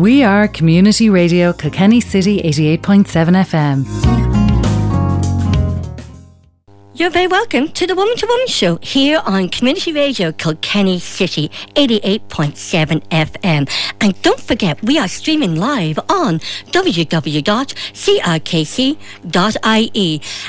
We 0.00 0.24
are 0.24 0.48
Community 0.48 1.10
Radio 1.10 1.52
Kilkenny 1.52 2.00
City 2.00 2.40
88.7 2.40 3.04
FM. 3.44 3.84
You're 6.94 7.10
very 7.10 7.26
welcome 7.26 7.68
to 7.68 7.86
the 7.86 7.94
Woman 7.94 8.16
to 8.16 8.26
Woman 8.26 8.46
Show 8.46 8.78
here 8.80 9.20
on 9.26 9.50
Community 9.50 9.92
Radio 9.92 10.32
Kilkenny 10.32 10.98
City 11.00 11.50
88.7 11.74 13.02
FM. 13.08 13.70
And 14.00 14.22
don't 14.22 14.40
forget, 14.40 14.82
we 14.82 14.98
are 14.98 15.06
streaming 15.06 15.56
live 15.56 15.98
on 16.08 16.38
www.crkc.ie. 16.72 17.42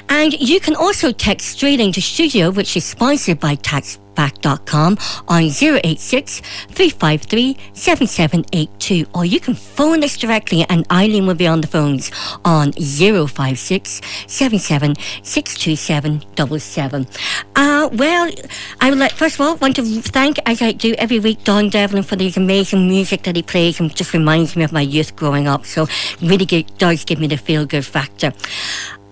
And 0.08 0.34
you 0.34 0.60
can 0.62 0.76
also 0.78 1.12
text 1.12 1.48
straight 1.50 1.82
into 1.82 2.00
studio, 2.00 2.52
which 2.52 2.78
is 2.78 2.86
sponsored 2.86 3.42
by 3.42 3.56
Tax 3.56 3.98
back.com 4.16 4.98
on 5.28 5.44
086 5.44 6.42
353 6.70 7.58
7782 7.74 9.06
or 9.14 9.26
you 9.26 9.40
can 9.40 9.54
phone 9.56 10.04
us 10.04 10.18
directly 10.18 10.66
and 10.70 10.86
Eileen 10.92 11.26
will 11.26 11.36
be 11.36 11.48
on 11.48 11.62
the 11.62 11.68
phones 11.68 12.12
on 12.46 12.72
056 12.74 14.02
77 14.28 14.96
627 15.24 17.08
uh, 17.56 17.90
well 17.94 18.32
I 18.80 18.90
would 18.90 19.00
like 19.00 19.14
first 19.14 19.36
of 19.36 19.42
all 19.42 19.56
want 19.58 19.76
to 19.78 19.84
thank 19.84 20.38
as 20.46 20.62
I 20.62 20.72
do 20.72 20.94
every 20.98 21.20
week 21.20 21.44
Don 21.44 21.70
Devlin 21.70 22.04
for 22.04 22.16
this 22.16 22.38
amazing 22.38 22.88
music 22.88 23.24
that 23.24 23.36
he 23.36 23.44
plays 23.44 23.80
and 23.80 23.94
just 23.96 24.14
reminds 24.14 24.56
me 24.56 24.64
of 24.64 24.72
my 24.72 24.82
youth 24.82 25.16
growing 25.16 25.48
up. 25.48 25.66
So 25.66 25.88
really 26.22 26.46
good, 26.46 26.78
does 26.78 27.06
give 27.06 27.20
me 27.20 27.28
the 27.28 27.38
feel 27.38 27.66
good 27.66 27.86
factor 27.86 28.34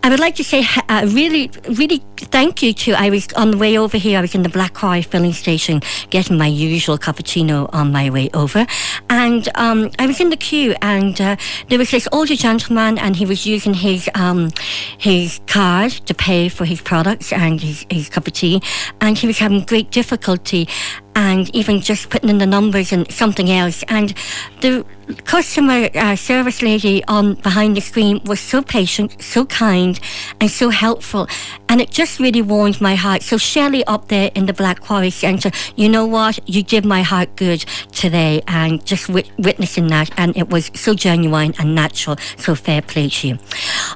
I 0.01 0.09
would 0.09 0.19
like 0.19 0.35
to 0.35 0.43
say 0.43 0.65
uh, 0.87 1.05
really, 1.09 1.51
really 1.77 2.01
thank 2.17 2.63
you 2.63 2.73
to. 2.73 2.93
I 2.93 3.09
was 3.09 3.27
on 3.33 3.51
the 3.51 3.57
way 3.57 3.77
over 3.77 3.97
here. 3.97 4.17
I 4.17 4.21
was 4.21 4.33
in 4.33 4.43
the 4.43 4.49
Black 4.49 4.73
Blackroy 4.73 5.03
filling 5.03 5.33
station 5.33 5.81
getting 6.09 6.37
my 6.37 6.47
usual 6.47 6.97
cappuccino 6.97 7.69
on 7.73 7.91
my 7.91 8.09
way 8.09 8.29
over, 8.33 8.65
and 9.09 9.49
um, 9.55 9.91
I 9.99 10.07
was 10.07 10.21
in 10.21 10.29
the 10.29 10.37
queue, 10.37 10.73
and 10.81 11.19
uh, 11.19 11.35
there 11.67 11.77
was 11.77 11.91
this 11.91 12.07
older 12.13 12.35
gentleman, 12.35 12.97
and 12.97 13.15
he 13.15 13.25
was 13.25 13.45
using 13.45 13.73
his 13.73 14.09
um, 14.15 14.51
his 14.97 15.41
card 15.47 15.91
to 15.91 16.13
pay 16.13 16.47
for 16.47 16.63
his 16.63 16.81
products 16.81 17.33
and 17.33 17.59
his, 17.59 17.85
his 17.89 18.07
cup 18.07 18.25
of 18.25 18.33
tea, 18.33 18.61
and 19.01 19.17
he 19.17 19.27
was 19.27 19.37
having 19.37 19.65
great 19.65 19.91
difficulty 19.91 20.67
and 21.19 21.53
even 21.53 21.81
just 21.81 22.09
putting 22.09 22.29
in 22.29 22.37
the 22.37 22.45
numbers 22.45 22.93
and 22.93 23.11
something 23.11 23.49
else. 23.51 23.83
And 23.89 24.13
the 24.61 24.85
customer 25.25 25.89
uh, 25.93 26.15
service 26.15 26.61
lady 26.61 27.03
on 27.09 27.33
behind 27.33 27.75
the 27.75 27.81
screen 27.81 28.21
was 28.23 28.39
so 28.39 28.61
patient, 28.61 29.21
so 29.21 29.45
kind, 29.45 29.99
and 30.39 30.49
so 30.49 30.69
helpful. 30.69 31.27
And 31.67 31.81
it 31.81 31.91
just 31.91 32.21
really 32.21 32.41
warmed 32.41 32.79
my 32.79 32.95
heart. 32.95 33.21
So 33.21 33.37
Shelley 33.37 33.83
up 33.85 34.07
there 34.07 34.31
in 34.33 34.45
the 34.45 34.53
Black 34.53 34.79
Quarry 34.79 35.09
Centre, 35.09 35.51
you 35.75 35.89
know 35.89 36.05
what? 36.05 36.39
You 36.47 36.63
did 36.63 36.85
my 36.85 37.01
heart 37.01 37.35
good 37.35 37.65
today, 37.91 38.41
and 38.47 38.85
just 38.85 39.09
wit- 39.09 39.31
witnessing 39.37 39.87
that, 39.87 40.09
and 40.15 40.37
it 40.37 40.49
was 40.49 40.71
so 40.73 40.93
genuine 40.93 41.53
and 41.59 41.75
natural. 41.75 42.15
So 42.37 42.55
fair 42.55 42.81
play 42.81 43.09
to 43.09 43.27
you. 43.27 43.39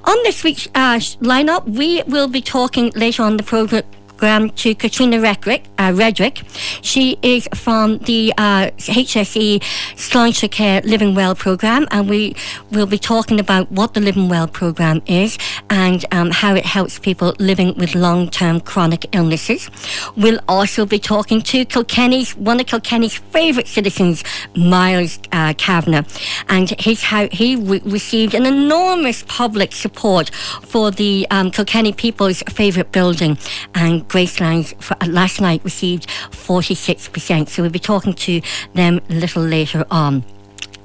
On 0.03 0.17
this 0.23 0.43
week's 0.43 0.67
uh, 0.75 0.99
lineup, 1.21 1.63
we 1.69 2.03
will 2.03 2.27
be 2.27 2.41
talking 2.41 2.91
later 2.95 3.23
on 3.23 3.37
the 3.37 3.43
program 3.43 3.83
program 4.23 4.49
to 4.51 4.73
Katrina 4.73 5.17
Redrick. 5.17 5.63
Uh, 5.77 5.91
Redrick. 5.91 6.43
She 6.81 7.17
is 7.21 7.49
from 7.53 7.97
the 7.97 8.33
uh, 8.37 8.71
HSE 8.77 9.59
Sláinte 9.97 10.49
Care 10.49 10.79
Living 10.85 11.13
Well 11.13 11.35
program, 11.35 11.89
and 11.91 12.09
we 12.09 12.33
will 12.71 12.85
be 12.85 12.97
talking 12.97 13.37
about 13.37 13.69
what 13.69 13.93
the 13.93 13.99
Living 13.99 14.29
Well 14.29 14.47
program 14.47 15.01
is 15.07 15.37
and 15.69 16.05
um, 16.13 16.31
how 16.31 16.55
it 16.55 16.65
helps 16.65 16.99
people 16.99 17.35
living 17.37 17.75
with 17.75 17.95
long-term 17.95 18.61
chronic 18.61 19.05
illnesses. 19.11 19.69
We'll 20.15 20.39
also 20.47 20.85
be 20.85 20.99
talking 20.99 21.41
to 21.41 21.65
Kilkenny's 21.65 22.33
one 22.37 22.61
of 22.61 22.67
Kilkenny's 22.67 23.15
favourite 23.17 23.67
citizens, 23.67 24.23
Miles 24.55 25.19
uh, 25.33 25.53
Kavanagh, 25.57 26.05
and 26.47 26.69
his 26.79 27.03
how 27.03 27.27
he 27.27 27.57
re- 27.57 27.81
received 27.83 28.35
an 28.35 28.45
enormous 28.45 29.25
public 29.27 29.73
support 29.73 30.29
for 30.61 30.91
the 30.91 31.27
um, 31.29 31.51
Kilkenny 31.51 31.91
People's 31.91 32.41
favourite 32.43 32.93
building 32.93 33.37
and 33.75 34.07
Gracelines 34.13 34.79
for, 34.79 34.95
uh, 35.01 35.07
last 35.07 35.41
night 35.41 35.63
received 35.63 36.07
46%. 36.29 37.49
So 37.49 37.63
we'll 37.63 37.71
be 37.71 37.79
talking 37.79 38.13
to 38.13 38.41
them 38.75 39.01
a 39.09 39.13
little 39.13 39.41
later 39.41 39.87
on. 39.89 40.23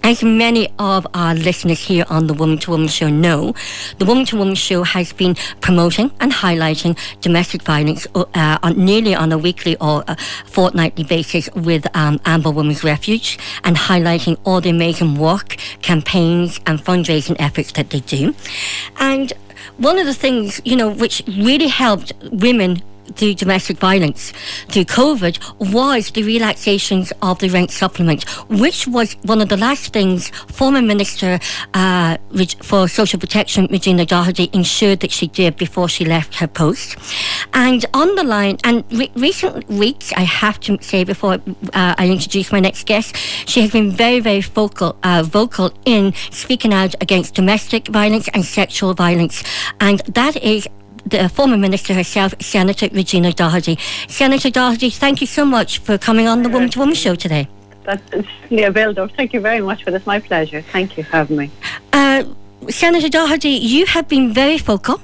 As 0.03 0.23
many 0.23 0.71
of 0.79 1.07
our 1.13 1.35
listeners 1.35 1.81
here 1.81 2.07
on 2.09 2.27
the 2.27 2.33
Woman 2.33 2.57
to 2.61 2.71
Woman 2.71 2.89
Show 2.89 3.11
know, 3.11 3.55
the 3.99 4.07
Woman 4.07 4.25
to 4.27 4.39
Woman 4.39 4.55
Show 4.55 4.83
has 4.83 5.13
been 5.13 5.35
promoting 5.61 6.11
and 6.21 6.33
highlighting 6.33 6.97
domestic 7.21 7.61
violence 7.61 8.07
uh, 8.15 8.59
on, 8.63 8.83
nearly 8.83 9.15
on 9.15 9.31
a 9.31 9.37
weekly 9.37 9.77
or 9.77 10.05
a 10.09 10.17
fortnightly 10.47 11.05
basis 11.05 11.51
with 11.55 11.87
um, 11.95 12.19
Amber 12.25 12.51
Women's 12.51 12.83
Refuge 12.83 13.39
and 13.65 13.77
highlighting 13.77 14.39
all 14.47 14.63
the 14.63 14.71
amazing 14.71 15.17
work, 15.17 15.57
campaigns, 15.83 16.59
and 16.65 16.79
fundraising 16.79 17.37
efforts 17.39 17.73
that 17.73 17.91
they 17.91 18.01
do. 18.01 18.35
And 18.99 19.35
one 19.77 19.99
of 19.99 20.07
the 20.07 20.15
things, 20.15 20.63
you 20.65 20.77
know, 20.77 20.89
which 20.89 21.23
really 21.27 21.69
helped 21.69 22.13
women 22.33 22.83
through 23.15 23.35
domestic 23.35 23.79
violence 23.79 24.33
through 24.69 24.85
COVID 24.85 25.73
was 25.73 26.11
the 26.11 26.23
relaxations 26.23 27.13
of 27.23 27.39
the 27.39 27.49
rent 27.49 27.71
supplement, 27.71 28.29
which 28.49 28.87
was 28.87 29.15
one 29.23 29.41
of 29.41 29.49
the 29.49 29.57
last 29.57 29.93
things 29.93 30.29
former 30.49 30.83
Minister 30.83 31.39
uh, 31.75 32.17
for 32.63 32.89
Social 32.89 33.19
Protection, 33.19 33.67
Regina 33.71 34.05
Doherty, 34.05 34.51
ensured 34.53 35.01
that 35.01 35.11
she 35.11 35.27
did 35.29 35.57
before 35.57 35.89
she 35.89 36.05
left 36.05 36.37
her 36.37 36.47
post. 36.47 36.97
And 37.55 37.85
on 37.95 38.15
the 38.15 38.25
line, 38.25 38.59
and 38.65 38.85
re- 38.93 39.11
recent 39.15 39.69
weeks, 39.69 40.13
I 40.13 40.23
have 40.23 40.61
to 40.61 40.79
say 40.81 41.05
before 41.05 41.35
uh, 41.35 41.95
I 41.99 42.09
introduce 42.09 42.53
my 42.53 42.61
next 42.61 42.87
guest, 42.87 43.17
she 43.47 43.61
has 43.63 43.71
been 43.71 43.91
very, 43.91 44.21
very 44.21 44.41
vocal, 44.41 44.97
uh, 45.03 45.23
vocal 45.27 45.73
in 45.85 46.15
speaking 46.31 46.73
out 46.73 46.95
against 47.01 47.35
domestic 47.35 47.89
violence 47.89 48.29
and 48.35 48.45
sexual 48.45 48.95
violence. 48.95 49.43
And 49.81 50.01
that 50.01 50.37
is 50.43 50.69
the 51.11 51.29
former 51.29 51.57
minister 51.57 51.95
herself, 51.95 52.35
Senator 52.41 52.89
Regina 52.93 53.33
Doherty. 53.33 53.79
Senator 54.09 54.51
Doherty, 54.51 54.91
thank 54.91 55.21
you 55.21 55.27
so 55.27 55.45
much 55.45 55.79
for 55.79 55.99
coming 55.99 56.27
on 56.29 56.43
the 56.43 56.49
Woman 56.49 56.71
to 56.71 56.79
Woman 56.79 56.95
show 56.95 57.15
today. 57.15 57.49
That's 57.85 58.03
a 58.51 58.71
build. 58.71 59.13
Thank 59.17 59.33
you 59.33 59.41
very 59.41 59.61
much 59.61 59.83
for 59.85 59.91
this. 59.91 60.05
My 60.05 60.21
pleasure. 60.21 60.61
Thank 60.61 60.99
you 60.99 61.05
for 61.05 61.11
having 61.11 61.37
me. 61.37 61.51
Uh, 61.93 62.25
Senator 62.69 63.09
Doherty, 63.09 63.51
you 63.51 63.87
have 63.87 64.09
been 64.09 64.33
very 64.35 64.59
vocal 64.59 65.01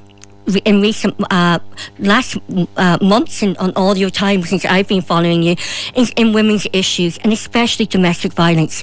in 0.65 0.81
recent 0.83 1.15
uh, 1.31 1.59
last 1.99 2.37
uh, 2.77 2.99
months 3.01 3.43
and 3.43 3.57
on 3.59 3.73
all 3.77 3.97
your 3.97 4.11
time 4.11 4.43
since 4.43 4.65
I've 4.67 4.89
been 4.89 5.01
following 5.01 5.43
you 5.43 5.57
in, 5.95 6.07
in, 6.17 6.33
women's 6.33 6.67
issues 6.73 7.17
and 7.19 7.33
especially 7.33 7.87
domestic 7.87 8.35
violence. 8.35 8.83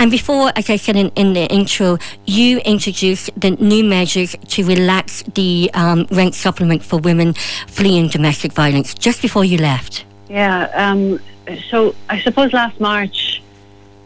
And 0.00 0.10
before, 0.10 0.50
as 0.56 0.70
I 0.70 0.76
said 0.76 0.96
in, 0.96 1.10
in 1.14 1.34
the 1.34 1.46
intro, 1.52 1.98
you 2.24 2.56
introduced 2.60 3.28
the 3.38 3.50
new 3.50 3.84
measures 3.84 4.34
to 4.48 4.64
relax 4.64 5.22
the 5.34 5.70
um, 5.74 6.06
rent 6.10 6.34
supplement 6.34 6.82
for 6.82 6.98
women 6.98 7.34
fleeing 7.68 8.08
domestic 8.08 8.54
violence 8.54 8.94
just 8.94 9.20
before 9.20 9.44
you 9.44 9.58
left. 9.58 10.06
Yeah, 10.30 10.70
um, 10.72 11.20
so 11.68 11.94
I 12.08 12.18
suppose 12.18 12.54
last 12.54 12.80
March 12.80 13.42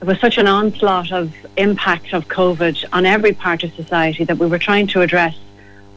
there 0.00 0.08
was 0.08 0.18
such 0.18 0.36
an 0.36 0.48
onslaught 0.48 1.12
of 1.12 1.32
impact 1.56 2.12
of 2.12 2.26
COVID 2.26 2.84
on 2.92 3.06
every 3.06 3.32
part 3.32 3.62
of 3.62 3.72
society 3.74 4.24
that 4.24 4.36
we 4.36 4.48
were 4.48 4.58
trying 4.58 4.88
to 4.88 5.00
address 5.02 5.38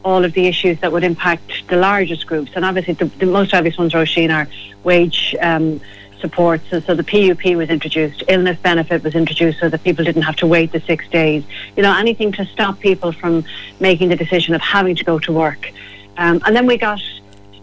all 0.06 0.24
of 0.24 0.34
the 0.34 0.46
issues 0.46 0.80
that 0.82 0.92
would 0.92 1.04
impact 1.04 1.68
the 1.70 1.76
largest 1.76 2.28
groups. 2.28 2.52
And 2.54 2.64
obviously, 2.64 2.94
the, 2.94 3.06
the 3.06 3.26
most 3.26 3.52
obvious 3.52 3.80
ones, 3.80 3.94
Roisin, 3.94 4.32
are 4.32 4.48
wage 4.84 5.36
um, 5.42 5.82
supports. 6.20 6.66
And 6.72 6.84
so 6.84 6.96
the 6.96 7.04
PUP 7.04 7.56
was 7.56 7.70
introduced, 7.70 8.24
illness 8.28 8.58
benefit 8.60 9.04
was 9.04 9.16
introduced 9.16 9.60
so 9.60 9.70
that 9.70 9.84
people 9.84 10.04
didn't 10.04 10.24
have 10.24 10.36
to 10.38 10.48
wait 10.48 10.72
the 10.72 10.82
six 10.82 11.08
days. 11.10 11.44
You 11.76 11.84
know, 11.84 11.96
anything 11.96 12.32
to 12.34 12.46
stop 12.46 12.80
people 12.80 13.12
from 13.12 13.44
making 13.80 14.10
the 14.10 14.16
decision 14.16 14.54
of 14.56 14.62
having 14.62 14.96
to 14.96 15.04
go 15.04 15.20
to 15.20 15.32
work. 15.32 15.72
Um, 16.18 16.42
and 16.46 16.56
then 16.56 16.66
we 16.66 16.78
got 16.78 17.02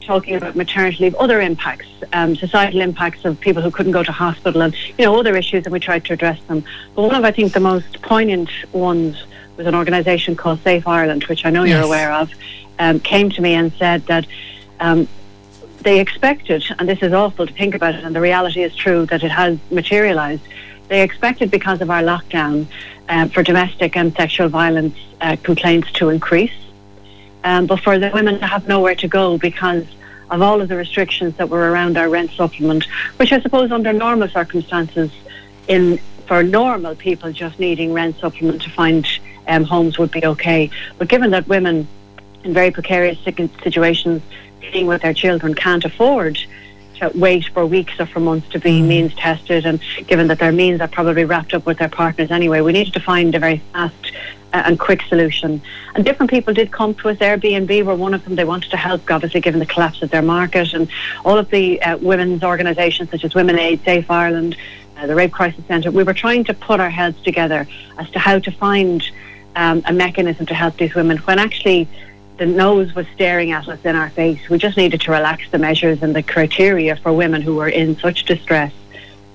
talking 0.05 0.35
about 0.35 0.55
maternity 0.55 1.05
leave, 1.05 1.15
other 1.17 1.41
impacts, 1.41 1.87
um, 2.13 2.37
societal 2.37 2.81
impacts 2.81 3.25
of 3.25 3.41
people 3.41 3.63
who 3.63 3.71
couldn't 3.71 3.93
go 3.93 4.03
to 4.03 4.13
hospital 4.13 4.63
and, 4.63 4.75
you 4.99 5.05
know, 5.05 5.19
other 5.19 5.35
issues, 5.35 5.65
and 5.65 5.73
we 5.73 5.81
tried 5.81 6.05
to 6.05 6.13
address 6.13 6.39
them. 6.45 6.63
But 6.95 7.03
one 7.03 7.15
of, 7.15 7.25
I 7.25 7.33
think, 7.33 7.53
the 7.53 7.61
most 7.61 8.03
poignant 8.03 8.51
ones 8.73 9.25
was 9.57 9.67
an 9.67 9.75
organisation 9.75 10.37
called 10.37 10.61
Safe 10.63 10.87
Ireland, 10.87 11.25
which 11.25 11.45
I 11.45 11.51
know 11.51 11.65
yes. 11.65 11.75
you're 11.75 11.85
aware 11.85 12.13
of, 12.13 12.31
um, 12.79 13.01
came 13.01 13.31
to 13.31 13.41
me 13.41 13.55
and 13.55 13.73
said 13.73 14.05
that 14.07 14.27
um, 14.81 15.09
they 15.85 16.01
expected, 16.01 16.65
and 16.79 16.89
this 16.89 17.01
is 17.03 17.13
awful 17.13 17.47
to 17.47 17.53
think 17.53 17.75
about 17.75 17.95
it, 17.95 18.05
and 18.05 18.17
the 18.17 18.21
reality 18.21 18.63
is 18.63 18.75
true 18.75 19.07
that 19.07 19.23
it 19.23 19.31
has 19.31 19.59
materialised. 19.71 20.43
They 20.89 21.03
expected 21.03 21.51
because 21.51 21.81
of 21.81 21.91
our 21.91 22.03
lockdown 22.03 22.67
uh, 23.09 23.29
for 23.29 23.43
domestic 23.43 23.97
and 23.97 24.13
sexual 24.15 24.49
violence 24.49 24.97
uh, 25.21 25.37
complaints 25.43 25.93
to 25.93 26.09
increase, 26.09 26.55
um, 27.45 27.67
but 27.67 27.81
for 27.81 27.99
the 27.99 28.11
women 28.13 28.41
to 28.41 28.47
have 28.47 28.67
nowhere 28.67 28.95
to 28.97 29.09
go 29.09 29.39
because 29.39 29.85
of 30.31 30.41
all 30.41 30.61
of 30.61 30.69
the 30.69 30.77
restrictions 30.77 31.37
that 31.37 31.49
were 31.49 31.71
around 31.71 31.97
our 31.97 32.09
rent 32.09 32.31
supplement, 32.31 32.85
which 33.19 33.31
I 33.31 33.41
suppose 33.41 33.71
under 33.71 33.93
normal 33.93 34.29
circumstances, 34.29 35.11
in 35.69 36.01
for 36.27 36.43
normal 36.43 36.95
people 36.95 37.31
just 37.33 37.59
needing 37.59 37.93
rent 37.93 38.19
supplement 38.19 38.63
to 38.63 38.71
find 38.71 39.07
um, 39.47 39.65
homes 39.65 39.99
would 39.99 40.11
be 40.11 40.25
okay. 40.25 40.71
But 40.97 41.09
given 41.09 41.31
that 41.33 41.47
women 41.47 41.87
in 42.43 42.55
very 42.55 42.71
precarious 42.71 43.19
situations 43.23 44.23
being 44.73 44.87
with 44.87 45.03
their 45.03 45.15
children 45.15 45.55
can't 45.55 45.85
afford 45.85 46.39
to 46.97 47.11
wait 47.15 47.49
for 47.49 47.67
weeks 47.67 47.99
or 47.99 48.07
for 48.07 48.21
months 48.21 48.49
to 48.51 48.59
be 48.59 48.81
means 48.81 49.15
tested. 49.15 49.67
And 49.67 49.81
given 50.07 50.29
that 50.29 50.39
their 50.39 50.53
means 50.53 50.81
are 50.81 50.89
probably 50.89 51.25
wrapped 51.25 51.55
up 51.55 51.67
with 51.67 51.79
their 51.79 51.89
partners 51.89 52.31
anyway, 52.31 52.61
we 52.61 52.73
needed 52.73 52.93
to 52.95 53.01
find 53.01 53.35
a 53.35 53.39
very 53.39 53.59
fast 53.73 54.13
uh, 54.53 54.63
and 54.67 54.79
quick 54.79 55.03
solution. 55.03 55.61
And 55.95 56.05
different 56.05 56.31
people 56.31 56.55
did 56.55 56.71
come 56.71 56.95
to 56.97 57.09
us. 57.09 57.19
Airbnb 57.19 57.85
were 57.85 57.97
one 57.97 58.15
of 58.15 58.25
them. 58.25 58.37
They 58.37 58.45
wanted 58.45 58.71
to 58.71 58.77
help, 58.77 59.11
obviously, 59.11 59.41
given 59.41 59.61
the 59.61 59.67
collapse 59.67 60.03
of 60.03 60.11
their 60.11 60.23
market. 60.23 60.73
And 60.73 60.89
all 61.25 61.37
of 61.37 61.51
the 61.51 61.83
uh, 61.83 61.97
women's 61.99 62.43
organisations, 62.43 63.11
such 63.11 63.25
as 63.25 63.35
Women 63.35 63.59
Aid, 63.59 63.85
Safe 63.85 64.11
Ireland, 64.11 64.57
uh, 64.97 65.07
the 65.07 65.15
Rape 65.15 65.33
Crisis 65.33 65.65
Centre, 65.67 65.91
we 65.91 66.05
were 66.05 66.15
trying 66.15 66.45
to 66.45 66.55
put 66.55 66.79
our 66.79 66.91
heads 66.91 67.21
together 67.23 67.67
as 67.99 68.09
to 68.11 68.19
how 68.21 68.39
to 68.39 68.51
find 68.53 69.03
um, 69.57 69.83
a 69.87 69.93
mechanism 69.93 70.47
to 70.47 70.55
help 70.55 70.77
these 70.77 70.95
women 70.95 71.19
when 71.19 71.39
actually 71.39 71.89
the 72.37 72.47
nose 72.47 72.95
was 72.95 73.07
staring 73.15 73.53
at 73.53 73.69
us 73.69 73.79
in 73.85 73.95
our 73.95 74.11
face. 74.11 74.49
We 74.49 74.59
just 74.59 74.77
needed 74.77 75.01
to 75.03 75.13
relax 75.13 75.49
the 75.51 75.59
measures 75.59 76.03
and 76.03 76.15
the 76.15 76.23
criteria 76.23 76.97
for 76.97 77.13
women 77.13 77.43
who 77.43 77.55
were 77.55 77.69
in 77.69 77.97
such 77.97 78.25
distress 78.25 78.73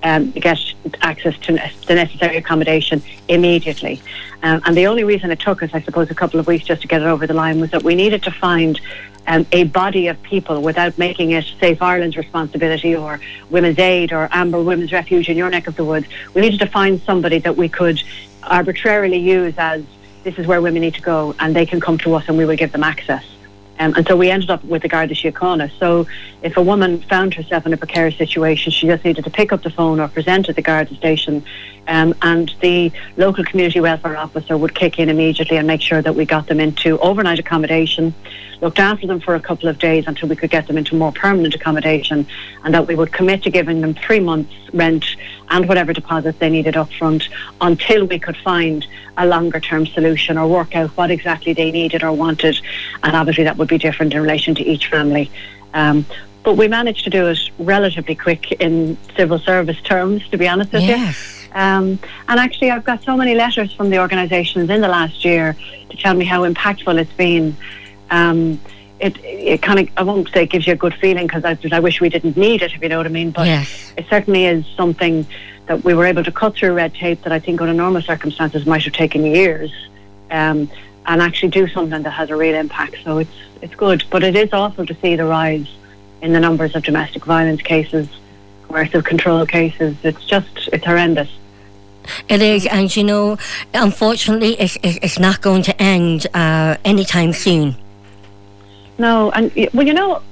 um, 0.02 0.32
to 0.32 0.40
get 0.40 0.58
access 1.02 1.36
to 1.38 1.52
the 1.86 1.94
necessary 1.94 2.36
accommodation 2.36 3.02
immediately. 3.28 4.00
Um, 4.42 4.62
and 4.64 4.76
the 4.76 4.86
only 4.86 5.04
reason 5.04 5.30
it 5.30 5.40
took 5.40 5.62
us, 5.62 5.70
I 5.72 5.80
suppose, 5.82 6.10
a 6.10 6.14
couple 6.14 6.40
of 6.40 6.46
weeks 6.46 6.64
just 6.64 6.82
to 6.82 6.88
get 6.88 7.02
it 7.02 7.06
over 7.06 7.26
the 7.26 7.34
line 7.34 7.60
was 7.60 7.70
that 7.70 7.82
we 7.82 7.94
needed 7.94 8.22
to 8.24 8.30
find 8.30 8.80
um, 9.26 9.46
a 9.52 9.64
body 9.64 10.08
of 10.08 10.20
people 10.22 10.62
without 10.62 10.96
making 10.96 11.32
it 11.32 11.44
Safe 11.60 11.80
Ireland's 11.82 12.16
responsibility 12.16 12.96
or 12.96 13.20
Women's 13.50 13.78
Aid 13.78 14.12
or 14.12 14.28
Amber 14.32 14.62
Women's 14.62 14.92
Refuge 14.92 15.28
in 15.28 15.36
your 15.36 15.50
neck 15.50 15.66
of 15.66 15.76
the 15.76 15.84
woods. 15.84 16.06
We 16.34 16.40
needed 16.40 16.60
to 16.60 16.66
find 16.66 17.00
somebody 17.02 17.38
that 17.40 17.56
we 17.56 17.68
could 17.68 18.02
arbitrarily 18.42 19.18
use 19.18 19.54
as 19.58 19.84
this 20.22 20.38
is 20.38 20.46
where 20.46 20.60
women 20.60 20.82
need 20.82 20.94
to 20.94 21.02
go 21.02 21.34
and 21.38 21.54
they 21.54 21.66
can 21.66 21.80
come 21.80 21.98
to 21.98 22.14
us 22.14 22.24
and 22.28 22.36
we 22.36 22.44
will 22.44 22.56
give 22.56 22.72
them 22.72 22.82
access. 22.82 23.24
Um, 23.80 23.94
and 23.96 24.06
so 24.06 24.14
we 24.14 24.30
ended 24.30 24.50
up 24.50 24.62
with 24.62 24.82
the 24.82 24.88
Garda 24.88 25.14
Síochána. 25.14 25.70
So 25.78 26.06
if 26.42 26.56
a 26.58 26.62
woman 26.62 27.00
found 27.00 27.32
herself 27.32 27.64
in 27.64 27.72
a 27.72 27.78
precarious 27.78 28.16
situation, 28.18 28.70
she 28.70 28.86
just 28.86 29.04
needed 29.04 29.24
to 29.24 29.30
pick 29.30 29.52
up 29.52 29.62
the 29.62 29.70
phone 29.70 29.98
or 30.00 30.08
present 30.08 30.50
at 30.50 30.56
the 30.56 30.62
Garda 30.62 30.94
station, 30.96 31.42
um, 31.88 32.14
and 32.20 32.54
the 32.60 32.92
local 33.16 33.42
community 33.42 33.80
welfare 33.80 34.18
officer 34.18 34.56
would 34.56 34.74
kick 34.74 34.98
in 34.98 35.08
immediately 35.08 35.56
and 35.56 35.66
make 35.66 35.80
sure 35.80 36.02
that 36.02 36.14
we 36.14 36.26
got 36.26 36.46
them 36.46 36.60
into 36.60 36.98
overnight 36.98 37.38
accommodation 37.38 38.14
looked 38.60 38.78
after 38.78 39.06
them 39.06 39.20
for 39.20 39.34
a 39.34 39.40
couple 39.40 39.68
of 39.68 39.78
days 39.78 40.04
until 40.06 40.28
we 40.28 40.36
could 40.36 40.50
get 40.50 40.66
them 40.66 40.76
into 40.76 40.94
more 40.94 41.12
permanent 41.12 41.54
accommodation, 41.54 42.26
and 42.64 42.74
that 42.74 42.86
we 42.86 42.94
would 42.94 43.12
commit 43.12 43.42
to 43.42 43.50
giving 43.50 43.80
them 43.80 43.94
three 43.94 44.20
months' 44.20 44.52
rent 44.72 45.04
and 45.48 45.66
whatever 45.66 45.92
deposits 45.92 46.38
they 46.38 46.50
needed 46.50 46.76
up 46.76 46.92
front 46.92 47.28
until 47.60 48.04
we 48.06 48.18
could 48.18 48.36
find 48.36 48.86
a 49.16 49.26
longer 49.26 49.60
term 49.60 49.86
solution 49.86 50.38
or 50.38 50.46
work 50.46 50.74
out 50.76 50.90
what 50.90 51.10
exactly 51.10 51.52
they 51.52 51.70
needed 51.70 52.02
or 52.02 52.12
wanted. 52.12 52.60
And 53.02 53.16
obviously, 53.16 53.44
that 53.44 53.56
would 53.56 53.68
be 53.70 53.78
different 53.78 54.12
in 54.12 54.20
relation 54.20 54.54
to 54.56 54.62
each 54.62 54.88
family. 54.88 55.30
Um, 55.72 56.04
but 56.42 56.54
we 56.54 56.68
managed 56.68 57.04
to 57.04 57.10
do 57.10 57.26
it 57.28 57.38
relatively 57.58 58.14
quick 58.14 58.52
in 58.52 58.96
civil 59.16 59.38
service 59.38 59.80
terms, 59.82 60.26
to 60.28 60.38
be 60.38 60.48
honest 60.48 60.72
with 60.72 60.82
yes. 60.82 61.44
you. 61.44 61.52
Um, 61.52 61.98
and 62.28 62.40
actually, 62.40 62.70
I've 62.70 62.84
got 62.84 63.02
so 63.02 63.16
many 63.16 63.34
letters 63.34 63.72
from 63.72 63.90
the 63.90 63.98
organisations 63.98 64.70
in 64.70 64.80
the 64.80 64.88
last 64.88 65.24
year 65.24 65.56
to 65.90 65.96
tell 65.96 66.14
me 66.14 66.24
how 66.24 66.50
impactful 66.50 66.98
it's 67.00 67.12
been 67.12 67.56
um, 68.10 68.60
it 69.00 69.16
it 69.24 69.62
kind 69.62 69.80
of 69.80 69.88
I 69.96 70.02
won't 70.02 70.28
say 70.30 70.44
it 70.44 70.50
gives 70.50 70.66
you 70.66 70.74
a 70.74 70.76
good 70.76 70.94
feeling 70.94 71.26
because 71.26 71.44
I, 71.44 71.58
I 71.72 71.80
wish 71.80 72.00
we 72.00 72.08
didn't 72.08 72.36
need 72.36 72.62
it 72.62 72.72
if 72.74 72.82
you 72.82 72.88
know 72.88 72.98
what 72.98 73.06
I 73.06 73.10
mean 73.10 73.30
but 73.30 73.46
yes. 73.46 73.92
it 73.96 74.06
certainly 74.10 74.46
is 74.46 74.64
something 74.76 75.26
that 75.66 75.82
we 75.84 75.94
were 75.94 76.04
able 76.04 76.24
to 76.24 76.32
cut 76.32 76.56
through 76.56 76.74
red 76.74 76.94
tape 76.94 77.22
that 77.22 77.32
I 77.32 77.38
think 77.38 77.60
under 77.60 77.72
normal 77.72 78.02
circumstances 78.02 78.66
might 78.66 78.82
have 78.84 78.92
taken 78.92 79.24
years 79.24 79.72
um, 80.30 80.70
and 81.06 81.22
actually 81.22 81.48
do 81.48 81.66
something 81.68 82.02
that 82.02 82.10
has 82.10 82.30
a 82.30 82.36
real 82.36 82.54
impact 82.54 82.96
so 83.04 83.18
it's 83.18 83.30
it's 83.62 83.74
good 83.74 84.04
but 84.10 84.22
it 84.22 84.36
is 84.36 84.52
awful 84.52 84.86
to 84.86 84.94
see 84.96 85.16
the 85.16 85.24
rise 85.24 85.68
in 86.22 86.32
the 86.32 86.40
numbers 86.40 86.74
of 86.74 86.82
domestic 86.82 87.24
violence 87.24 87.62
cases 87.62 88.08
coercive 88.68 89.04
control 89.04 89.46
cases 89.46 89.96
it's 90.02 90.24
just 90.24 90.68
it's 90.72 90.84
horrendous 90.84 91.30
it 92.28 92.42
is, 92.42 92.66
and 92.66 92.94
you 92.94 93.04
know, 93.04 93.36
unfortunately, 93.74 94.54
it's, 94.60 94.76
it's 94.82 95.18
not 95.18 95.40
going 95.40 95.62
to 95.62 95.82
end 95.82 96.26
uh, 96.34 96.76
anytime 96.84 97.32
soon. 97.32 97.76
No, 98.98 99.30
and 99.32 99.52
well, 99.72 99.86
you 99.86 99.94
know, 99.94 100.22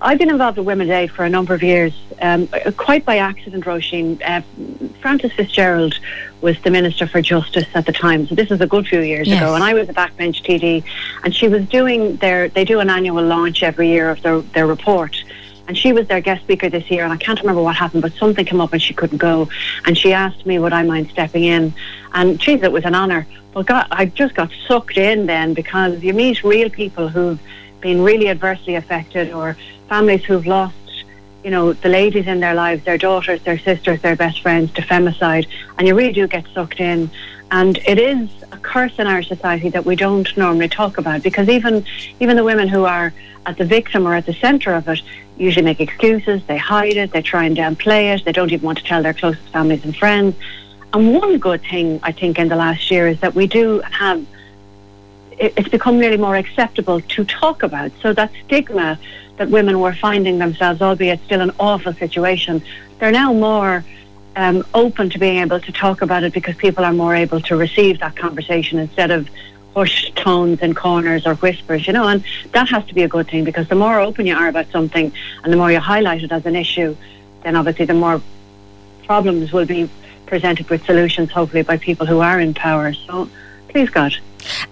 I've 0.00 0.18
been 0.18 0.30
involved 0.30 0.58
with 0.58 0.66
Women's 0.66 0.90
Aid 0.90 1.10
for 1.10 1.24
a 1.24 1.30
number 1.30 1.54
of 1.54 1.62
years, 1.62 1.92
um, 2.20 2.48
quite 2.76 3.04
by 3.04 3.18
accident, 3.18 3.64
Roisin. 3.64 4.20
Uh, 4.24 4.42
Frances 5.00 5.32
Fitzgerald 5.32 5.98
was 6.40 6.60
the 6.62 6.70
Minister 6.70 7.06
for 7.06 7.20
Justice 7.20 7.66
at 7.74 7.86
the 7.86 7.92
time, 7.92 8.26
so 8.26 8.34
this 8.34 8.50
is 8.50 8.60
a 8.60 8.66
good 8.66 8.86
few 8.86 9.00
years 9.00 9.28
yes. 9.28 9.40
ago, 9.40 9.54
and 9.54 9.64
I 9.64 9.74
was 9.74 9.88
a 9.88 9.92
backbench 9.92 10.42
TD, 10.42 10.84
and 11.24 11.34
she 11.34 11.48
was 11.48 11.66
doing 11.68 12.16
their, 12.16 12.48
they 12.48 12.64
do 12.64 12.80
an 12.80 12.90
annual 12.90 13.24
launch 13.24 13.62
every 13.62 13.88
year 13.88 14.10
of 14.10 14.22
their, 14.22 14.40
their 14.40 14.66
report, 14.66 15.16
and 15.66 15.76
she 15.76 15.92
was 15.92 16.06
their 16.08 16.20
guest 16.20 16.42
speaker 16.42 16.68
this 16.68 16.90
year, 16.90 17.04
and 17.04 17.12
I 17.12 17.16
can't 17.16 17.40
remember 17.40 17.62
what 17.62 17.76
happened, 17.76 18.02
but 18.02 18.12
something 18.14 18.44
came 18.44 18.60
up 18.60 18.72
and 18.72 18.80
she 18.80 18.94
couldn't 18.94 19.18
go, 19.18 19.48
and 19.84 19.98
she 19.98 20.12
asked 20.12 20.46
me 20.46 20.58
would 20.58 20.72
I 20.72 20.82
mind 20.82 21.10
stepping 21.10 21.44
in, 21.44 21.74
and 22.12 22.38
geez, 22.38 22.62
it 22.62 22.72
was 22.72 22.84
an 22.84 22.94
honour. 22.94 23.26
But 23.52 23.66
God, 23.66 23.86
I 23.90 24.06
just 24.06 24.34
got 24.34 24.50
sucked 24.66 24.96
in 24.96 25.26
then 25.26 25.54
because 25.54 26.02
you 26.02 26.14
meet 26.14 26.44
real 26.44 26.70
people 26.70 27.08
who've 27.08 27.40
been 27.80 28.02
really 28.02 28.28
adversely 28.28 28.76
affected 28.76 29.32
or 29.32 29.56
families 29.88 30.24
who've 30.24 30.46
lost 30.46 30.74
you 31.44 31.50
know 31.50 31.72
the 31.72 31.88
ladies 31.88 32.26
in 32.26 32.40
their 32.40 32.54
lives 32.54 32.84
their 32.84 32.98
daughters 32.98 33.40
their 33.42 33.58
sisters 33.58 34.00
their 34.02 34.16
best 34.16 34.42
friends 34.42 34.72
to 34.72 34.82
femicide. 34.82 35.46
And 35.76 35.86
you 35.86 35.94
really 35.94 36.12
do 36.12 36.26
get 36.26 36.44
sucked 36.54 36.80
in. 36.80 37.10
And 37.50 37.78
it 37.86 37.98
is 37.98 38.28
a 38.52 38.58
curse 38.58 38.98
in 38.98 39.06
our 39.06 39.22
society 39.22 39.70
that 39.70 39.84
we 39.86 39.96
don't 39.96 40.28
normally 40.36 40.68
talk 40.68 40.98
about 40.98 41.22
because 41.22 41.48
even 41.48 41.84
even 42.20 42.36
the 42.36 42.44
women 42.44 42.68
who 42.68 42.84
are 42.84 43.12
at 43.46 43.56
the 43.56 43.64
victim 43.64 44.06
or 44.06 44.14
at 44.14 44.26
the 44.26 44.34
centre 44.34 44.74
of 44.74 44.88
it 44.88 45.00
usually 45.38 45.64
make 45.64 45.80
excuses. 45.80 46.44
They 46.46 46.58
hide 46.58 46.96
it. 46.96 47.12
They 47.12 47.22
try 47.22 47.44
and 47.44 47.56
downplay 47.56 48.14
it. 48.14 48.24
They 48.24 48.32
don't 48.32 48.52
even 48.52 48.66
want 48.66 48.78
to 48.78 48.84
tell 48.84 49.02
their 49.02 49.14
closest 49.14 49.48
families 49.50 49.84
and 49.84 49.96
friends. 49.96 50.34
And 50.92 51.14
one 51.14 51.38
good 51.38 51.62
thing 51.62 52.00
I 52.02 52.12
think 52.12 52.38
in 52.38 52.48
the 52.48 52.56
last 52.56 52.90
year 52.90 53.08
is 53.08 53.20
that 53.20 53.34
we 53.34 53.46
do 53.46 53.80
have 53.80 54.24
it's 55.38 55.68
become 55.68 55.98
really 55.98 56.16
more 56.16 56.36
acceptable 56.36 57.00
to 57.00 57.24
talk 57.24 57.62
about. 57.62 57.92
So 58.02 58.12
that 58.12 58.30
stigma 58.44 58.98
that 59.36 59.48
women 59.48 59.80
were 59.80 59.94
finding 59.94 60.38
themselves, 60.38 60.82
albeit 60.82 61.20
still 61.24 61.40
an 61.40 61.52
awful 61.58 61.92
situation, 61.94 62.62
they're 62.98 63.12
now 63.12 63.32
more 63.32 63.84
um, 64.36 64.64
open 64.74 65.10
to 65.10 65.18
being 65.18 65.38
able 65.38 65.60
to 65.60 65.72
talk 65.72 66.02
about 66.02 66.22
it 66.22 66.32
because 66.32 66.56
people 66.56 66.84
are 66.84 66.92
more 66.92 67.14
able 67.14 67.40
to 67.42 67.56
receive 67.56 68.00
that 68.00 68.16
conversation 68.16 68.78
instead 68.78 69.10
of 69.10 69.28
hushed 69.74 70.16
tones 70.16 70.58
and 70.60 70.76
corners 70.76 71.26
or 71.26 71.34
whispers, 71.36 71.86
you 71.86 71.92
know, 71.92 72.08
and 72.08 72.24
that 72.52 72.68
has 72.68 72.84
to 72.86 72.94
be 72.94 73.02
a 73.02 73.08
good 73.08 73.28
thing 73.28 73.44
because 73.44 73.68
the 73.68 73.74
more 73.74 74.00
open 74.00 74.26
you 74.26 74.36
are 74.36 74.48
about 74.48 74.66
something 74.72 75.12
and 75.44 75.52
the 75.52 75.56
more 75.56 75.70
you 75.70 75.78
highlight 75.78 76.22
it 76.22 76.32
as 76.32 76.44
an 76.46 76.56
issue, 76.56 76.96
then 77.42 77.54
obviously 77.54 77.84
the 77.84 77.94
more 77.94 78.20
problems 79.06 79.52
will 79.52 79.66
be 79.66 79.88
presented 80.26 80.68
with 80.68 80.84
solutions, 80.84 81.30
hopefully, 81.30 81.62
by 81.62 81.76
people 81.76 82.06
who 82.06 82.20
are 82.20 82.38
in 82.40 82.54
power. 82.54 82.92
So, 82.92 83.28
please 83.68 83.88
God. 83.88 84.14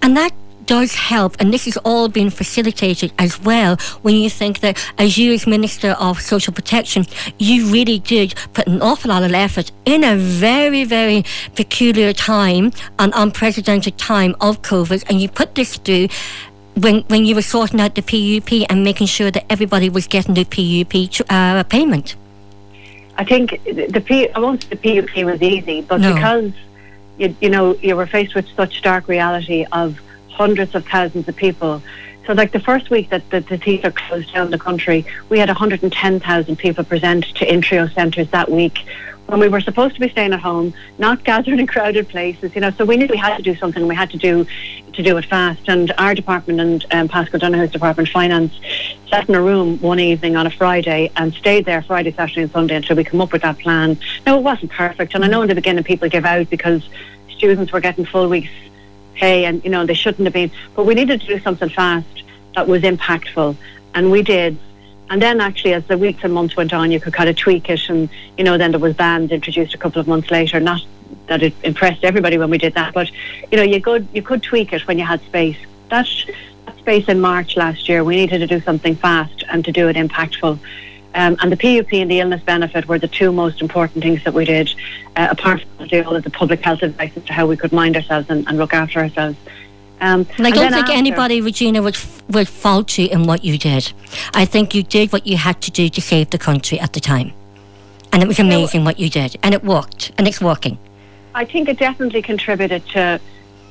And 0.01 0.15
that 0.15 0.33
does 0.67 0.93
help, 0.93 1.35
and 1.39 1.51
this 1.51 1.65
is 1.65 1.77
all 1.77 2.09
being 2.09 2.29
facilitated 2.29 3.11
as 3.17 3.41
well 3.41 3.77
when 4.03 4.15
you 4.15 4.29
think 4.29 4.59
that 4.59 4.77
as 4.97 5.17
you 5.17 5.33
as 5.33 5.47
Minister 5.47 5.91
of 5.99 6.21
Social 6.21 6.53
Protection, 6.53 7.05
you 7.39 7.71
really 7.71 7.99
did 7.99 8.35
put 8.53 8.67
an 8.67 8.81
awful 8.81 9.09
lot 9.09 9.23
of 9.23 9.33
effort 9.33 9.71
in 9.85 10.03
a 10.03 10.15
very, 10.15 10.83
very 10.83 11.23
peculiar 11.55 12.13
time, 12.13 12.71
an 12.99 13.11
unprecedented 13.15 13.97
time 13.97 14.35
of 14.41 14.61
COVID, 14.61 15.03
and 15.09 15.19
you 15.21 15.29
put 15.29 15.55
this 15.55 15.77
through 15.77 16.09
when 16.75 17.01
when 17.07 17.25
you 17.25 17.33
were 17.33 17.41
sorting 17.41 17.81
out 17.81 17.95
the 17.95 18.01
PUP 18.01 18.69
and 18.69 18.83
making 18.83 19.07
sure 19.07 19.31
that 19.31 19.45
everybody 19.49 19.89
was 19.89 20.05
getting 20.05 20.35
the 20.35 20.45
PUP 20.45 21.25
uh, 21.29 21.63
payment. 21.63 22.15
I 23.17 23.23
think 23.23 23.63
the 23.65 24.01
P, 24.05 24.29
I 24.29 24.39
won't 24.39 24.63
say 24.63 24.69
the 24.75 25.01
PUP 25.01 25.25
was 25.25 25.41
easy, 25.41 25.81
but 25.81 26.01
no. 26.01 26.13
because 26.13 26.51
you, 27.17 27.35
you 27.41 27.49
know 27.49 27.75
you 27.81 27.95
were 27.95 28.05
faced 28.05 28.35
with 28.35 28.47
such 28.49 28.77
stark 28.77 29.07
reality 29.07 29.65
of 29.71 29.99
hundreds 30.37 30.75
of 30.75 30.85
thousands 30.85 31.27
of 31.27 31.35
people. 31.35 31.81
So, 32.25 32.33
like 32.33 32.51
the 32.51 32.59
first 32.59 32.89
week 32.89 33.09
that 33.09 33.27
the, 33.29 33.39
the 33.39 33.57
theatre 33.57 33.91
closed 33.91 34.33
down 34.33 34.51
the 34.51 34.59
country, 34.59 35.05
we 35.29 35.39
had 35.39 35.49
110,000 35.49 36.55
people 36.57 36.83
present 36.83 37.23
to 37.35 37.45
Intreo 37.45 37.91
centres 37.93 38.29
that 38.31 38.51
week 38.51 38.79
when 39.27 39.39
we 39.39 39.47
were 39.47 39.61
supposed 39.61 39.93
to 39.95 40.01
be 40.01 40.09
staying 40.09 40.33
at 40.33 40.39
home, 40.39 40.73
not 40.97 41.23
gathered 41.23 41.59
in 41.59 41.67
crowded 41.67 42.07
places, 42.07 42.53
you 42.55 42.61
know. 42.61 42.71
So 42.71 42.85
we 42.85 42.97
knew 42.97 43.07
we 43.07 43.17
had 43.17 43.37
to 43.37 43.43
do 43.43 43.55
something. 43.55 43.87
We 43.87 43.95
had 43.95 44.09
to 44.11 44.17
do 44.17 44.45
to 44.93 45.03
do 45.03 45.17
it 45.17 45.25
fast. 45.25 45.67
And 45.67 45.91
our 45.97 46.15
department 46.15 46.59
and 46.59 46.85
um, 46.91 47.07
Paschal 47.07 47.39
Donohoe's 47.39 47.71
department, 47.71 48.09
finance, 48.09 48.53
sat 49.09 49.29
in 49.29 49.35
a 49.35 49.41
room 49.41 49.79
one 49.79 49.99
evening 49.99 50.35
on 50.35 50.47
a 50.47 50.51
Friday 50.51 51.11
and 51.15 51.33
stayed 51.33 51.65
there 51.65 51.81
Friday, 51.81 52.11
Saturday, 52.11 52.43
and 52.43 52.51
Sunday 52.51 52.75
until 52.75 52.95
we 52.95 53.03
come 53.03 53.21
up 53.21 53.31
with 53.31 53.43
that 53.43 53.59
plan. 53.59 53.97
Now 54.25 54.37
it 54.37 54.43
wasn't 54.43 54.71
perfect, 54.71 55.13
and 55.13 55.23
I 55.23 55.27
know 55.27 55.41
in 55.41 55.49
the 55.49 55.55
beginning 55.55 55.83
people 55.83 56.09
give 56.09 56.25
out 56.25 56.49
because 56.49 56.87
students 57.29 57.71
were 57.71 57.81
getting 57.81 58.05
full 58.05 58.27
weeks 58.27 58.49
pay 59.17 59.45
and 59.45 59.63
you 59.63 59.69
know 59.69 59.85
they 59.85 59.93
shouldn't 59.93 60.25
have 60.25 60.33
been. 60.33 60.51
But 60.75 60.85
we 60.85 60.93
needed 60.93 61.21
to 61.21 61.27
do 61.27 61.39
something 61.39 61.69
fast 61.69 62.23
that 62.55 62.67
was 62.67 62.83
impactful. 62.83 63.55
And 63.93 64.11
we 64.11 64.21
did. 64.21 64.57
And 65.09 65.21
then 65.21 65.39
actually 65.39 65.73
as 65.73 65.85
the 65.85 65.97
weeks 65.97 66.23
and 66.23 66.33
months 66.33 66.55
went 66.55 66.73
on 66.73 66.91
you 66.91 66.99
could 66.99 67.13
kind 67.13 67.29
of 67.29 67.35
tweak 67.35 67.69
it 67.69 67.89
and 67.89 68.09
you 68.37 68.43
know 68.43 68.57
then 68.57 68.71
there 68.71 68.79
was 68.79 68.93
bands 68.93 69.31
introduced 69.31 69.73
a 69.73 69.77
couple 69.77 69.99
of 69.99 70.07
months 70.07 70.29
later. 70.31 70.59
Not 70.59 70.81
that 71.27 71.41
it 71.43 71.53
impressed 71.63 72.03
everybody 72.03 72.37
when 72.37 72.49
we 72.49 72.57
did 72.57 72.73
that 72.73 72.93
but 72.93 73.09
you 73.51 73.57
know 73.57 73.63
you 73.63 73.81
could 73.81 74.07
you 74.13 74.21
could 74.21 74.43
tweak 74.43 74.73
it 74.73 74.87
when 74.87 74.97
you 74.99 75.05
had 75.05 75.21
space. 75.21 75.57
That 75.89 76.07
space 76.79 77.07
in 77.07 77.19
March 77.21 77.55
last 77.55 77.87
year 77.87 78.03
we 78.03 78.15
needed 78.17 78.39
to 78.39 78.47
do 78.47 78.59
something 78.61 78.95
fast 78.95 79.43
and 79.49 79.63
to 79.65 79.71
do 79.71 79.87
it 79.87 79.95
impactful 79.95 80.59
Um, 81.17 81.35
and 81.41 81.51
the 81.51 81.57
PUP 81.57 81.91
and 81.93 82.11
the 82.11 82.19
illness 82.19 82.43
benefit 82.43 82.87
were 82.87 82.99
the 82.99 83.07
two 83.07 83.31
most 83.31 83.59
important 83.59 84.03
things 84.03 84.23
that 84.23 84.35
we 84.35 84.45
did, 84.45 84.73
uh, 85.15 85.27
apart 85.31 85.65
from 85.77 86.05
all 86.05 86.15
of 86.15 86.23
the 86.23 86.29
public 86.29 86.63
health 86.63 86.83
advice 86.83 87.11
as 87.15 87.23
to 87.23 87.33
how 87.33 87.47
we 87.47 87.57
could 87.57 87.73
mind 87.73 87.95
ourselves 87.95 88.29
and, 88.29 88.47
and 88.47 88.59
look 88.59 88.71
after 88.71 88.99
ourselves. 88.99 89.35
Um, 89.99 90.27
and 90.37 90.45
I 90.45 90.51
don't 90.51 90.71
think 90.71 90.83
after, 90.83 90.91
anybody, 90.91 91.41
Regina, 91.41 91.81
would 91.81 91.97
would 92.29 92.47
fault 92.47 92.99
you 92.99 93.07
in 93.07 93.23
what 93.23 93.43
you 93.43 93.57
did. 93.57 93.91
I 94.35 94.45
think 94.45 94.75
you 94.75 94.83
did 94.83 95.11
what 95.11 95.25
you 95.25 95.37
had 95.37 95.59
to 95.63 95.71
do 95.71 95.89
to 95.89 96.01
save 96.01 96.29
the 96.29 96.37
country 96.37 96.79
at 96.79 96.93
the 96.93 96.99
time, 96.99 97.33
and 98.13 98.21
it 98.21 98.27
was 98.27 98.37
amazing 98.37 98.85
what 98.85 98.99
you 98.99 99.09
did, 99.09 99.35
and 99.41 99.55
it 99.55 99.63
worked, 99.63 100.11
and 100.19 100.27
it's 100.27 100.39
working. 100.39 100.77
I 101.33 101.45
think 101.45 101.67
it 101.67 101.79
definitely 101.79 102.21
contributed 102.21 102.85
to 102.89 103.19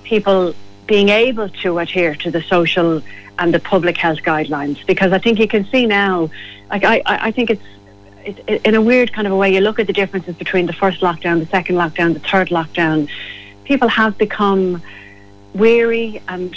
people 0.03 0.53
being 0.89 1.11
able 1.11 1.49
to 1.49 1.79
adhere 1.79 2.17
to 2.17 2.31
the 2.33 2.43
social 2.43 3.03
and 3.39 3.55
the 3.55 3.61
public 3.61 3.97
health 3.97 4.23
guidelines 4.23 4.85
because 4.87 5.13
I 5.13 5.19
think 5.19 5.39
you 5.39 5.49
can 5.49 5.65
see 5.67 5.87
now, 5.87 6.31
like 6.71 6.85
I, 6.85 7.03
I 7.07 7.31
think 7.31 7.51
it's 7.51 7.63
it, 8.25 8.63
in 8.65 8.75
a 8.75 8.83
weird 8.83 9.13
kind 9.13 9.27
of 9.27 9.33
a 9.33 9.37
way, 9.37 9.53
you 9.55 9.61
look 9.61 9.79
at 9.79 9.87
the 9.87 9.93
differences 9.93 10.35
between 10.37 10.67
the 10.67 10.73
first 10.73 11.01
lockdown, 11.01 11.39
the 11.39 11.47
second 11.47 11.77
lockdown, 11.77 12.15
the 12.15 12.21
third 12.21 12.49
lockdown. 12.49 13.09
People 13.65 13.89
have 13.89 14.19
become 14.19 14.83
weary 15.55 16.21
and 16.29 16.57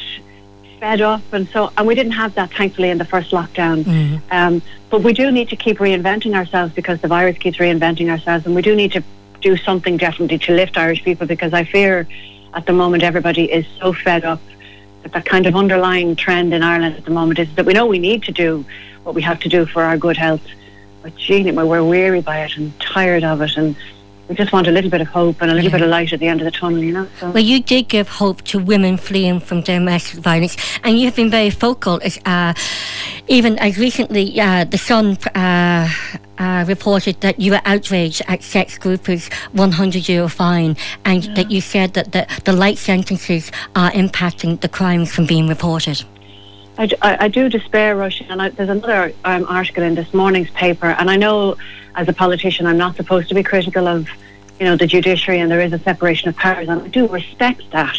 fed 0.79 1.01
up, 1.01 1.21
and 1.31 1.47
so 1.49 1.71
and 1.77 1.87
we 1.87 1.95
didn't 1.95 2.13
have 2.13 2.33
that 2.35 2.51
thankfully 2.51 2.89
in 2.89 2.97
the 2.97 3.05
first 3.05 3.31
lockdown. 3.31 3.83
Mm-hmm. 3.83 4.17
Um, 4.31 4.61
but 4.89 5.01
we 5.01 5.13
do 5.13 5.31
need 5.31 5.49
to 5.49 5.55
keep 5.55 5.77
reinventing 5.77 6.35
ourselves 6.35 6.73
because 6.73 6.99
the 7.01 7.07
virus 7.07 7.37
keeps 7.37 7.57
reinventing 7.57 8.09
ourselves, 8.09 8.45
and 8.45 8.55
we 8.55 8.61
do 8.61 8.75
need 8.75 8.91
to 8.93 9.03
do 9.41 9.55
something 9.55 9.97
definitely 9.97 10.37
to 10.37 10.53
lift 10.53 10.77
Irish 10.77 11.03
people 11.03 11.25
because 11.25 11.53
I 11.53 11.63
fear 11.63 12.07
at 12.53 12.65
the 12.65 12.73
moment 12.73 13.03
everybody 13.03 13.51
is 13.51 13.65
so 13.79 13.93
fed 13.93 14.25
up 14.25 14.41
that 15.03 15.13
that 15.13 15.25
kind 15.25 15.45
of 15.45 15.55
underlying 15.55 16.15
trend 16.15 16.53
in 16.53 16.63
Ireland 16.63 16.95
at 16.95 17.05
the 17.05 17.11
moment 17.11 17.39
is 17.39 17.53
that 17.55 17.65
we 17.65 17.73
know 17.73 17.85
we 17.85 17.99
need 17.99 18.23
to 18.23 18.31
do 18.31 18.65
what 19.03 19.15
we 19.15 19.21
have 19.21 19.39
to 19.41 19.49
do 19.49 19.65
for 19.65 19.83
our 19.83 19.97
good 19.97 20.17
health, 20.17 20.41
but 21.01 21.15
gee, 21.15 21.49
we're 21.51 21.83
weary 21.83 22.21
by 22.21 22.43
it 22.43 22.57
and 22.57 22.77
tired 22.79 23.23
of 23.23 23.41
it 23.41 23.55
and 23.57 23.75
we 24.29 24.35
just 24.35 24.53
want 24.53 24.67
a 24.67 24.71
little 24.71 24.91
bit 24.91 25.01
of 25.01 25.07
hope 25.07 25.41
and 25.41 25.49
a 25.49 25.55
little 25.55 25.71
yeah. 25.71 25.77
bit 25.77 25.81
of 25.81 25.89
light 25.89 26.13
at 26.13 26.19
the 26.19 26.27
end 26.27 26.39
of 26.39 26.45
the 26.45 26.51
tunnel, 26.51 26.77
you 26.77 26.93
know. 26.93 27.07
So. 27.19 27.31
Well, 27.31 27.43
you 27.43 27.61
did 27.61 27.89
give 27.89 28.07
hope 28.07 28.43
to 28.43 28.59
women 28.59 28.97
fleeing 28.97 29.39
from 29.39 29.61
domestic 29.61 30.19
violence, 30.19 30.55
and 30.83 30.99
you 30.99 31.05
have 31.05 31.15
been 31.15 31.31
very 31.31 31.49
vocal. 31.49 31.99
Uh, 32.25 32.53
even 33.27 33.57
as 33.57 33.79
recently, 33.79 34.39
uh, 34.39 34.65
the 34.65 34.77
Sun 34.77 35.17
uh, 35.33 35.89
uh, 36.37 36.63
reported 36.67 37.19
that 37.21 37.39
you 37.39 37.53
were 37.53 37.61
outraged 37.65 38.21
at 38.27 38.43
sex 38.43 38.77
groupers' 38.77 39.33
100 39.53 40.07
euro 40.07 40.27
fine, 40.27 40.77
and 41.05 41.25
yeah. 41.25 41.33
that 41.33 41.49
you 41.49 41.59
said 41.59 41.95
that 41.95 42.11
the, 42.11 42.27
the 42.45 42.53
light 42.53 42.77
sentences 42.77 43.51
are 43.75 43.89
impacting 43.91 44.61
the 44.61 44.69
crimes 44.69 45.11
from 45.11 45.25
being 45.25 45.47
reported. 45.47 46.03
I, 46.79 46.89
I, 47.01 47.17
I 47.25 47.27
do 47.27 47.49
despair, 47.49 47.95
Rush, 47.97 48.21
and 48.21 48.41
I, 48.41 48.49
there's 48.49 48.69
another 48.69 49.13
um, 49.25 49.45
article 49.49 49.83
in 49.83 49.95
this 49.95 50.13
morning's 50.13 50.49
paper, 50.51 50.85
and 50.87 51.11
I 51.11 51.17
know 51.17 51.57
as 51.93 52.07
a 52.07 52.13
politician 52.13 52.65
I'm 52.65 52.77
not 52.77 52.95
supposed 52.95 53.27
to 53.29 53.35
be 53.35 53.43
critical 53.43 53.85
of, 53.85 54.07
you 54.59 54.65
know, 54.65 54.77
the 54.77 54.87
judiciary, 54.87 55.41
and 55.41 55.51
there 55.51 55.59
is 55.59 55.73
a 55.73 55.79
separation 55.79 56.29
of 56.29 56.37
powers, 56.37 56.69
and 56.69 56.81
I 56.81 56.87
do 56.87 57.05
respect 57.07 57.69
that. 57.71 57.97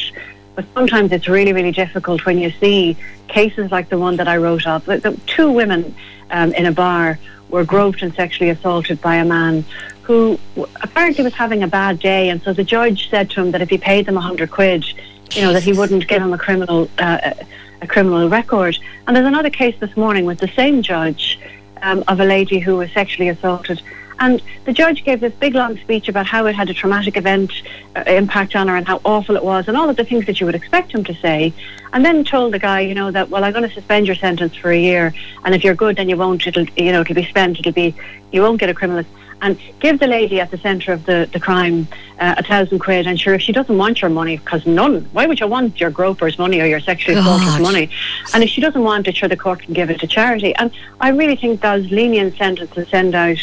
But 0.54 0.64
sometimes 0.72 1.12
it's 1.12 1.28
really, 1.28 1.52
really 1.52 1.72
difficult 1.72 2.25
when 2.25 2.38
you 2.38 2.50
see 2.52 2.96
cases 3.28 3.70
like 3.70 3.90
the 3.90 3.99
one 3.99 4.16
that 4.16 4.26
I 4.26 4.38
wrote 4.38 4.66
of. 4.66 4.87
The, 4.87 4.96
the 4.96 5.20
two 5.26 5.50
women 5.50 5.94
um, 6.30 6.54
in 6.54 6.64
a 6.64 6.72
bar 6.72 7.18
were 7.50 7.64
groped 7.64 8.00
and 8.00 8.14
sexually 8.14 8.49
assaulted 8.49 9.02
by 9.02 9.16
a 9.16 9.26
man 9.26 9.62
who 10.02 10.38
apparently 10.80 11.22
was 11.22 11.34
having 11.34 11.62
a 11.62 11.68
bad 11.68 11.99
day, 11.99 12.30
and 12.30 12.40
so 12.42 12.54
the 12.54 12.64
judge 12.64 13.10
said 13.10 13.28
to 13.32 13.42
him 13.42 13.50
that 13.50 13.60
if 13.60 13.68
he 13.68 13.76
paid 13.76 14.06
them 14.06 14.16
a 14.16 14.22
hundred 14.22 14.50
quid, 14.50 14.87
you 15.32 15.42
know, 15.42 15.52
that 15.52 15.62
he 15.62 15.75
wouldn't 15.75 16.08
give 16.08 16.22
him 16.22 16.32
a 16.32 16.38
criminal. 16.38 16.88
Uh, 16.99 17.34
a 17.82 17.87
criminal 17.87 18.28
record. 18.28 18.78
And 19.06 19.16
there's 19.16 19.26
another 19.26 19.50
case 19.50 19.75
this 19.80 19.96
morning 19.96 20.25
with 20.25 20.38
the 20.38 20.49
same 20.49 20.82
judge 20.82 21.38
um, 21.82 22.04
of 22.08 22.20
a 22.20 22.25
lady 22.25 22.58
who 22.58 22.76
was 22.76 22.90
sexually 22.92 23.28
assaulted. 23.28 23.82
And 24.20 24.42
the 24.66 24.72
judge 24.72 25.02
gave 25.02 25.20
this 25.20 25.32
big 25.32 25.54
long 25.54 25.78
speech 25.78 26.06
about 26.08 26.26
how 26.26 26.44
it 26.44 26.54
had 26.54 26.68
a 26.68 26.75
traumatic 26.75 27.16
event 27.16 27.50
uh, 27.96 28.02
impact 28.06 28.54
on 28.54 28.68
her 28.68 28.76
and 28.76 28.87
how 28.87 29.00
awful 29.02 29.34
it 29.34 29.42
was 29.42 29.66
and 29.66 29.78
all 29.78 29.88
of 29.88 29.96
the 29.96 30.04
things 30.04 30.26
that 30.26 30.40
you 30.40 30.46
would 30.46 30.54
expect 30.54 30.92
him 30.92 31.04
to 31.04 31.14
say. 31.14 31.54
And 31.94 32.04
then 32.04 32.22
told 32.22 32.52
the 32.52 32.58
guy, 32.58 32.80
you 32.80 32.94
know, 32.94 33.10
that, 33.10 33.30
well, 33.30 33.44
I'm 33.44 33.52
going 33.52 33.66
to 33.66 33.75
suspend 33.75 34.06
your 34.06 34.16
sentence 34.16 34.54
for 34.54 34.70
a 34.70 34.78
year. 34.78 35.14
And 35.44 35.54
if 35.54 35.64
you're 35.64 35.75
good, 35.75 35.96
then 35.96 36.10
you 36.10 36.18
won't, 36.18 36.46
it'll, 36.46 36.66
you 36.76 36.92
know, 36.92 37.00
it'll 37.00 37.14
be 37.14 37.25
spent, 37.25 37.58
it'll 37.58 37.72
be, 37.72 37.94
you 38.30 38.42
won't 38.42 38.60
get 38.60 38.68
a 38.68 38.75
criminal 38.75 39.04
and 39.42 39.59
give 39.80 39.99
the 39.99 40.06
lady 40.06 40.40
at 40.40 40.50
the 40.50 40.59
centre 40.59 40.92
of 40.92 41.06
the, 41.06 41.28
the 41.32 41.40
crime 41.40 41.88
uh, 42.18 42.35
a 42.38 42.42
thousand 42.42 42.78
quid. 42.78 43.06
And 43.06 43.18
sure, 43.18 43.35
if 43.35 43.42
she 43.42 43.52
doesn't 43.52 43.76
want 43.76 44.02
your 44.02 44.11
money, 44.11 44.37
because 44.37 44.66
none, 44.66 45.09
why 45.12 45.26
would 45.26 45.40
you 45.40 45.47
want 45.47 45.80
your 45.80 45.90
groper's 45.90 46.38
money 46.38 46.61
or 46.61 46.66
your 46.66 46.80
sexually 46.80 47.18
assault's 47.18 47.59
money? 47.61 47.90
And 48.35 48.42
if 48.42 48.50
she 48.50 48.61
doesn't 48.61 48.82
want 48.82 49.09
it, 49.09 49.16
sure, 49.16 49.28
the 49.28 49.37
court 49.37 49.62
can 49.62 49.75
give 49.75 49.90
it 49.90 50.00
to 50.00 50.06
charity. 50.06 50.54
And 50.56 50.70
I 51.00 51.11
really 51.11 51.37
think 51.37 51.61
those 51.61 51.90
lenient 51.90 52.37
sentences 52.37 52.88
send 52.88 53.14
out 53.14 53.38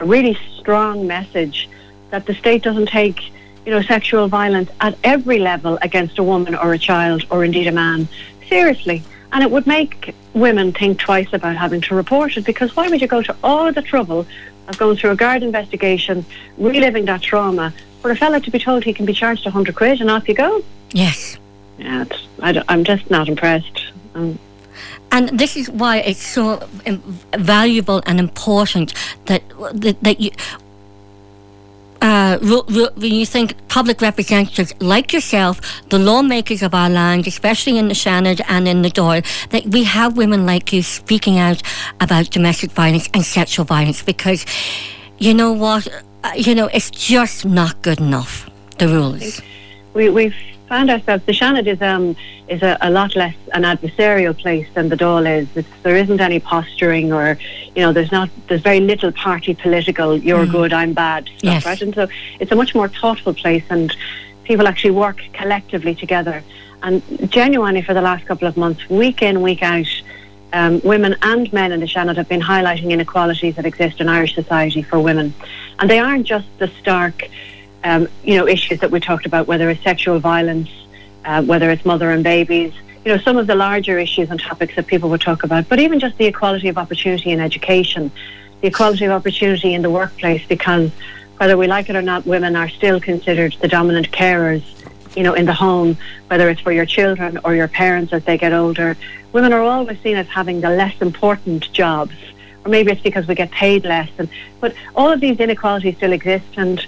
a 0.00 0.04
really 0.04 0.36
strong 0.58 1.06
message 1.06 1.68
that 2.10 2.26
the 2.26 2.34
state 2.34 2.62
doesn't 2.62 2.88
take, 2.88 3.30
you 3.64 3.72
know, 3.72 3.82
sexual 3.82 4.28
violence 4.28 4.70
at 4.80 4.96
every 5.04 5.38
level 5.38 5.78
against 5.82 6.18
a 6.18 6.22
woman 6.22 6.54
or 6.54 6.72
a 6.72 6.78
child 6.78 7.24
or 7.30 7.44
indeed 7.44 7.66
a 7.66 7.72
man 7.72 8.08
seriously. 8.48 9.02
And 9.32 9.44
it 9.44 9.50
would 9.50 9.66
make 9.66 10.14
women 10.34 10.72
think 10.72 10.98
twice 10.98 11.32
about 11.32 11.56
having 11.56 11.80
to 11.82 11.94
report 11.94 12.36
it 12.36 12.44
because 12.44 12.74
why 12.76 12.88
would 12.88 13.00
you 13.00 13.06
go 13.06 13.22
to 13.22 13.36
all 13.42 13.72
the 13.72 13.82
trouble 13.82 14.26
of 14.70 14.78
going 14.78 14.96
through 14.96 15.10
a 15.10 15.16
guard 15.16 15.42
investigation, 15.42 16.24
reliving 16.56 17.04
that 17.04 17.20
trauma, 17.20 17.74
for 18.00 18.10
a 18.10 18.16
fella 18.16 18.40
to 18.40 18.50
be 18.50 18.58
told 18.58 18.84
he 18.84 18.94
can 18.94 19.04
be 19.04 19.12
charged 19.12 19.46
a 19.46 19.50
hundred 19.50 19.74
quid 19.76 20.00
and 20.00 20.10
off 20.10 20.28
you 20.28 20.34
go. 20.34 20.64
Yes. 20.92 21.36
Yeah, 21.78 22.04
I 22.40 22.62
am 22.68 22.84
just 22.84 23.10
not 23.10 23.28
impressed. 23.28 23.84
Um, 24.14 24.38
and 25.12 25.38
this 25.38 25.56
is 25.56 25.68
why 25.70 25.98
it's 25.98 26.22
so 26.22 26.68
valuable 27.34 28.02
and 28.06 28.20
important 28.20 28.94
that 29.26 29.42
that, 29.74 30.02
that 30.02 30.20
you 30.20 30.30
uh, 32.02 32.38
when 32.38 33.12
you 33.12 33.26
think 33.26 33.54
public 33.68 34.00
representatives 34.00 34.72
like 34.80 35.12
yourself, 35.12 35.60
the 35.90 35.98
lawmakers 35.98 36.62
of 36.62 36.74
our 36.74 36.88
land, 36.88 37.26
especially 37.26 37.78
in 37.78 37.88
the 37.88 37.94
Seanad 37.94 38.40
and 38.48 38.66
in 38.66 38.82
the 38.82 38.90
Dáil, 38.90 39.24
that 39.50 39.66
we 39.66 39.84
have 39.84 40.16
women 40.16 40.46
like 40.46 40.72
you 40.72 40.82
speaking 40.82 41.38
out 41.38 41.62
about 42.00 42.30
domestic 42.30 42.72
violence 42.72 43.08
and 43.12 43.24
sexual 43.24 43.64
violence 43.64 44.02
because 44.02 44.46
you 45.18 45.34
know 45.34 45.52
what? 45.52 45.86
Uh, 46.24 46.32
you 46.34 46.54
know, 46.54 46.68
it's 46.72 46.90
just 46.90 47.44
not 47.44 47.80
good 47.82 48.00
enough, 48.00 48.48
the 48.78 48.88
rules. 48.88 49.40
We, 49.94 50.08
we've 50.08 50.34
found 50.70 50.88
ourselves, 50.88 51.24
the 51.26 51.32
Seanad 51.32 51.66
is, 51.66 51.82
um, 51.82 52.14
is 52.46 52.62
a, 52.62 52.78
a, 52.80 52.90
lot 52.90 53.16
less 53.16 53.34
an 53.54 53.64
adversarial 53.64 54.38
place 54.38 54.68
than 54.74 54.88
the 54.88 54.96
Dáil 54.96 55.24
is. 55.40 55.48
It's, 55.56 55.68
there 55.82 55.96
isn't 55.96 56.20
any 56.20 56.38
posturing 56.38 57.12
or, 57.12 57.36
you 57.74 57.82
know, 57.82 57.92
there's 57.92 58.12
not, 58.12 58.30
there's 58.46 58.62
very 58.62 58.78
little 58.78 59.10
party 59.10 59.52
political, 59.52 60.16
you're 60.16 60.46
mm. 60.46 60.52
good, 60.52 60.72
I'm 60.72 60.92
bad 60.92 61.24
stuff, 61.38 61.42
yes. 61.42 61.66
right? 61.66 61.82
And 61.82 61.92
so 61.92 62.06
it's 62.38 62.52
a 62.52 62.54
much 62.54 62.72
more 62.72 62.88
thoughtful 62.88 63.34
place 63.34 63.64
and 63.68 63.94
people 64.44 64.68
actually 64.68 64.92
work 64.92 65.20
collectively 65.32 65.96
together. 65.96 66.44
And 66.84 67.02
genuinely 67.28 67.82
for 67.82 67.92
the 67.92 68.00
last 68.00 68.24
couple 68.26 68.46
of 68.46 68.56
months, 68.56 68.88
week 68.88 69.22
in, 69.22 69.42
week 69.42 69.64
out, 69.64 69.90
um, 70.52 70.80
women 70.84 71.16
and 71.22 71.52
men 71.52 71.72
in 71.72 71.80
the 71.80 71.86
Seanad 71.86 72.16
have 72.16 72.28
been 72.28 72.40
highlighting 72.40 72.90
inequalities 72.90 73.56
that 73.56 73.66
exist 73.66 74.00
in 74.00 74.08
Irish 74.08 74.36
society 74.36 74.82
for 74.82 75.00
women. 75.00 75.34
And 75.80 75.90
they 75.90 75.98
aren't 75.98 76.26
just 76.28 76.46
the 76.58 76.68
stark 76.80 77.28
um, 77.84 78.08
you 78.24 78.36
know, 78.36 78.46
issues 78.46 78.80
that 78.80 78.90
we 78.90 79.00
talked 79.00 79.26
about, 79.26 79.46
whether 79.46 79.70
it's 79.70 79.82
sexual 79.82 80.18
violence, 80.18 80.68
uh, 81.24 81.42
whether 81.42 81.70
it's 81.70 81.84
mother 81.84 82.10
and 82.10 82.22
babies, 82.24 82.72
you 83.04 83.12
know, 83.12 83.18
some 83.18 83.36
of 83.38 83.46
the 83.46 83.54
larger 83.54 83.98
issues 83.98 84.30
and 84.30 84.38
topics 84.38 84.76
that 84.76 84.86
people 84.86 85.08
would 85.08 85.20
talk 85.20 85.42
about, 85.42 85.68
but 85.68 85.80
even 85.80 85.98
just 85.98 86.18
the 86.18 86.26
equality 86.26 86.68
of 86.68 86.76
opportunity 86.76 87.30
in 87.30 87.40
education, 87.40 88.10
the 88.60 88.68
equality 88.68 89.06
of 89.06 89.12
opportunity 89.12 89.72
in 89.72 89.82
the 89.82 89.90
workplace, 89.90 90.44
because 90.46 90.90
whether 91.38 91.56
we 91.56 91.66
like 91.66 91.88
it 91.88 91.96
or 91.96 92.02
not, 92.02 92.26
women 92.26 92.54
are 92.56 92.68
still 92.68 93.00
considered 93.00 93.56
the 93.62 93.68
dominant 93.68 94.10
carers, 94.10 94.62
you 95.16 95.22
know, 95.22 95.32
in 95.32 95.46
the 95.46 95.54
home, 95.54 95.96
whether 96.28 96.50
it's 96.50 96.60
for 96.60 96.72
your 96.72 96.84
children 96.84 97.38
or 97.44 97.54
your 97.54 97.68
parents 97.68 98.12
as 98.12 98.22
they 98.24 98.36
get 98.36 98.52
older. 98.52 98.96
Women 99.32 99.52
are 99.54 99.62
always 99.62 99.98
seen 100.00 100.16
as 100.16 100.26
having 100.28 100.60
the 100.60 100.68
less 100.68 101.00
important 101.00 101.72
jobs, 101.72 102.14
or 102.64 102.70
maybe 102.70 102.92
it's 102.92 103.00
because 103.00 103.26
we 103.26 103.34
get 103.34 103.50
paid 103.50 103.84
less. 103.84 104.10
And, 104.18 104.28
but 104.60 104.74
all 104.94 105.10
of 105.10 105.20
these 105.20 105.40
inequalities 105.40 105.96
still 105.96 106.12
exist, 106.12 106.44
and 106.58 106.86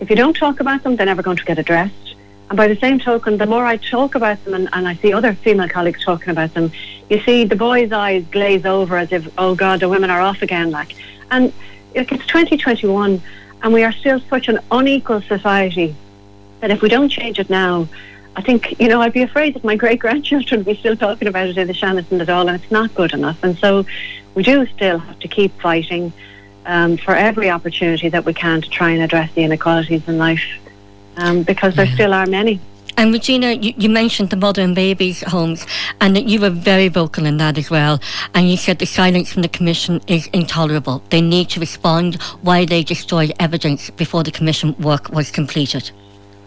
if 0.00 0.10
you 0.10 0.16
don't 0.16 0.36
talk 0.36 0.60
about 0.60 0.82
them, 0.82 0.96
they're 0.96 1.06
never 1.06 1.22
going 1.22 1.36
to 1.36 1.44
get 1.44 1.58
addressed. 1.58 2.14
And 2.48 2.56
by 2.56 2.68
the 2.68 2.76
same 2.76 2.98
token, 2.98 3.38
the 3.38 3.46
more 3.46 3.64
I 3.64 3.78
talk 3.78 4.14
about 4.14 4.44
them 4.44 4.54
and, 4.54 4.68
and 4.72 4.86
I 4.86 4.94
see 4.96 5.12
other 5.12 5.34
female 5.34 5.68
colleagues 5.68 6.04
talking 6.04 6.30
about 6.30 6.52
them, 6.54 6.72
you 7.08 7.20
see 7.20 7.44
the 7.44 7.56
boys' 7.56 7.92
eyes 7.92 8.24
glaze 8.30 8.66
over 8.66 8.96
as 8.96 9.12
if, 9.12 9.26
oh 9.38 9.54
God, 9.54 9.80
the 9.80 9.88
women 9.88 10.10
are 10.10 10.20
off 10.20 10.42
again. 10.42 10.70
Like, 10.70 10.94
and 11.30 11.52
it's 11.94 12.26
2021, 12.26 13.22
and 13.62 13.72
we 13.72 13.82
are 13.82 13.92
still 13.92 14.20
such 14.28 14.48
an 14.48 14.58
unequal 14.70 15.22
society 15.22 15.94
that 16.60 16.70
if 16.70 16.82
we 16.82 16.88
don't 16.88 17.08
change 17.08 17.38
it 17.38 17.48
now, 17.48 17.88
I 18.36 18.42
think, 18.42 18.78
you 18.80 18.88
know, 18.88 19.00
I'd 19.00 19.12
be 19.12 19.22
afraid 19.22 19.54
that 19.54 19.64
my 19.64 19.76
great 19.84 20.00
grandchildren 20.00 20.60
would 20.60 20.66
be 20.66 20.76
still 20.76 20.96
talking 20.96 21.28
about 21.28 21.48
it 21.48 21.56
in 21.56 21.66
the 21.66 21.72
Seanad 21.72 22.10
and 22.10 22.20
the 22.20 22.34
and 22.34 22.50
it's 22.50 22.70
not 22.70 22.94
good 22.94 23.12
enough. 23.12 23.42
And 23.42 23.56
so 23.58 23.86
we 24.34 24.42
do 24.42 24.66
still 24.66 24.98
have 24.98 25.18
to 25.20 25.28
keep 25.28 25.58
fighting 25.60 26.12
um, 26.66 26.96
for 26.96 27.14
every 27.14 27.50
opportunity 27.50 28.08
that 28.08 28.24
we 28.24 28.34
can 28.34 28.62
to 28.62 28.68
try 28.68 28.90
and 28.90 29.02
address 29.02 29.32
the 29.34 29.42
inequalities 29.42 30.06
in 30.08 30.18
life, 30.18 30.44
um, 31.16 31.42
because 31.42 31.74
there 31.76 31.86
yeah. 31.86 31.94
still 31.94 32.14
are 32.14 32.26
many. 32.26 32.60
And 32.96 33.12
Regina, 33.12 33.52
you, 33.52 33.74
you, 33.76 33.88
mentioned 33.88 34.30
the 34.30 34.36
mother 34.36 34.62
and 34.62 34.74
babies 34.74 35.22
homes, 35.22 35.66
and 36.00 36.14
that 36.14 36.26
you 36.26 36.40
were 36.40 36.50
very 36.50 36.86
vocal 36.86 37.26
in 37.26 37.38
that 37.38 37.58
as 37.58 37.68
well. 37.68 38.00
And 38.34 38.48
you 38.48 38.56
said 38.56 38.78
the 38.78 38.86
silence 38.86 39.32
from 39.32 39.42
the 39.42 39.48
commission 39.48 40.00
is 40.06 40.28
intolerable. 40.28 41.02
They 41.10 41.20
need 41.20 41.48
to 41.50 41.60
respond 41.60 42.22
why 42.42 42.64
they 42.66 42.84
destroyed 42.84 43.32
evidence 43.40 43.90
before 43.90 44.22
the 44.22 44.30
commission 44.30 44.76
work 44.78 45.10
was 45.10 45.30
completed. 45.32 45.90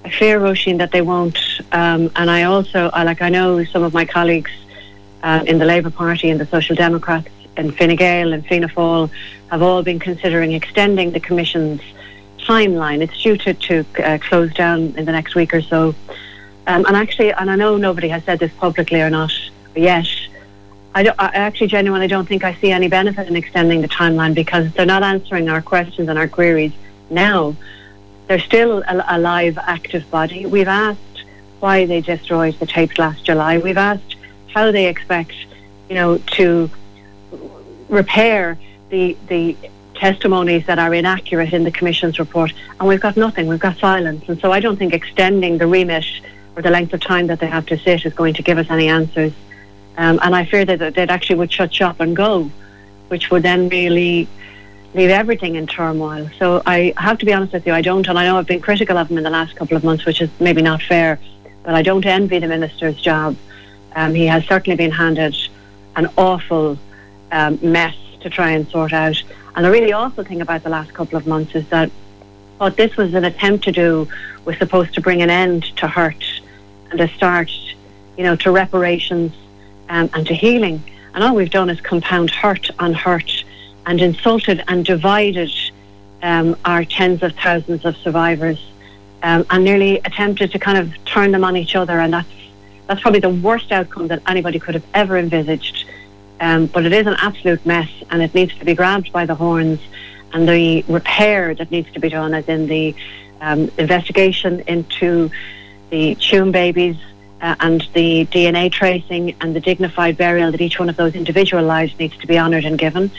I 0.06 0.10
fear, 0.10 0.40
Roisin, 0.40 0.78
that 0.78 0.92
they 0.92 1.02
won't. 1.02 1.38
Um, 1.74 2.10
and 2.16 2.32
I 2.32 2.44
also, 2.44 2.90
I, 2.94 3.04
like, 3.04 3.22
I 3.22 3.28
know 3.28 3.66
some 3.66 3.84
of 3.84 3.94
my 3.94 4.06
colleagues 4.06 4.52
uh, 5.24 5.44
in 5.46 5.58
the 5.58 5.66
Labour 5.66 5.90
Party 5.90 6.30
and 6.30 6.40
the 6.40 6.46
Social 6.46 6.78
Democrats 6.78 7.28
in 7.58 7.72
Fine 7.72 7.96
Gael 7.96 8.34
and 8.34 8.46
Fianna 8.46 8.68
Fáil 8.68 9.10
have 9.50 9.62
all 9.62 9.84
been 9.84 10.00
considering 10.00 10.54
extending 10.54 11.12
the 11.12 11.20
commission's 11.20 11.82
timeline. 12.40 13.02
It's 13.02 13.22
due 13.22 13.38
to, 13.38 13.54
to 13.54 13.86
uh, 14.04 14.18
close 14.20 14.54
down 14.54 14.94
in 14.98 15.06
the 15.06 15.12
next 15.12 15.36
week 15.36 15.54
or 15.54 15.62
so. 15.62 15.96
Um, 16.68 16.86
and 16.86 16.96
actually, 16.96 17.32
and 17.32 17.50
I 17.50 17.56
know 17.56 17.78
nobody 17.78 18.10
has 18.10 18.24
said 18.24 18.40
this 18.40 18.52
publicly 18.54 19.02
or 19.02 19.10
not 19.10 19.32
yet, 19.76 20.08
I, 20.96 21.08
I, 21.20 21.28
actually 21.28 21.68
genuinely 21.68 22.08
don't 22.08 22.28
think 22.28 22.44
I 22.44 22.56
see 22.56 22.72
any 22.72 22.88
benefit 22.88 23.28
in 23.28 23.36
extending 23.36 23.82
the 23.82 23.88
timeline 23.88 24.34
because 24.34 24.72
they're 24.74 24.86
not 24.86 25.04
answering 25.04 25.48
our 25.50 25.62
questions 25.62 26.10
and 26.10 26.18
our 26.18 26.28
queries 26.28 26.74
now. 27.10 27.56
They're 28.28 28.40
still 28.40 28.84
a, 28.88 29.06
a 29.08 29.20
live, 29.20 29.58
active 29.58 30.10
body. 30.10 30.46
We've 30.46 30.68
asked 30.68 31.00
why 31.60 31.86
they 31.86 32.02
destroyed 32.02 32.60
the 32.60 32.66
tapes 32.66 32.98
last 32.98 33.24
July. 33.24 33.60
We've 33.60 33.78
asked 33.78 34.16
how 34.54 34.72
they 34.72 34.88
expect, 34.88 35.34
you 35.88 35.96
know, 35.96 36.18
to 36.18 36.70
repair 37.90 38.58
the 38.90 39.18
the 39.28 39.56
testimonies 39.96 40.66
that 40.68 40.78
are 40.78 40.94
inaccurate 40.94 41.54
in 41.54 41.64
the 41.64 41.72
Commission's 41.72 42.20
report, 42.20 42.54
and 42.80 42.88
we've 42.88 43.02
got 43.02 43.18
nothing. 43.18 43.48
We've 43.48 43.60
got 43.60 43.78
silence, 43.78 44.26
and 44.28 44.40
so 44.40 44.52
I 44.52 44.60
don't 44.60 44.78
think 44.78 44.94
extending 44.94 45.58
the 45.58 45.68
remit 45.68 46.06
or 46.56 46.62
the 46.62 46.70
length 46.70 46.94
of 46.94 47.02
time 47.02 47.28
that 47.28 47.40
they 47.40 47.48
have 47.48 47.66
to 47.68 47.78
sit 47.78 48.06
is 48.06 48.14
going 48.14 48.34
to 48.36 48.44
give 48.44 48.58
us 48.58 48.68
any 48.70 48.88
answers. 48.88 49.34
Um, 49.98 50.20
and 50.22 50.36
I 50.36 50.46
fear 50.46 50.64
that 50.66 50.94
they 50.94 51.04
actually 51.04 51.38
would 51.38 51.52
shut 51.52 51.74
shop 51.74 52.00
and 52.00 52.16
go, 52.16 52.52
which 53.08 53.32
would 53.32 53.44
then 53.44 53.70
really 53.70 54.28
leave 54.94 55.10
everything 55.10 55.56
in 55.56 55.68
turmoil. 55.68 56.30
So 56.38 56.62
I 56.66 56.94
have 56.98 57.18
to 57.20 57.26
be 57.26 57.34
honest 57.34 57.54
with 57.54 57.66
you, 57.66 57.74
I 57.74 57.82
don't, 57.82 58.08
and 58.08 58.18
I 58.18 58.26
know 58.26 58.38
I've 58.38 58.48
been 58.48 58.62
critical 58.62 58.98
of 58.98 59.10
him 59.10 59.18
in 59.18 59.24
the 59.24 59.30
last 59.30 59.56
couple 59.56 59.76
of 59.76 59.84
months, 59.84 60.06
which 60.06 60.22
is 60.22 60.30
maybe 60.40 60.62
not 60.62 60.82
fair, 60.82 61.20
but 61.64 61.74
I 61.74 61.82
don't 61.82 62.06
envy 62.06 62.40
the 62.40 62.48
minister's 62.48 63.00
job. 63.02 63.36
Um, 63.96 64.14
he 64.14 64.28
has 64.28 64.46
certainly 64.46 64.78
been 64.78 64.92
handed 64.92 65.36
an 65.96 66.08
awful 66.18 66.78
um, 67.32 67.60
mess 67.62 67.96
to 68.22 68.30
try 68.30 68.52
and 68.52 68.68
sort 68.70 68.94
out. 68.94 69.22
And 69.56 69.66
the 69.66 69.72
really 69.72 69.94
awful 69.94 70.24
thing 70.24 70.42
about 70.42 70.64
the 70.64 70.70
last 70.70 70.94
couple 70.94 71.18
of 71.18 71.26
months 71.28 71.56
is 71.56 71.68
that 71.70 71.92
what 72.58 72.78
this 72.78 72.96
was 72.98 73.14
an 73.14 73.26
attempt 73.26 73.64
to 73.66 73.72
do 73.72 74.08
was 74.46 74.58
supposed 74.58 74.94
to 74.96 75.02
bring 75.02 75.22
an 75.22 75.30
end 75.30 75.64
to 75.78 75.88
hurt 75.88 76.24
and 76.92 77.00
a 77.00 77.08
start, 77.10 77.52
you 78.18 78.24
know, 78.24 78.36
to 78.38 78.52
reparations 78.52 79.34
um, 79.90 80.10
and 80.14 80.26
to 80.28 80.34
healing. 80.34 80.82
And 81.14 81.24
all 81.24 81.36
we've 81.36 81.50
done 81.50 81.70
is 81.70 81.82
compound 81.82 82.30
hurt 82.30 82.70
on 82.80 82.94
hurt 82.94 83.44
and 83.86 84.02
insulted 84.02 84.64
and 84.68 84.86
divided 84.86 85.52
um, 86.22 86.56
our 86.66 86.84
tens 86.84 87.24
of 87.24 87.34
thousands 87.36 87.86
of 87.86 87.96
survivors 87.98 88.60
um, 89.24 89.46
and 89.50 89.64
nearly 89.64 89.98
attempted 90.00 90.52
to 90.52 90.60
kind 90.60 90.78
of 90.78 90.94
turn 91.06 91.32
them 91.32 91.44
on 91.44 91.58
each 91.58 91.76
other. 91.76 92.00
And 92.00 92.14
that's, 92.14 92.28
that's 92.88 93.02
probably 93.02 93.20
the 93.20 93.30
worst 93.30 93.72
outcome 93.72 94.08
that 94.08 94.22
anybody 94.28 94.60
could 94.60 94.76
have 94.76 94.86
ever 94.94 95.18
envisaged. 95.18 95.86
Um, 96.40 96.68
but 96.68 96.86
it 96.86 96.94
is 96.94 97.08
an 97.08 97.16
absolute 97.18 97.66
mess 97.66 97.90
and 98.10 98.22
it 98.22 98.34
needs 98.34 98.56
to 98.60 98.66
be 98.66 98.76
grabbed 98.76 99.12
by 99.12 99.26
the 99.26 99.36
horns. 99.36 99.80
And 100.34 100.48
the 100.48 100.84
repair 100.88 101.56
that 101.56 101.72
needs 101.72 101.92
to 101.94 102.00
be 102.00 102.10
done, 102.10 102.34
as 102.34 102.48
in 102.48 102.68
the 102.68 102.94
um, 103.42 103.72
investigation 103.78 104.62
into 104.68 105.32
the 105.90 106.16
Tuam 106.16 106.52
babies 106.52 106.98
uh, 107.42 107.56
and 107.60 107.82
the 107.94 108.26
DNA 108.26 108.72
tracing 108.72 109.36
and 109.42 109.56
the 109.56 109.60
dignified 109.60 110.18
burial 110.18 110.52
that 110.52 110.62
each 110.62 110.80
one 110.80 110.90
of 110.90 110.98
those 110.98 111.16
individual 111.16 111.64
lives 111.64 111.98
needs 112.00 112.18
to 112.18 112.28
be 112.28 112.38
honoured 112.38 112.66
and 112.66 112.78
given. 112.78 113.12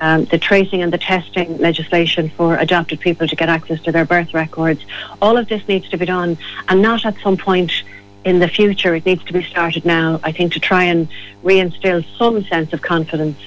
Um, 0.00 0.24
the 0.26 0.38
tracing 0.38 0.82
and 0.82 0.92
the 0.92 0.98
testing 0.98 1.58
legislation 1.58 2.28
for 2.30 2.56
adopted 2.56 3.00
people 3.00 3.28
to 3.28 3.36
get 3.36 3.48
access 3.48 3.80
to 3.82 3.92
their 3.92 4.04
birth 4.04 4.34
records. 4.34 4.84
All 5.20 5.36
of 5.36 5.48
this 5.48 5.66
needs 5.68 5.88
to 5.90 5.96
be 5.96 6.06
done 6.06 6.36
and 6.68 6.82
not 6.82 7.06
at 7.06 7.16
some 7.22 7.36
point 7.36 7.72
in 8.24 8.38
the 8.38 8.48
future. 8.48 8.94
It 8.94 9.06
needs 9.06 9.24
to 9.24 9.32
be 9.32 9.42
started 9.42 9.84
now, 9.84 10.20
I 10.22 10.32
think, 10.32 10.52
to 10.54 10.60
try 10.60 10.84
and 10.84 11.08
reinstill 11.42 12.04
some 12.16 12.44
sense 12.44 12.72
of 12.72 12.82
confidence 12.82 13.38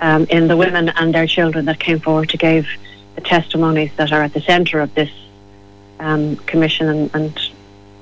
um, 0.00 0.26
in 0.30 0.48
the 0.48 0.56
women 0.56 0.90
and 0.90 1.14
their 1.14 1.26
children 1.26 1.64
that 1.66 1.78
came 1.78 2.00
forward 2.00 2.28
to 2.30 2.36
give 2.36 2.66
the 3.14 3.20
testimonies 3.20 3.90
that 3.96 4.12
are 4.12 4.22
at 4.22 4.32
the 4.32 4.40
centre 4.40 4.80
of 4.80 4.94
this 4.94 5.10
um, 5.98 6.36
commission 6.36 6.88
and, 6.88 7.10
and 7.14 7.50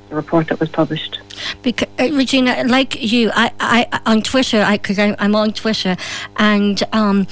the 0.08 0.14
report 0.14 0.48
that 0.48 0.60
was 0.60 0.68
published. 0.68 1.18
Because, 1.62 1.88
uh, 1.98 2.10
Regina, 2.12 2.64
like 2.64 3.02
you, 3.02 3.30
I, 3.34 3.50
I 3.60 4.00
on 4.06 4.22
Twitter, 4.22 4.66
because 4.70 4.98
I'm 4.98 5.34
on 5.34 5.52
Twitter, 5.52 5.96
and 6.36 6.82
um, 6.92 7.26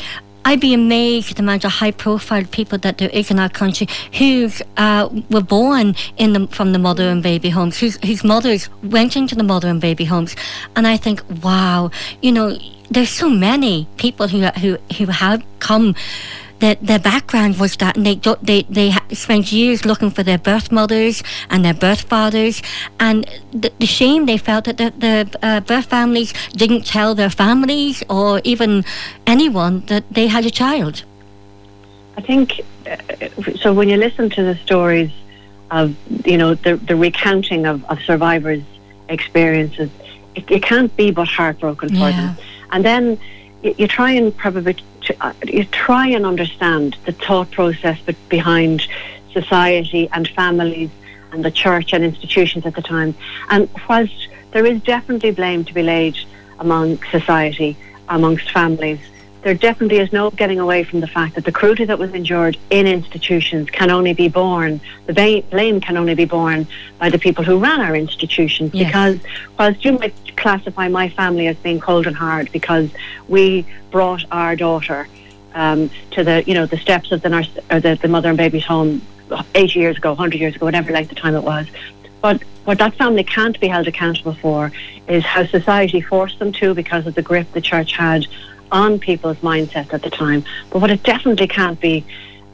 I'd 0.45 0.61
be 0.61 0.75
amazed 0.75 1.31
at 1.31 1.37
the 1.37 1.43
amount 1.43 1.65
of 1.65 1.73
high-profile 1.73 2.45
people 2.51 2.79
that 2.79 2.99
there 2.99 3.09
is 3.11 3.31
in 3.31 3.39
our 3.39 3.49
country 3.49 3.89
who 4.19 4.51
uh, 4.77 5.09
were 5.31 5.43
born 5.43 5.95
in 6.17 6.33
the, 6.35 6.47
from 6.49 6.73
the 6.73 6.79
mother 6.79 7.09
and 7.09 7.23
baby 7.23 7.51
homes, 7.51 7.79
whose, 7.79 7.97
whose 8.05 8.23
mothers 8.23 8.69
went 8.83 9.17
into 9.17 9.35
the 9.35 9.43
mother 9.43 9.69
and 9.69 9.81
baby 9.81 10.05
homes, 10.05 10.37
and 10.77 10.87
I 10.87 10.97
think, 10.97 11.23
wow, 11.43 11.91
you 12.21 12.33
know, 12.33 12.59
there's 12.91 13.11
so 13.11 13.31
many 13.31 13.89
people 13.97 14.29
who 14.29 14.43
who 14.61 14.77
who 14.99 15.07
have 15.07 15.43
come 15.59 15.95
their, 16.61 16.77
their 16.77 16.99
background 16.99 17.59
was 17.59 17.77
that 17.77 17.95
they, 17.97 18.15
they, 18.43 18.63
they 18.63 18.93
spent 19.13 19.53
years 19.53 19.85
looking 19.85 20.11
for 20.11 20.23
their 20.23 20.39
birth 20.39 20.71
mothers 20.71 21.23
and 21.51 21.65
their 21.65 21.75
birth 21.75 22.03
fathers 22.03 22.63
and 23.01 23.27
the, 23.53 23.73
the 23.79 23.87
shame 23.87 24.27
they 24.27 24.37
felt 24.37 24.65
that 24.65 24.79
the, 24.79 24.93
the 24.99 25.39
uh, 25.43 25.61
birth 25.61 25.87
families 25.87 26.33
didn't 26.53 26.87
tell 26.87 27.15
their 27.15 27.31
families 27.31 28.03
or 28.09 28.41
even 28.45 28.85
anyone 29.27 29.81
that 29.87 30.05
they 30.11 30.29
had 30.29 30.47
a 30.47 30.51
child. 30.51 31.05
I 32.17 32.21
think, 32.21 32.61
uh, 32.87 32.97
so 33.57 33.73
when 33.73 33.89
you 33.89 33.97
listen 33.97 34.31
to 34.31 34.43
the 34.43 34.55
stories 34.57 35.11
of, 35.71 35.97
you 36.25 36.39
know, 36.39 36.55
the, 36.55 36.77
the 36.77 36.97
recounting 36.97 37.67
of, 37.67 37.85
of 37.87 38.01
survivors' 38.03 38.63
experiences, 39.09 39.91
it, 40.35 40.49
it 40.51 40.63
can't 40.63 40.95
be 40.97 41.11
but 41.11 41.29
heartbroken 41.29 41.89
for 41.89 41.95
yeah. 41.95 42.35
them. 42.35 42.37
And 42.71 42.85
then 42.85 43.19
you, 43.63 43.75
you 43.79 43.89
try 43.89 44.13
and 44.13 44.37
probably 44.37 44.77
uh, 45.21 45.33
you 45.45 45.65
try 45.65 46.09
and 46.09 46.25
understand 46.27 46.97
the 47.05 47.13
thought 47.13 47.51
process 47.51 47.99
behind 48.29 48.87
society 49.33 50.09
and 50.13 50.29
families 50.29 50.91
and 51.33 51.45
the 51.45 51.51
church 51.51 51.93
and 51.93 52.05
institutions 52.05 52.65
at 52.65 52.75
the 52.75 52.83
time. 52.83 53.15
And 53.51 53.69
whilst 53.89 54.29
there 54.53 54.65
is 54.65 54.81
definitely 54.83 55.33
blame 55.33 55.65
to 55.65 55.75
be 55.75 55.83
laid 55.83 56.17
among 56.59 57.03
society, 57.11 57.77
amongst 58.09 58.51
families, 58.51 59.01
there 59.45 59.55
definitely 59.55 59.99
is 59.99 60.11
no 60.11 60.31
getting 60.31 60.59
away 60.59 60.85
from 60.85 61.01
the 61.01 61.07
fact 61.07 61.35
that 61.35 61.45
the 61.45 61.53
cruelty 61.53 61.85
that 61.85 61.99
was 61.99 62.13
endured 62.15 62.57
in 62.71 62.87
institutions 62.87 63.69
can 63.69 63.91
only 63.91 64.15
be 64.15 64.27
borne, 64.27 64.81
the 65.05 65.45
blame 65.51 65.81
can 65.83 65.99
only 65.99 66.15
be 66.15 66.25
borne 66.25 66.67
by 66.99 67.11
the 67.11 67.19
people 67.19 67.45
who 67.45 67.59
ran 67.59 67.79
our 67.83 67.95
institutions. 67.95 68.73
Yes. 68.73 68.87
Because 68.87 69.21
whilst 69.59 69.85
you 69.85 69.93
might 69.99 70.15
classify 70.39 70.89
my 70.89 71.11
family 71.11 71.47
as 71.47 71.57
being 71.59 71.79
cold 71.79 72.07
and 72.07 72.17
hard 72.17 72.51
because 72.53 72.89
we 73.29 73.67
brought 73.91 74.25
our 74.33 74.57
daughter 74.57 75.07
um, 75.53 75.91
to 76.13 76.25
the, 76.25 76.43
you 76.47 76.55
know, 76.55 76.65
the 76.65 76.79
steps 76.79 77.13
of 77.13 77.21
the, 77.21 77.29
nurse, 77.29 77.51
or 77.71 77.81
the, 77.81 77.99
the 78.01 78.09
mother 78.09 78.31
and 78.31 78.39
baby's 78.39 78.65
home 78.65 79.03
80 79.55 79.79
years 79.79 79.99
ago, 79.99 80.11
100 80.11 80.41
years 80.41 80.57
ago, 80.57 80.65
whatever 80.65 80.91
length 80.91 81.13
of 81.13 81.19
time 81.19 81.37
it 81.37 81.45
was. 81.45 81.67
But 82.23 82.43
what 82.65 82.79
that 82.79 82.95
family 82.95 83.25
can't 83.25 83.61
be 83.61 83.69
held 83.69 83.89
accountable 83.89 84.33
for 84.33 84.73
is 85.07 85.23
how 85.23 85.45
society 85.45 86.01
forced 86.01 86.39
them 86.39 86.51
to 86.53 86.73
because 86.73 87.07
of 87.07 87.15
the 87.15 87.21
grip 87.21 87.53
the 87.53 87.61
church 87.61 87.93
had 87.93 88.27
on 88.73 88.99
people's 88.99 89.37
mindsets 89.39 89.93
at 89.93 90.03
the 90.03 90.11
time. 90.11 90.45
But 90.71 90.81
what 90.81 90.91
it 90.91 91.03
definitely 91.03 91.49
can't 91.49 91.81
be 91.81 92.05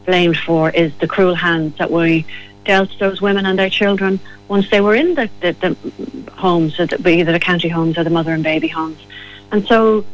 blamed 0.06 0.36
for 0.36 0.70
is 0.70 0.92
the 0.98 1.06
cruel 1.06 1.34
hands 1.34 1.76
that 1.78 1.90
we 1.90 2.26
dealt 2.64 2.90
those 2.98 3.20
women 3.20 3.46
and 3.46 3.58
their 3.58 3.70
children 3.70 4.20
once 4.48 4.68
they 4.70 4.80
were 4.80 4.94
in 4.94 5.14
the, 5.14 5.30
the, 5.40 5.52
the 5.52 6.32
homes, 6.32 6.78
either 6.78 7.32
the 7.32 7.40
county 7.40 7.68
homes 7.68 7.96
or 7.96 8.04
the 8.04 8.10
mother 8.10 8.32
and 8.32 8.42
baby 8.42 8.68
homes. 8.68 8.98
And 9.52 9.66
so 9.66 10.04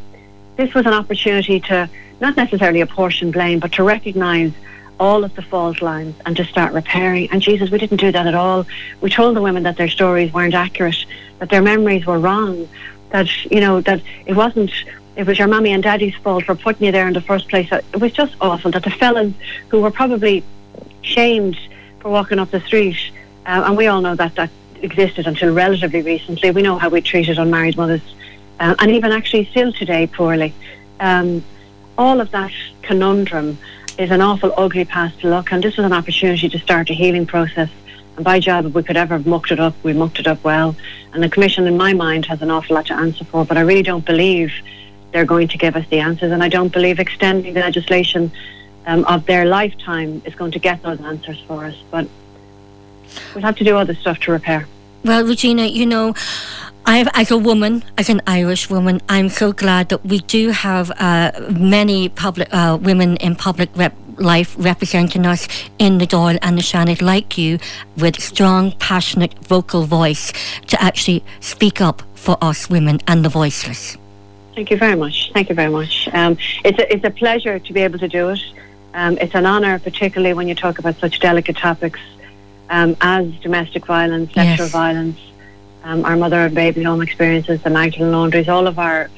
this 0.57 0.73
was 0.75 0.87
an 0.87 0.95
opportunity 0.95 1.61
to 1.61 1.89
not 2.21 2.37
necessarily 2.37 2.81
apportion 2.81 3.31
blame, 3.31 3.59
but 3.59 3.73
to 3.73 3.83
recognise 3.83 4.53
all 4.99 5.25
of 5.25 5.35
the 5.35 5.43
fault 5.43 5.83
lines 5.83 6.15
and 6.25 6.37
to 6.37 6.45
start 6.45 6.73
repairing. 6.73 7.29
And 7.31 7.43
Jesus, 7.43 7.71
we 7.71 7.79
didn't 7.79 7.99
do 7.99 8.13
that 8.13 8.27
at 8.27 8.35
all. 8.35 8.67
We 9.01 9.11
told 9.11 9.37
the 9.37 9.43
women 9.43 9.65
that 9.65 9.77
their 9.77 9.89
stories 9.89 10.33
weren't 10.33 10.55
accurate, 10.55 11.05
that 11.39 11.51
their 11.51 11.63
memories 11.63 12.07
were 12.07 12.19
wrong, 12.19 12.69
that, 13.11 13.29
you 13.51 13.61
know, 13.61 13.81
that 13.83 14.01
it 14.25 14.35
wasn't 14.35 14.73
it 15.17 15.27
was 15.27 15.39
your 15.39 15.49
mummy 15.49 15.73
and 15.73 15.83
daddy's 15.83 16.15
fault 16.17 16.45
for 16.45 16.55
putting 16.55 16.87
you 16.87 16.93
there 16.93 17.09
in 17.09 17.15
the 17.15 17.21
first 17.21 17.49
place. 17.49 17.71
It 17.73 18.01
was 18.01 18.13
just 18.13 18.35
awful 18.41 18.71
that 18.73 18.85
the 18.85 18.91
fellas 18.91 19.33
who 19.69 19.81
were 19.81 19.91
probably 19.91 20.45
shamed 21.03 21.59
for 22.01 22.11
walking 22.11 22.39
up 22.39 22.51
the 22.51 22.61
street, 22.61 22.99
uh, 23.47 23.63
and 23.67 23.77
we 23.77 23.87
all 23.87 24.01
know 24.01 24.15
that 24.15 24.35
that 24.35 24.51
existed 24.83 25.27
until 25.27 25.55
relatively 25.55 26.03
recently. 26.03 26.51
We 26.51 26.63
know 26.63 26.79
how 26.79 26.91
we 26.91 27.01
treated 27.01 27.39
unmarried 27.39 27.77
mothers, 27.77 28.03
uh, 28.61 28.75
and 28.79 28.91
even 28.91 29.11
actually 29.13 29.47
still 29.47 29.73
today 29.73 30.07
poorly. 30.07 30.53
Um, 31.01 31.43
all 31.97 32.21
of 32.21 32.31
that 32.33 32.53
conundrum 32.83 33.59
is 33.99 34.11
an 34.11 34.21
awful 34.21 34.53
ugly 34.59 34.85
past 34.85 35.21
to 35.21 35.31
look, 35.31 35.51
and 35.51 35.65
this 35.65 35.79
was 35.79 35.87
an 35.87 35.95
opportunity 35.95 36.49
to 36.51 36.59
start 36.59 36.91
a 36.91 36.95
healing 36.95 37.25
process 37.25 37.71
And 38.17 38.25
by 38.25 38.41
job, 38.41 38.67
if 38.67 38.75
we 38.75 38.83
could 38.83 38.97
ever 38.97 39.15
have 39.15 39.27
mucked 39.27 39.51
it 39.51 39.61
up, 39.61 39.75
we 39.83 39.93
mucked 39.93 40.19
it 40.19 40.27
up 40.27 40.43
well. 40.43 40.75
And 41.13 41.23
the 41.23 41.29
Commission, 41.29 41.67
in 41.67 41.77
my 41.77 41.93
mind, 41.93 42.27
has 42.27 42.43
an 42.43 42.51
awful 42.51 42.77
lot 42.77 42.87
to 42.87 42.95
answer 42.95 43.25
for, 43.25 43.45
but 43.45 43.57
I 43.57 43.61
really 43.61 43.83
don't 43.83 44.05
believe 44.05 44.53
they're 45.13 45.25
going 45.25 45.49
to 45.49 45.59
give 45.59 45.77
us 45.77 45.87
the 45.89 46.01
answers. 46.01 46.33
And 46.33 46.43
I 46.43 46.49
don't 46.49 46.73
believe 46.73 46.99
extending 46.99 47.55
the 47.55 47.61
legislation 47.61 48.31
um, 48.87 49.05
of 49.05 49.27
their 49.27 49.45
lifetime 49.45 50.23
is 50.25 50.35
going 50.35 50.53
to 50.53 50.59
get 50.59 50.83
those 50.83 51.01
answers 51.01 51.41
for 51.47 51.65
us. 51.65 51.77
But 51.91 52.09
we'll 53.35 53.45
have 53.45 53.57
to 53.57 53.65
do 53.65 53.77
other 53.77 53.95
stuff 53.95 54.19
to 54.21 54.33
repair. 54.33 54.67
Well, 55.05 55.25
Regina, 55.25 55.67
you 55.67 55.87
know, 55.87 56.15
I, 56.85 57.05
as 57.15 57.31
a 57.31 57.39
woman, 57.39 57.83
as 57.99 58.09
an 58.09 58.23
Irish 58.27 58.71
woman, 58.71 59.01
I'm 59.09 59.29
so 59.29 59.53
glad 59.53 59.89
that 59.89 60.05
we 60.05 60.21
do 60.21 60.51
have 60.51 60.93
uh, 60.93 61.33
many 61.51 62.09
public 62.09 62.49
uh, 62.53 62.79
women 62.81 63.17
in 63.17 63.35
public 63.35 63.71
rep- 63.75 63.97
life 64.19 64.55
representing 64.59 65.27
us 65.27 65.49
in 65.79 65.99
the 65.99 66.07
Dáil 66.07 66.39
and 66.43 66.57
the 66.57 66.63
Seanad 66.63 67.03
like 67.03 67.37
you, 67.37 67.59
with 67.97 68.21
strong, 68.23 68.73
passionate 68.79 69.35
vocal 69.45 69.83
voice 69.83 70.33
to 70.69 70.81
actually 70.81 71.25
speak 71.41 71.81
up 71.81 72.03
for 72.15 72.39
us 72.41 72.71
women 72.71 73.01
and 73.07 73.25
the 73.25 73.29
voiceless. 73.29 73.97
Thank 74.57 74.71
you 74.71 74.79
very 74.79 74.97
much. 74.97 75.31
Thank 75.35 75.51
you 75.51 75.55
very 75.55 75.71
much. 75.71 76.09
Um, 76.15 76.39
it's 76.65 76.79
a, 76.79 76.91
it's 76.91 77.05
a 77.05 77.11
pleasure 77.11 77.59
to 77.59 77.73
be 77.75 77.81
able 77.83 77.99
to 77.99 78.09
do 78.09 78.31
it. 78.31 78.41
Um, 78.95 79.19
it's 79.19 79.35
an 79.35 79.45
honour, 79.45 79.79
particularly 79.79 80.33
when 80.33 80.49
you 80.49 80.55
talk 80.55 80.79
about 80.79 80.99
such 80.99 81.21
delicate 81.21 81.59
topics 81.59 82.01
um, 82.71 82.97
as 83.03 83.31
domestic 83.43 83.85
violence, 83.85 84.33
sexual 84.33 84.65
Yes. 84.65 84.73
violence, 84.73 85.21
um, 85.85 86.07
our 86.07 86.17
mother 86.17 86.39
and 86.47 86.55
baby 86.55 86.83
home 86.83 87.03
experiences, 87.03 87.63
the 87.63 87.69
Magdalene 87.69 88.11
laundries, 88.13 88.49
all 88.49 88.67
of 88.67 88.79
our 88.79 89.11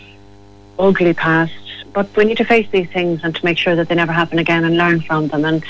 ugly 0.76 1.14
past. 1.14 1.52
But 1.92 2.14
we 2.16 2.24
need 2.24 2.38
to 2.38 2.44
face 2.44 2.66
these 2.72 2.88
things 2.90 3.20
and 3.22 3.32
to 3.36 3.44
make 3.44 3.58
sure 3.58 3.76
that 3.76 3.88
they 3.88 3.94
never 3.94 4.12
happen 4.12 4.40
again 4.40 4.64
and 4.64 4.76
learn 4.76 5.00
from 5.02 5.28
them 5.28 5.44
and, 5.44 5.64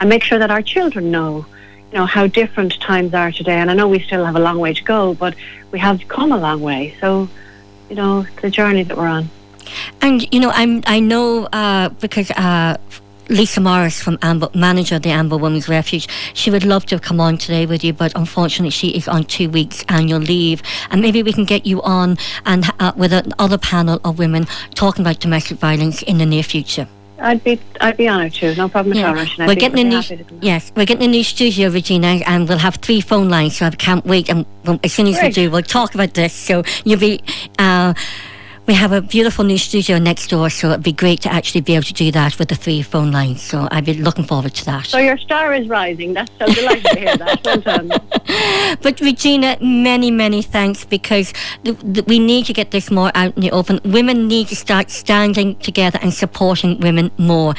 and 0.00 0.08
make 0.08 0.22
sure 0.22 0.38
that 0.38 0.50
our 0.50 0.62
children 0.62 1.10
know, 1.10 1.44
you 1.92 1.98
know, 1.98 2.06
how 2.06 2.26
different 2.26 2.80
times 2.80 3.12
are 3.12 3.30
today. 3.32 3.58
And 3.58 3.70
I 3.70 3.74
know 3.74 3.86
we 3.86 4.00
still 4.00 4.24
have 4.24 4.36
a 4.36 4.40
long 4.40 4.58
way 4.58 4.72
to 4.72 4.82
go, 4.82 5.12
but 5.12 5.34
we 5.72 5.78
have 5.78 6.08
come 6.08 6.32
a 6.32 6.38
long 6.38 6.62
way. 6.62 6.96
So, 7.02 7.28
you 7.90 7.96
know, 7.96 8.24
the 8.40 8.48
journey 8.48 8.84
that 8.84 8.96
we're 8.96 9.08
on. 9.08 9.28
And 10.00 10.32
you 10.32 10.40
know, 10.40 10.50
I'm 10.50 10.82
I 10.86 11.00
know 11.00 11.44
uh, 11.46 11.90
because 11.90 12.30
uh, 12.30 12.76
Lisa 13.28 13.60
Morris 13.60 14.00
from 14.00 14.18
Amber, 14.22 14.48
manager 14.54 14.96
of 14.96 15.02
the 15.02 15.10
Amber 15.10 15.36
Women's 15.36 15.68
Refuge, 15.68 16.08
she 16.34 16.50
would 16.50 16.64
love 16.64 16.86
to 16.86 16.98
come 16.98 17.20
on 17.20 17.36
today 17.36 17.66
with 17.66 17.84
you, 17.84 17.92
but 17.92 18.12
unfortunately 18.16 18.70
she 18.70 18.88
is 18.88 19.06
on 19.06 19.24
two 19.24 19.50
weeks 19.50 19.84
annual 19.88 20.20
leave, 20.20 20.62
and 20.90 21.02
maybe 21.02 21.22
we 21.22 21.32
can 21.32 21.44
get 21.44 21.66
you 21.66 21.82
on 21.82 22.16
and 22.46 22.64
uh, 22.78 22.92
with 22.96 23.12
another 23.12 23.58
panel 23.58 24.00
of 24.04 24.18
women 24.18 24.46
talking 24.74 25.02
about 25.02 25.20
domestic 25.20 25.58
violence 25.58 26.02
in 26.02 26.18
the 26.18 26.26
near 26.26 26.42
future. 26.42 26.88
I'd 27.20 27.44
be 27.44 27.60
I'd 27.80 27.96
be 27.96 28.08
honoured 28.08 28.34
to. 28.34 28.54
No 28.54 28.68
problem 28.68 28.96
at 28.96 29.04
all, 29.04 29.14
Russian. 29.14 29.46
We're 29.46 29.54
getting 29.54 29.86
a 29.86 30.00
new 30.00 30.02
yes, 30.40 30.72
we're 30.74 30.86
getting 30.86 31.04
a 31.04 31.12
new 31.12 31.24
studio, 31.24 31.68
Regina, 31.70 32.20
and 32.26 32.48
we'll 32.48 32.58
have 32.58 32.76
three 32.76 33.00
phone 33.00 33.28
lines. 33.28 33.58
So 33.58 33.66
I 33.66 33.70
can't 33.70 34.04
wait. 34.04 34.28
And 34.28 34.46
well, 34.64 34.80
as 34.82 34.92
soon 34.92 35.06
as 35.08 35.20
we 35.22 35.30
do, 35.30 35.50
we'll 35.50 35.62
talk 35.62 35.94
about 35.94 36.14
this. 36.14 36.32
So 36.32 36.62
you'll 36.84 37.00
be. 37.00 37.20
Uh, 37.58 37.94
we 38.70 38.74
have 38.76 38.92
a 38.92 39.02
beautiful 39.02 39.44
new 39.44 39.58
studio 39.58 39.98
next 39.98 40.28
door, 40.28 40.48
so 40.48 40.68
it'd 40.68 40.84
be 40.84 40.92
great 40.92 41.20
to 41.20 41.32
actually 41.32 41.60
be 41.60 41.74
able 41.74 41.82
to 41.82 41.92
do 41.92 42.12
that 42.12 42.38
with 42.38 42.50
the 42.50 42.54
three 42.54 42.82
phone 42.82 43.10
lines. 43.10 43.42
So 43.42 43.66
I'd 43.72 43.84
be 43.84 43.94
looking 43.94 44.22
forward 44.22 44.54
to 44.54 44.64
that. 44.66 44.86
So 44.86 44.98
your 44.98 45.18
star 45.18 45.52
is 45.52 45.66
rising. 45.68 46.12
That's 46.12 46.30
so 46.38 46.46
delighted 46.46 46.84
to 46.84 46.98
hear 47.00 47.16
that. 47.16 47.64
Well. 47.66 48.78
But 48.80 49.00
Regina, 49.00 49.58
many, 49.60 50.12
many 50.12 50.40
thanks 50.40 50.84
because 50.84 51.32
th- 51.64 51.80
th- 51.80 52.06
we 52.06 52.20
need 52.20 52.46
to 52.46 52.52
get 52.52 52.70
this 52.70 52.92
more 52.92 53.10
out 53.16 53.34
in 53.34 53.42
the 53.42 53.50
open. 53.50 53.80
Women 53.84 54.28
need 54.28 54.46
to 54.48 54.54
start 54.54 54.88
standing 54.88 55.56
together 55.56 55.98
and 56.00 56.14
supporting 56.14 56.78
women 56.78 57.10
more. 57.18 57.54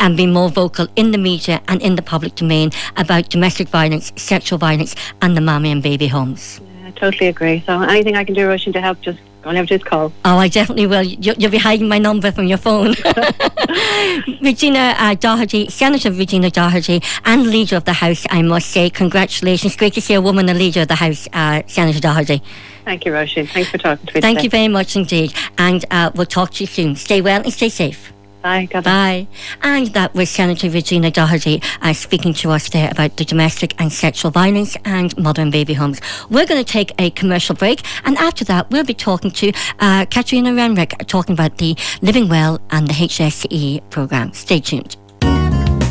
And 0.00 0.16
be 0.16 0.26
more 0.26 0.48
vocal 0.48 0.88
in 0.96 1.12
the 1.12 1.18
media 1.18 1.60
and 1.68 1.80
in 1.80 1.94
the 1.94 2.02
public 2.02 2.34
domain 2.34 2.70
about 2.96 3.28
domestic 3.28 3.68
violence, 3.68 4.12
sexual 4.16 4.58
violence, 4.58 4.96
and 5.22 5.36
the 5.36 5.40
mommy 5.40 5.70
and 5.70 5.80
baby 5.80 6.08
homes. 6.08 6.60
I 6.84 6.90
totally 6.90 7.28
agree. 7.28 7.62
So 7.66 7.80
anything 7.82 8.16
I 8.16 8.24
can 8.24 8.34
do, 8.34 8.46
Russian, 8.48 8.72
to 8.72 8.80
help, 8.80 9.00
just 9.00 9.18
have 9.44 9.66
just 9.66 9.84
call. 9.84 10.12
Oh, 10.24 10.36
I 10.38 10.48
definitely 10.48 10.86
will. 10.86 11.02
You- 11.02 11.34
You'll 11.38 11.50
be 11.50 11.58
hiding 11.58 11.88
my 11.88 11.98
number 11.98 12.30
from 12.32 12.46
your 12.46 12.58
phone. 12.58 12.94
Regina 14.42 14.94
uh, 14.98 15.14
Doherty, 15.14 15.68
Senator 15.68 16.10
Regina 16.12 16.50
Doherty, 16.50 17.02
and 17.24 17.46
leader 17.46 17.76
of 17.76 17.84
the 17.84 17.92
House, 17.92 18.26
I 18.30 18.42
must 18.42 18.70
say, 18.70 18.90
congratulations. 18.90 19.76
Great 19.76 19.94
to 19.94 20.00
see 20.00 20.14
a 20.14 20.20
woman, 20.20 20.48
a 20.48 20.54
leader 20.54 20.82
of 20.82 20.88
the 20.88 20.94
House, 20.96 21.28
uh, 21.32 21.62
Senator 21.66 22.00
Doherty. 22.00 22.42
Thank 22.84 23.04
you, 23.04 23.12
Roisin. 23.12 23.48
Thanks 23.48 23.70
for 23.70 23.78
talking 23.78 24.06
to 24.06 24.14
me. 24.14 24.20
Thank 24.20 24.38
today. 24.38 24.44
you 24.44 24.50
very 24.50 24.68
much 24.68 24.96
indeed. 24.96 25.32
And 25.58 25.84
uh, 25.90 26.10
we'll 26.14 26.26
talk 26.26 26.50
to 26.52 26.62
you 26.64 26.66
soon. 26.66 26.96
Stay 26.96 27.20
well 27.20 27.40
and 27.42 27.52
stay 27.52 27.68
safe. 27.68 28.12
Bye. 28.42 28.66
God 28.70 28.84
Bye. 28.84 29.26
And 29.62 29.88
that 29.88 30.14
was 30.14 30.30
Senator 30.30 30.70
Regina 30.70 31.10
Doherty 31.10 31.62
uh, 31.82 31.92
speaking 31.92 32.34
to 32.34 32.50
us 32.50 32.68
there 32.70 32.90
about 32.90 33.16
the 33.16 33.24
domestic 33.24 33.74
and 33.80 33.92
sexual 33.92 34.30
violence 34.30 34.76
and 34.84 35.16
mother 35.18 35.42
and 35.42 35.52
baby 35.52 35.74
homes. 35.74 36.00
We're 36.30 36.46
going 36.46 36.62
to 36.64 36.72
take 36.72 36.92
a 36.98 37.10
commercial 37.10 37.54
break, 37.54 37.82
and 38.04 38.16
after 38.18 38.44
that, 38.46 38.70
we'll 38.70 38.84
be 38.84 38.94
talking 38.94 39.30
to 39.32 39.52
uh, 39.80 40.06
Katrina 40.06 40.50
Renrick 40.50 41.06
talking 41.06 41.32
about 41.34 41.58
the 41.58 41.76
Living 42.02 42.28
Well 42.28 42.60
and 42.70 42.88
the 42.88 42.94
HSE 42.94 43.88
program. 43.90 44.32
Stay 44.32 44.60
tuned. 44.60 44.96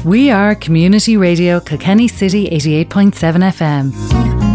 We 0.06 0.32
are 0.32 0.56
Community 0.56 1.18
Radio 1.18 1.60
Kilkenny 1.60 2.08
City 2.08 2.50
88.7 2.50 3.52
FM. 3.52 4.49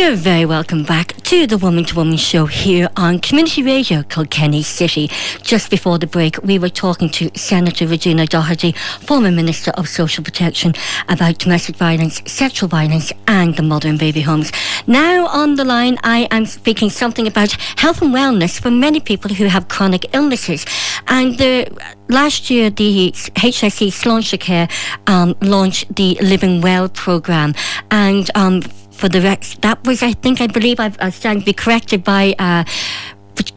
You're 0.00 0.16
very 0.16 0.46
welcome 0.46 0.82
back 0.82 1.12
to 1.24 1.46
the 1.46 1.58
Woman 1.58 1.84
to 1.84 1.94
Woman 1.94 2.16
show 2.16 2.46
here 2.46 2.88
on 2.96 3.18
Community 3.18 3.62
Radio 3.62 4.02
Kilkenny 4.02 4.62
City. 4.62 5.10
Just 5.42 5.68
before 5.68 5.98
the 5.98 6.06
break, 6.06 6.42
we 6.42 6.58
were 6.58 6.70
talking 6.70 7.10
to 7.10 7.30
Senator 7.36 7.86
Regina 7.86 8.24
Doherty, 8.24 8.72
former 8.72 9.30
Minister 9.30 9.72
of 9.72 9.90
Social 9.90 10.24
Protection, 10.24 10.72
about 11.10 11.36
domestic 11.36 11.76
violence, 11.76 12.22
sexual 12.24 12.66
violence, 12.66 13.12
and 13.28 13.54
the 13.56 13.62
mother 13.62 13.90
and 13.90 13.98
baby 13.98 14.22
homes. 14.22 14.50
Now 14.86 15.26
on 15.26 15.56
the 15.56 15.66
line, 15.66 15.98
I 16.02 16.26
am 16.30 16.46
speaking 16.46 16.88
something 16.88 17.26
about 17.26 17.52
health 17.76 18.00
and 18.00 18.14
wellness 18.14 18.58
for 18.58 18.70
many 18.70 19.00
people 19.00 19.34
who 19.34 19.44
have 19.44 19.68
chronic 19.68 20.14
illnesses. 20.14 20.64
And 21.08 21.36
the 21.36 21.68
last 22.08 22.48
year, 22.48 22.70
the 22.70 23.12
HSE 23.12 23.88
Sláinte 23.88 24.40
Care 24.40 24.66
um, 25.06 25.36
launched 25.42 25.94
the 25.94 26.16
Living 26.22 26.62
Well 26.62 26.88
program, 26.88 27.54
and 27.90 28.30
um, 28.34 28.62
for 29.00 29.08
the 29.08 29.22
rest. 29.22 29.62
That 29.62 29.82
was, 29.86 30.02
I 30.02 30.12
think, 30.12 30.40
I 30.40 30.46
believe 30.46 30.78
I've, 30.78 30.96
I 31.00 31.10
stand 31.10 31.40
to 31.40 31.46
be 31.46 31.54
corrected 31.54 32.04
by 32.04 32.34
uh, 32.38 32.64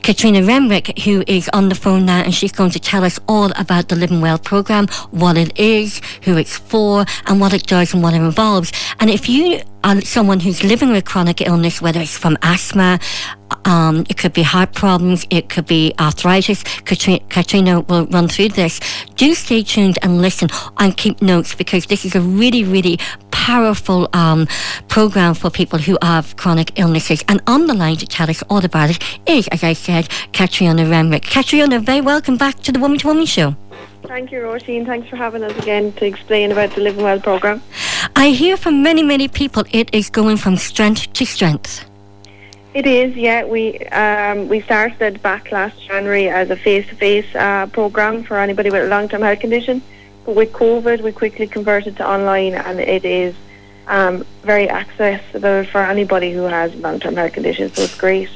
Katrina 0.02 0.40
Remrick, 0.40 1.00
who 1.04 1.24
is 1.28 1.50
on 1.50 1.68
the 1.68 1.76
phone 1.76 2.06
now, 2.06 2.22
and 2.24 2.34
she's 2.34 2.54
going 2.54 2.72
to 2.72 2.80
tell 2.80 3.04
us 3.04 3.20
all 3.28 3.52
about 3.58 3.90
the 3.90 3.96
Living 3.96 4.22
Well 4.22 4.38
program, 4.38 4.88
what 5.12 5.38
it 5.38 5.58
is, 5.60 6.02
who 6.24 6.38
it's 6.38 6.58
for, 6.58 7.06
and 7.28 7.42
what 7.42 7.54
it 7.54 7.68
does 7.68 7.94
and 7.94 8.02
what 8.02 8.14
it 8.14 8.22
involves. 8.22 8.72
And 9.00 9.10
if 9.10 9.28
you 9.28 9.62
are 9.84 10.00
someone 10.02 10.40
who's 10.40 10.64
living 10.64 10.92
with 10.92 11.04
chronic 11.04 11.42
illness, 11.42 11.82
whether 11.82 12.00
it's 12.00 12.18
from 12.18 12.38
asthma, 12.42 13.00
um, 13.66 14.06
it 14.10 14.18
could 14.18 14.34
be 14.34 14.44
heart 14.44 14.74
problems, 14.74 15.26
it 15.30 15.50
could 15.50 15.66
be 15.66 15.94
arthritis. 16.00 16.64
Katrina, 16.86 17.20
Katrina 17.30 17.82
will 17.82 18.06
run 18.08 18.28
through 18.28 18.50
this. 18.50 18.80
Do 19.16 19.34
stay 19.36 19.64
tuned 19.64 19.98
and 20.02 20.22
listen 20.22 20.50
and 20.78 20.96
keep 20.96 21.22
notes 21.22 21.54
because 21.56 21.86
this 21.88 22.06
is 22.06 22.16
a 22.16 22.22
really, 22.22 22.64
really 22.64 23.00
powerful 23.44 24.08
um, 24.14 24.48
program 24.88 25.34
for 25.34 25.50
people 25.50 25.78
who 25.78 25.98
have 26.02 26.38
chronic 26.38 26.80
illnesses. 26.80 27.26
And 27.28 27.42
on 27.46 27.68
the 27.68 27.74
line 27.74 27.98
to 27.98 28.08
tell 28.08 28.30
us 28.30 28.42
all 28.50 28.64
about 28.64 28.90
it 28.90 29.00
is, 29.26 29.50
as 29.50 29.66
I 29.66 29.74
said, 29.74 30.08
Katriona 30.32 30.86
Remrick. 30.94 31.24
Katriona, 31.24 31.84
very 31.84 32.00
welcome 32.00 32.38
back 32.38 32.62
to 32.62 32.72
the 32.72 32.80
Woman 32.80 33.00
to 33.00 33.08
Woman 33.08 33.26
show. 33.26 33.54
Thank 34.04 34.32
you, 34.32 34.40
Roisin. 34.40 34.86
Thanks 34.86 35.10
for 35.10 35.18
having 35.18 35.44
us 35.44 35.58
again 35.58 35.92
to 35.94 36.06
explain 36.06 36.54
about 36.54 36.72
the 36.76 36.80
Living 36.80 37.04
Well 37.04 37.20
programme. 37.20 37.62
I 38.16 38.30
hear 38.30 38.56
from 38.56 38.82
many, 38.82 39.04
many 39.04 39.28
people 39.28 39.66
it 39.72 39.94
is 39.94 40.10
going 40.10 40.38
from 40.38 40.56
strength 40.56 41.12
to 41.12 41.26
strength. 41.26 41.84
It 42.74 42.86
is, 42.86 43.14
yeah. 43.16 43.44
We 43.44 43.78
um, 44.04 44.48
we 44.48 44.62
started 44.62 45.22
back 45.22 45.52
last 45.52 45.78
January 45.86 46.30
as 46.30 46.50
a 46.50 46.56
face-to-face 46.56 47.36
uh, 47.36 47.68
program 47.68 48.24
for 48.24 48.38
anybody 48.40 48.70
with 48.72 48.84
a 48.84 48.88
long-term 48.88 49.22
health 49.22 49.42
condition. 49.42 49.82
With 50.26 50.54
COVID, 50.54 51.02
we 51.02 51.12
quickly 51.12 51.48
converted 51.48 51.98
to 51.98 52.08
online, 52.08 52.54
and 52.54 52.80
it 52.80 53.04
is 53.04 53.36
um, 53.88 54.26
very 54.44 54.70
accessible 54.70 55.66
for 55.66 55.82
anybody 55.82 56.32
who 56.32 56.44
has 56.44 56.74
long-term 56.76 57.16
health 57.16 57.34
conditions. 57.34 57.74
So 57.74 57.84
it's 57.84 57.98
great. 57.98 58.30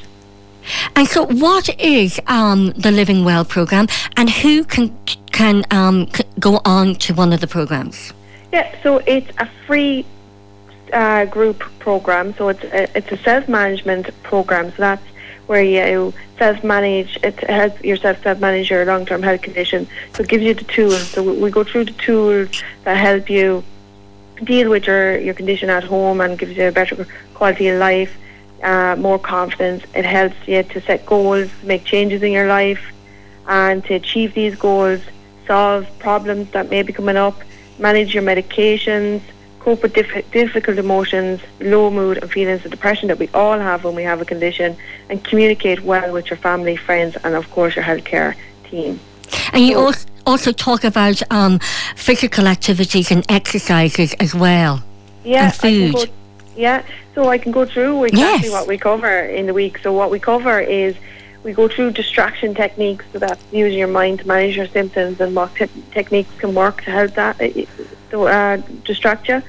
And 0.96 1.08
so, 1.08 1.24
what 1.26 1.68
is 1.80 2.20
um, 2.26 2.72
the 2.72 2.90
Living 2.90 3.24
Well 3.24 3.44
program, 3.44 3.86
and 4.16 4.28
who 4.28 4.64
can 4.64 4.96
can 5.32 5.64
um, 5.70 6.08
c- 6.12 6.24
go 6.38 6.60
on 6.64 6.96
to 6.96 7.14
one 7.14 7.32
of 7.32 7.40
the 7.40 7.46
programs? 7.46 8.12
Yeah, 8.52 8.74
so 8.82 8.98
it's 8.98 9.30
a 9.38 9.48
free 9.66 10.04
uh, 10.92 11.24
group 11.26 11.60
program. 11.78 12.34
So 12.34 12.48
it's 12.48 12.64
a, 12.64 12.96
it's 12.96 13.12
a 13.12 13.16
self 13.18 13.48
management 13.48 14.10
program. 14.22 14.70
So 14.70 14.76
that's 14.78 15.02
where 15.48 15.62
you 15.62 16.14
self 16.38 16.62
manage. 16.62 17.18
It 17.24 17.40
helps 17.48 17.82
yourself 17.82 18.22
self 18.22 18.38
manage 18.38 18.70
your 18.70 18.84
long 18.84 19.04
term 19.04 19.22
health 19.22 19.42
condition. 19.42 19.88
So 20.14 20.22
it 20.22 20.28
gives 20.28 20.44
you 20.44 20.54
the 20.54 20.64
tools. 20.64 21.08
So 21.08 21.22
we, 21.22 21.32
we 21.38 21.50
go 21.50 21.64
through 21.64 21.86
the 21.86 21.92
tools 21.92 22.48
that 22.84 22.96
help 22.96 23.28
you 23.28 23.64
deal 24.44 24.70
with 24.70 24.86
your 24.86 25.18
your 25.18 25.34
condition 25.34 25.68
at 25.70 25.84
home 25.84 26.20
and 26.20 26.38
gives 26.38 26.56
you 26.56 26.68
a 26.68 26.72
better 26.72 27.06
quality 27.34 27.68
of 27.68 27.80
life, 27.80 28.16
uh, 28.62 28.94
more 28.98 29.18
confidence. 29.18 29.82
It 29.94 30.04
helps 30.04 30.36
you 30.46 30.62
to 30.62 30.80
set 30.82 31.04
goals, 31.06 31.50
make 31.62 31.84
changes 31.84 32.22
in 32.22 32.30
your 32.30 32.46
life, 32.46 32.84
and 33.46 33.82
to 33.86 33.94
achieve 33.94 34.34
these 34.34 34.54
goals, 34.54 35.00
solve 35.46 35.86
problems 35.98 36.50
that 36.52 36.68
may 36.68 36.82
be 36.82 36.92
coming 36.92 37.16
up, 37.16 37.36
manage 37.78 38.14
your 38.14 38.22
medications, 38.22 39.22
cope 39.60 39.82
with 39.82 39.94
diff- 39.94 40.30
difficult 40.30 40.78
emotions, 40.78 41.40
low 41.60 41.90
mood, 41.90 42.18
and 42.18 42.30
feelings 42.30 42.64
of 42.64 42.70
depression 42.70 43.08
that 43.08 43.18
we 43.18 43.28
all 43.34 43.58
have 43.58 43.84
when 43.84 43.94
we 43.94 44.02
have 44.02 44.20
a 44.20 44.24
condition, 44.24 44.76
and 45.08 45.22
communicate 45.24 45.82
well 45.82 46.12
with 46.12 46.30
your 46.30 46.36
family, 46.36 46.76
friends, 46.76 47.16
and 47.24 47.34
of 47.34 47.50
course 47.50 47.76
your 47.76 47.84
healthcare 47.84 48.34
team. 48.70 49.00
And 49.52 49.66
you 49.66 49.78
also 49.78 50.06
also 50.26 50.52
talk 50.52 50.84
about 50.84 51.22
um, 51.32 51.58
physical 51.96 52.46
activities 52.46 53.10
and 53.10 53.24
exercises 53.30 54.14
as 54.20 54.34
well. 54.34 54.82
Yeah, 55.24 55.44
and 55.44 55.54
food. 55.54 55.94
Go, 55.94 56.04
yeah, 56.56 56.82
so 57.14 57.28
I 57.28 57.38
can 57.38 57.52
go 57.52 57.64
through 57.64 58.04
exactly 58.04 58.48
Yes. 58.48 58.52
what 58.52 58.68
we 58.68 58.76
cover 58.78 59.20
in 59.20 59.46
the 59.46 59.54
week. 59.54 59.78
So 59.78 59.92
what 59.92 60.10
we 60.10 60.18
cover 60.18 60.60
is 60.60 60.94
we 61.44 61.52
go 61.52 61.68
through 61.68 61.92
distraction 61.92 62.54
techniques, 62.54 63.04
so 63.12 63.18
that's 63.18 63.42
using 63.52 63.78
your 63.78 63.88
mind 63.88 64.20
to 64.20 64.26
manage 64.26 64.56
your 64.56 64.66
symptoms 64.66 65.20
and 65.20 65.34
what 65.34 65.54
te- 65.54 65.68
techniques 65.92 66.30
can 66.38 66.54
work 66.54 66.82
to 66.82 66.90
help 66.90 67.12
that 67.14 67.40
uh, 67.40 67.48
to 68.10 68.26
uh, 68.26 68.56
distract 68.84 69.28
you. 69.28 69.42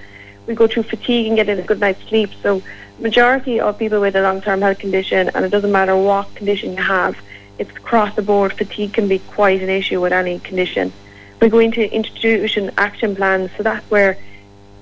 We 0.48 0.56
go 0.56 0.68
through 0.68 0.84
fatigue 0.84 1.28
and 1.28 1.36
getting 1.36 1.60
a 1.60 1.62
good 1.62 1.80
night's 1.80 2.04
sleep. 2.08 2.32
So 2.42 2.62
majority 3.00 3.60
of 3.60 3.78
people 3.78 4.02
with 4.02 4.16
a 4.16 4.22
long-term 4.22 4.62
health 4.62 4.80
condition, 4.80 5.30
and 5.34 5.46
it 5.46 5.50
doesn't 5.50 5.72
matter 5.72 5.96
what 5.96 6.34
condition 6.36 6.72
you 6.76 6.84
have, 6.84 7.18
it's 7.58 7.72
across 7.72 8.16
the 8.16 8.22
board. 8.22 8.54
Fatigue 8.54 8.94
can 8.94 9.08
be 9.08 9.20
quite 9.20 9.62
an 9.62 9.70
issue 9.70 10.00
with 10.00 10.14
any 10.14 10.40
condition. 10.40 10.94
We 11.42 11.50
go 11.50 11.60
into 11.60 11.94
introduction 11.94 12.72
action 12.78 13.16
plans, 13.16 13.52
so 13.58 13.64
that's 13.64 13.90
where 13.90 14.18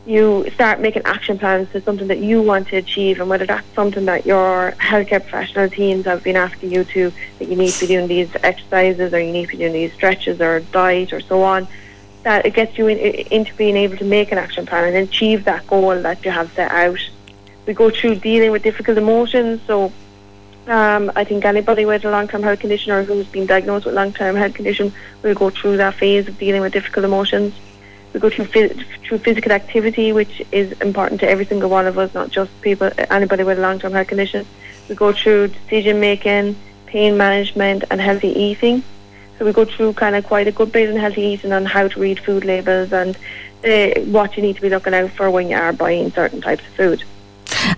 you 0.07 0.49
start 0.51 0.79
making 0.79 1.01
action 1.03 1.37
plans 1.37 1.69
to 1.73 1.81
something 1.81 2.07
that 2.07 2.19
you 2.19 2.41
want 2.41 2.69
to 2.69 2.77
achieve, 2.77 3.19
and 3.19 3.29
whether 3.29 3.45
that's 3.45 3.67
something 3.75 4.05
that 4.05 4.25
your 4.25 4.71
healthcare 4.79 5.21
professional 5.21 5.69
teams 5.69 6.05
have 6.05 6.23
been 6.23 6.37
asking 6.37 6.71
you 6.71 6.85
to, 6.85 7.11
that 7.39 7.49
you 7.49 7.57
need 7.57 7.71
to 7.71 7.81
be 7.81 7.87
doing 7.87 8.07
these 8.07 8.29
exercises, 8.41 9.13
or 9.13 9.19
you 9.19 9.33
need 9.33 9.47
to 9.47 9.51
be 9.51 9.57
doing 9.57 9.73
these 9.73 9.93
stretches, 9.93 10.39
or 10.39 10.61
diet, 10.61 11.11
or 11.11 11.19
so 11.19 11.43
on. 11.43 11.67
That 12.23 12.45
it 12.45 12.53
gets 12.53 12.77
you 12.77 12.87
in, 12.87 12.97
into 12.97 13.53
being 13.55 13.75
able 13.75 13.97
to 13.97 14.05
make 14.05 14.31
an 14.31 14.37
action 14.37 14.65
plan 14.65 14.85
and 14.85 14.95
achieve 14.95 15.43
that 15.43 15.67
goal 15.67 16.01
that 16.01 16.23
you 16.23 16.31
have 16.31 16.53
set 16.53 16.71
out. 16.71 16.99
We 17.65 17.73
go 17.73 17.89
through 17.89 18.15
dealing 18.15 18.51
with 18.51 18.63
difficult 18.63 18.97
emotions, 18.97 19.61
so 19.67 19.91
um, 20.67 21.11
I 21.17 21.25
think 21.25 21.43
anybody 21.43 21.85
with 21.85 22.05
a 22.05 22.11
long-term 22.11 22.43
health 22.43 22.61
condition 22.61 22.93
or 22.93 23.03
who's 23.03 23.27
been 23.27 23.45
diagnosed 23.45 23.85
with 23.85 23.95
long-term 23.95 24.37
health 24.37 24.53
condition 24.53 24.93
will 25.21 25.35
go 25.35 25.49
through 25.49 25.77
that 25.77 25.95
phase 25.95 26.29
of 26.29 26.37
dealing 26.37 26.61
with 26.61 26.71
difficult 26.71 27.03
emotions. 27.03 27.53
We 28.13 28.19
go 28.19 28.29
through 28.29 28.45
phys- 28.45 28.85
through 29.03 29.19
physical 29.19 29.51
activity, 29.51 30.11
which 30.11 30.41
is 30.51 30.71
important 30.81 31.19
to 31.21 31.29
every 31.29 31.45
single 31.45 31.69
one 31.69 31.87
of 31.87 31.97
us, 31.97 32.13
not 32.13 32.29
just 32.29 32.49
people, 32.61 32.89
anybody 33.09 33.43
with 33.43 33.59
a 33.59 33.61
long-term 33.61 33.93
health 33.93 34.07
condition. 34.07 34.45
We 34.89 34.95
go 34.95 35.13
through 35.13 35.49
decision 35.49 35.99
making, 35.99 36.55
pain 36.85 37.17
management, 37.17 37.83
and 37.91 37.99
healthy 37.99 38.29
eating. 38.29 38.83
So 39.37 39.45
we 39.45 39.53
go 39.53 39.65
through 39.65 39.93
kind 39.93 40.15
of 40.15 40.25
quite 40.25 40.47
a 40.47 40.51
good 40.51 40.71
bit 40.71 40.89
in 40.89 40.95
healthy 40.95 41.21
eating 41.21 41.51
on 41.51 41.65
how 41.65 41.87
to 41.87 41.99
read 41.99 42.19
food 42.19 42.43
labels 42.43 42.91
and 42.91 43.15
uh, 43.63 43.99
what 44.01 44.35
you 44.35 44.43
need 44.43 44.55
to 44.55 44.61
be 44.61 44.69
looking 44.69 44.93
out 44.93 45.11
for 45.11 45.29
when 45.29 45.49
you 45.49 45.55
are 45.57 45.73
buying 45.73 46.11
certain 46.11 46.41
types 46.41 46.65
of 46.65 46.73
food. 46.73 47.03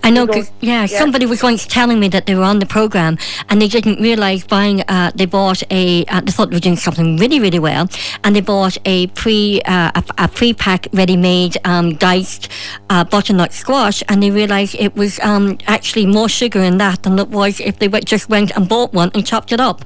I 0.04 0.10
know, 0.10 0.28
'cause, 0.28 0.52
yeah, 0.62 0.82
yeah. 0.82 1.00
somebody 1.00 1.26
was 1.26 1.44
once 1.44 1.66
telling 1.66 2.00
me 2.00 2.08
that 2.10 2.26
they 2.26 2.36
were 2.36 2.44
on 2.44 2.60
the 2.60 2.66
program 2.66 3.18
and 3.50 3.62
they 3.62 3.68
didn't 3.68 4.00
realize 4.02 4.44
buying. 4.44 4.82
Uh, 4.88 5.12
they 5.16 5.26
bought 5.26 5.64
a. 5.72 6.06
Uh, 6.06 6.22
they 6.22 6.32
thought 6.32 6.50
they 6.50 6.56
were 6.56 6.60
doing 6.60 6.78
something 6.78 7.18
really, 7.18 7.40
really 7.40 7.60
well, 7.60 7.88
and 8.24 8.36
they 8.36 8.42
bought 8.42 8.78
a 8.86 9.08
pre 9.08 9.62
uh, 9.66 9.92
a, 9.96 10.04
a 10.18 10.28
pre-pack, 10.28 10.88
ready-made 10.94 11.58
um, 11.66 11.96
diced 11.96 12.50
uh, 12.90 13.04
butternut 13.04 13.54
squash, 13.54 14.04
and 14.10 14.24
they 14.24 14.32
realized 14.32 14.76
it 14.80 14.96
was 14.96 15.20
um, 15.22 15.58
actually 15.68 16.06
more 16.06 16.30
sugar 16.30 16.62
in 16.62 16.78
that 16.78 17.04
than 17.04 17.20
it 17.20 17.30
was 17.30 17.60
if 17.60 17.80
they 17.80 17.88
just 18.02 18.30
went 18.30 18.52
and 18.56 18.68
bought 18.68 18.94
one 18.94 19.12
and 19.14 19.26
chopped 19.26 19.52
it 19.52 19.60
up. 19.60 19.86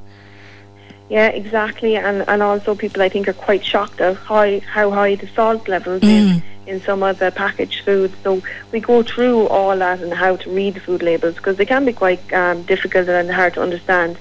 Yeah, 1.10 1.28
exactly, 1.28 1.96
and 1.98 2.24
and 2.28 2.42
also 2.42 2.76
people 2.76 3.02
I 3.02 3.10
think 3.10 3.28
are 3.28 3.34
quite 3.34 3.64
shocked 3.64 4.02
at 4.02 4.16
how 4.16 4.60
how 4.62 4.90
high 4.92 5.16
the 5.16 5.28
salt 5.36 5.68
levels 5.68 6.02
is 6.02 6.42
in 6.66 6.82
some 6.82 7.04
of 7.04 7.20
the 7.20 7.32
packaged 7.32 7.84
foods. 7.84 8.16
So 8.24 8.42
we 8.72 8.80
go 8.80 9.04
through 9.04 9.48
all 9.48 9.78
that 9.78 10.02
and 10.02 10.14
how 10.14 10.36
to 10.38 10.50
read 10.50 10.76
the 10.76 10.80
food 10.80 11.04
labels 11.04 11.36
because 11.36 11.58
they 11.58 11.66
can 11.66 11.86
be 11.86 11.94
quite 11.94 12.22
um, 12.34 12.64
difficult 12.64 13.08
and 13.10 13.30
hard 13.32 13.54
to 13.56 13.62
understand. 13.62 14.18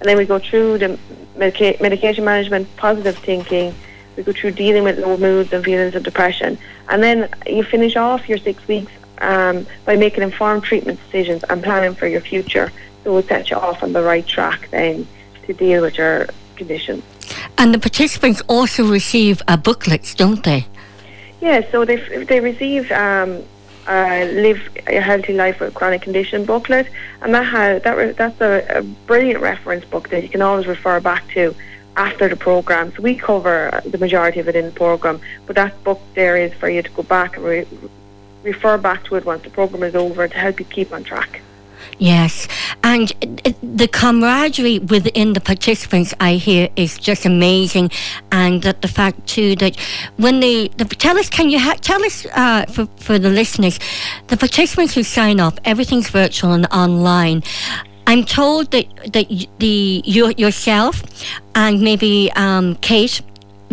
And 0.00 0.08
then 0.08 0.16
we 0.16 0.24
go 0.24 0.38
through 0.38 0.78
the 0.78 0.98
medica- 1.36 1.76
medication 1.80 2.24
management, 2.24 2.74
positive 2.76 3.16
thinking. 3.18 3.74
We 4.16 4.22
go 4.22 4.32
through 4.32 4.52
dealing 4.52 4.84
with 4.84 4.98
low 4.98 5.16
moods 5.16 5.52
and 5.52 5.64
feelings 5.64 5.94
of 5.94 6.02
depression, 6.02 6.58
and 6.88 7.02
then 7.02 7.28
you 7.46 7.64
finish 7.64 7.96
off 7.96 8.28
your 8.28 8.38
six 8.38 8.66
weeks 8.68 8.92
um, 9.18 9.66
by 9.84 9.96
making 9.96 10.22
informed 10.22 10.62
treatment 10.62 11.00
decisions 11.04 11.42
and 11.44 11.62
planning 11.62 11.94
for 11.94 12.06
your 12.06 12.20
future. 12.20 12.70
So 13.02 13.16
it 13.18 13.26
sets 13.26 13.50
you 13.50 13.56
off 13.56 13.82
on 13.82 13.92
the 13.92 14.02
right 14.02 14.26
track 14.26 14.68
then 14.70 15.06
to 15.46 15.52
deal 15.52 15.82
with 15.82 15.98
your 15.98 16.28
condition. 16.56 17.02
And 17.58 17.74
the 17.74 17.78
participants 17.78 18.42
also 18.48 18.86
receive 18.86 19.42
a 19.48 19.56
booklets, 19.56 20.14
don't 20.14 20.42
they? 20.42 20.66
Yeah, 21.44 21.60
so 21.70 21.84
they 21.84 21.96
they 22.24 22.40
receive 22.40 22.90
um, 22.90 23.42
a 23.86 24.24
live 24.32 24.62
a 24.86 24.98
healthy 24.98 25.34
life 25.34 25.60
with 25.60 25.74
chronic 25.74 26.00
condition 26.00 26.46
booklet, 26.46 26.86
and 27.20 27.34
that 27.34 27.44
has 27.44 27.82
that 27.82 27.98
re- 27.98 28.12
that's 28.12 28.40
a, 28.40 28.78
a 28.78 28.82
brilliant 28.82 29.42
reference 29.42 29.84
book 29.84 30.08
that 30.08 30.22
you 30.22 30.30
can 30.30 30.40
always 30.40 30.66
refer 30.66 31.00
back 31.00 31.28
to 31.34 31.54
after 31.98 32.30
the 32.30 32.36
program. 32.36 32.94
So 32.96 33.02
we 33.02 33.14
cover 33.14 33.82
the 33.84 33.98
majority 33.98 34.40
of 34.40 34.48
it 34.48 34.56
in 34.56 34.64
the 34.64 34.70
program, 34.70 35.20
but 35.44 35.54
that 35.56 35.84
book 35.84 36.00
there 36.14 36.38
is 36.38 36.54
for 36.54 36.70
you 36.70 36.80
to 36.80 36.90
go 36.92 37.02
back 37.02 37.36
and 37.36 37.44
re- 37.44 37.66
refer 38.42 38.78
back 38.78 39.04
to 39.04 39.16
it 39.16 39.26
once 39.26 39.42
the 39.42 39.50
program 39.50 39.82
is 39.82 39.94
over 39.94 40.26
to 40.26 40.38
help 40.38 40.58
you 40.58 40.64
keep 40.64 40.94
on 40.94 41.04
track. 41.04 41.42
Yes, 41.98 42.48
and 42.82 43.12
uh, 43.44 43.52
the 43.62 43.88
camaraderie 43.88 44.80
within 44.80 45.32
the 45.32 45.40
participants, 45.40 46.12
I 46.20 46.34
hear, 46.34 46.68
is 46.76 46.98
just 46.98 47.24
amazing, 47.24 47.90
and 48.32 48.62
that 48.62 48.82
the 48.82 48.88
fact 48.88 49.26
too 49.26 49.54
that 49.56 49.76
when 50.16 50.40
they 50.40 50.68
the, 50.68 50.84
tell 50.84 51.18
us, 51.18 51.28
can 51.30 51.50
you 51.50 51.58
ha- 51.58 51.76
tell 51.80 52.04
us 52.04 52.26
uh, 52.34 52.66
for 52.66 52.86
for 52.96 53.18
the 53.18 53.30
listeners, 53.30 53.78
the 54.26 54.36
participants 54.36 54.94
who 54.94 55.02
sign 55.02 55.40
up, 55.40 55.60
everything's 55.64 56.10
virtual 56.10 56.52
and 56.52 56.66
online. 56.72 57.42
I'm 58.06 58.24
told 58.24 58.70
that 58.72 58.86
that 59.12 59.48
the 59.58 60.02
you, 60.04 60.32
yourself 60.36 61.02
and 61.54 61.80
maybe 61.80 62.30
um, 62.36 62.76
Kate 62.76 63.22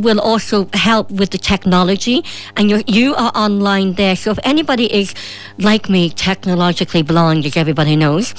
will 0.01 0.19
also 0.19 0.67
help 0.73 1.11
with 1.11 1.29
the 1.31 1.37
technology. 1.37 2.23
And 2.57 2.69
you 2.69 2.83
you 2.87 3.15
are 3.15 3.31
online 3.35 3.93
there. 3.93 4.15
So 4.15 4.31
if 4.31 4.39
anybody 4.43 4.93
is 4.93 5.13
like 5.57 5.89
me 5.89 6.09
technologically 6.09 7.03
blind 7.03 7.45
as 7.45 7.57
everybody 7.57 7.95
knows. 7.95 8.33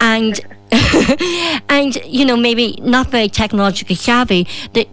And 0.00 0.40
and 1.68 1.96
you 2.06 2.24
know 2.24 2.36
maybe 2.36 2.78
not 2.80 3.08
very 3.08 3.28
technologically 3.28 3.96
savvy 3.96 4.46
that 4.74 4.86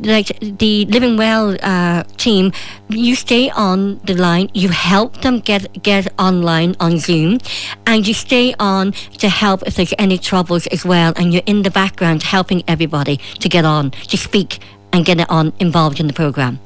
like 0.00 0.26
the 0.58 0.84
living 0.86 1.16
well 1.16 1.56
uh, 1.62 2.02
team 2.16 2.52
you 2.88 3.14
stay 3.14 3.50
on 3.50 3.98
the 4.04 4.14
line. 4.14 4.50
You 4.54 4.68
help 4.68 5.22
them 5.22 5.40
get 5.40 5.82
get 5.82 6.12
online 6.18 6.74
on 6.80 6.98
zoom. 6.98 7.38
And 7.86 8.06
you 8.06 8.14
stay 8.14 8.54
on 8.58 8.92
to 9.18 9.28
help 9.28 9.62
if 9.66 9.76
there's 9.76 9.94
any 9.98 10.18
troubles 10.18 10.66
as 10.68 10.84
well. 10.84 11.12
And 11.16 11.32
you're 11.32 11.46
in 11.46 11.62
the 11.62 11.70
background 11.70 12.22
helping 12.22 12.62
everybody 12.68 13.18
to 13.40 13.48
get 13.48 13.64
on 13.64 13.90
to 14.08 14.16
speak 14.16 14.60
and 14.92 15.04
get 15.04 15.20
it 15.20 15.30
on 15.30 15.52
involved 15.58 16.00
in 16.00 16.06
the 16.06 16.12
program. 16.12 16.60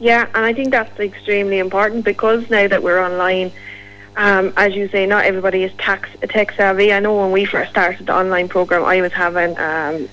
Yeah, 0.00 0.26
and 0.34 0.44
I 0.44 0.54
think 0.54 0.70
that's 0.70 0.98
extremely 0.98 1.58
important 1.58 2.04
because 2.04 2.48
now 2.48 2.66
that 2.68 2.82
we're 2.82 2.98
online, 3.04 3.52
um, 4.16 4.52
as 4.56 4.74
you 4.74 4.88
say, 4.88 5.06
not 5.06 5.24
everybody 5.24 5.62
is 5.62 5.72
tax, 5.74 6.08
tech 6.28 6.52
savvy. 6.52 6.92
I 6.92 7.00
know 7.00 7.20
when 7.20 7.32
we 7.32 7.44
first 7.44 7.70
started 7.70 8.06
the 8.06 8.14
online 8.14 8.48
program, 8.48 8.84
I 8.84 9.02
was 9.02 9.12
having 9.12 9.58
um, 9.58 10.08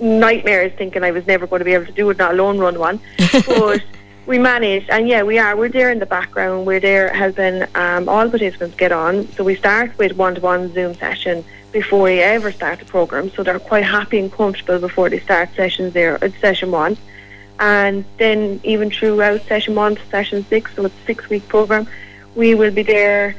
nightmares 0.00 0.72
thinking 0.78 1.04
I 1.04 1.10
was 1.10 1.26
never 1.26 1.46
going 1.46 1.60
to 1.60 1.64
be 1.64 1.74
able 1.74 1.86
to 1.86 1.92
do 1.92 2.08
it, 2.10 2.18
not 2.18 2.32
alone 2.32 2.58
run 2.58 2.78
one. 2.78 3.00
but 3.46 3.82
we 4.26 4.38
managed, 4.38 4.88
and 4.88 5.06
yeah, 5.06 5.22
we 5.22 5.38
are. 5.38 5.56
We're 5.56 5.68
there 5.68 5.90
in 5.90 5.98
the 5.98 6.06
background. 6.06 6.66
We're 6.66 6.80
there 6.80 7.12
helping 7.12 7.64
um, 7.74 8.08
all 8.08 8.30
participants 8.30 8.76
get 8.76 8.92
on. 8.92 9.28
So 9.32 9.44
we 9.44 9.56
start 9.56 9.96
with 9.98 10.16
one-to-one 10.16 10.72
Zoom 10.72 10.94
session 10.94 11.44
before 11.72 12.10
you 12.10 12.20
ever 12.20 12.52
start 12.52 12.78
the 12.78 12.84
program, 12.84 13.30
so 13.30 13.42
they're 13.42 13.58
quite 13.58 13.84
happy 13.84 14.18
and 14.18 14.30
comfortable 14.30 14.78
before 14.78 15.08
they 15.10 15.18
start 15.18 15.48
sessions 15.56 15.92
there, 15.94 16.22
uh, 16.22 16.28
session 16.40 16.70
one. 16.70 16.96
And 17.58 18.04
then 18.18 18.60
even 18.62 18.90
throughout 18.90 19.42
session 19.46 19.74
one 19.74 19.96
to 19.96 20.06
session 20.06 20.44
six, 20.48 20.74
so 20.74 20.84
it's 20.84 20.94
a 20.94 21.06
six-week 21.06 21.48
program, 21.48 21.86
we 22.34 22.54
will 22.54 22.70
be 22.70 22.82
there 22.82 23.36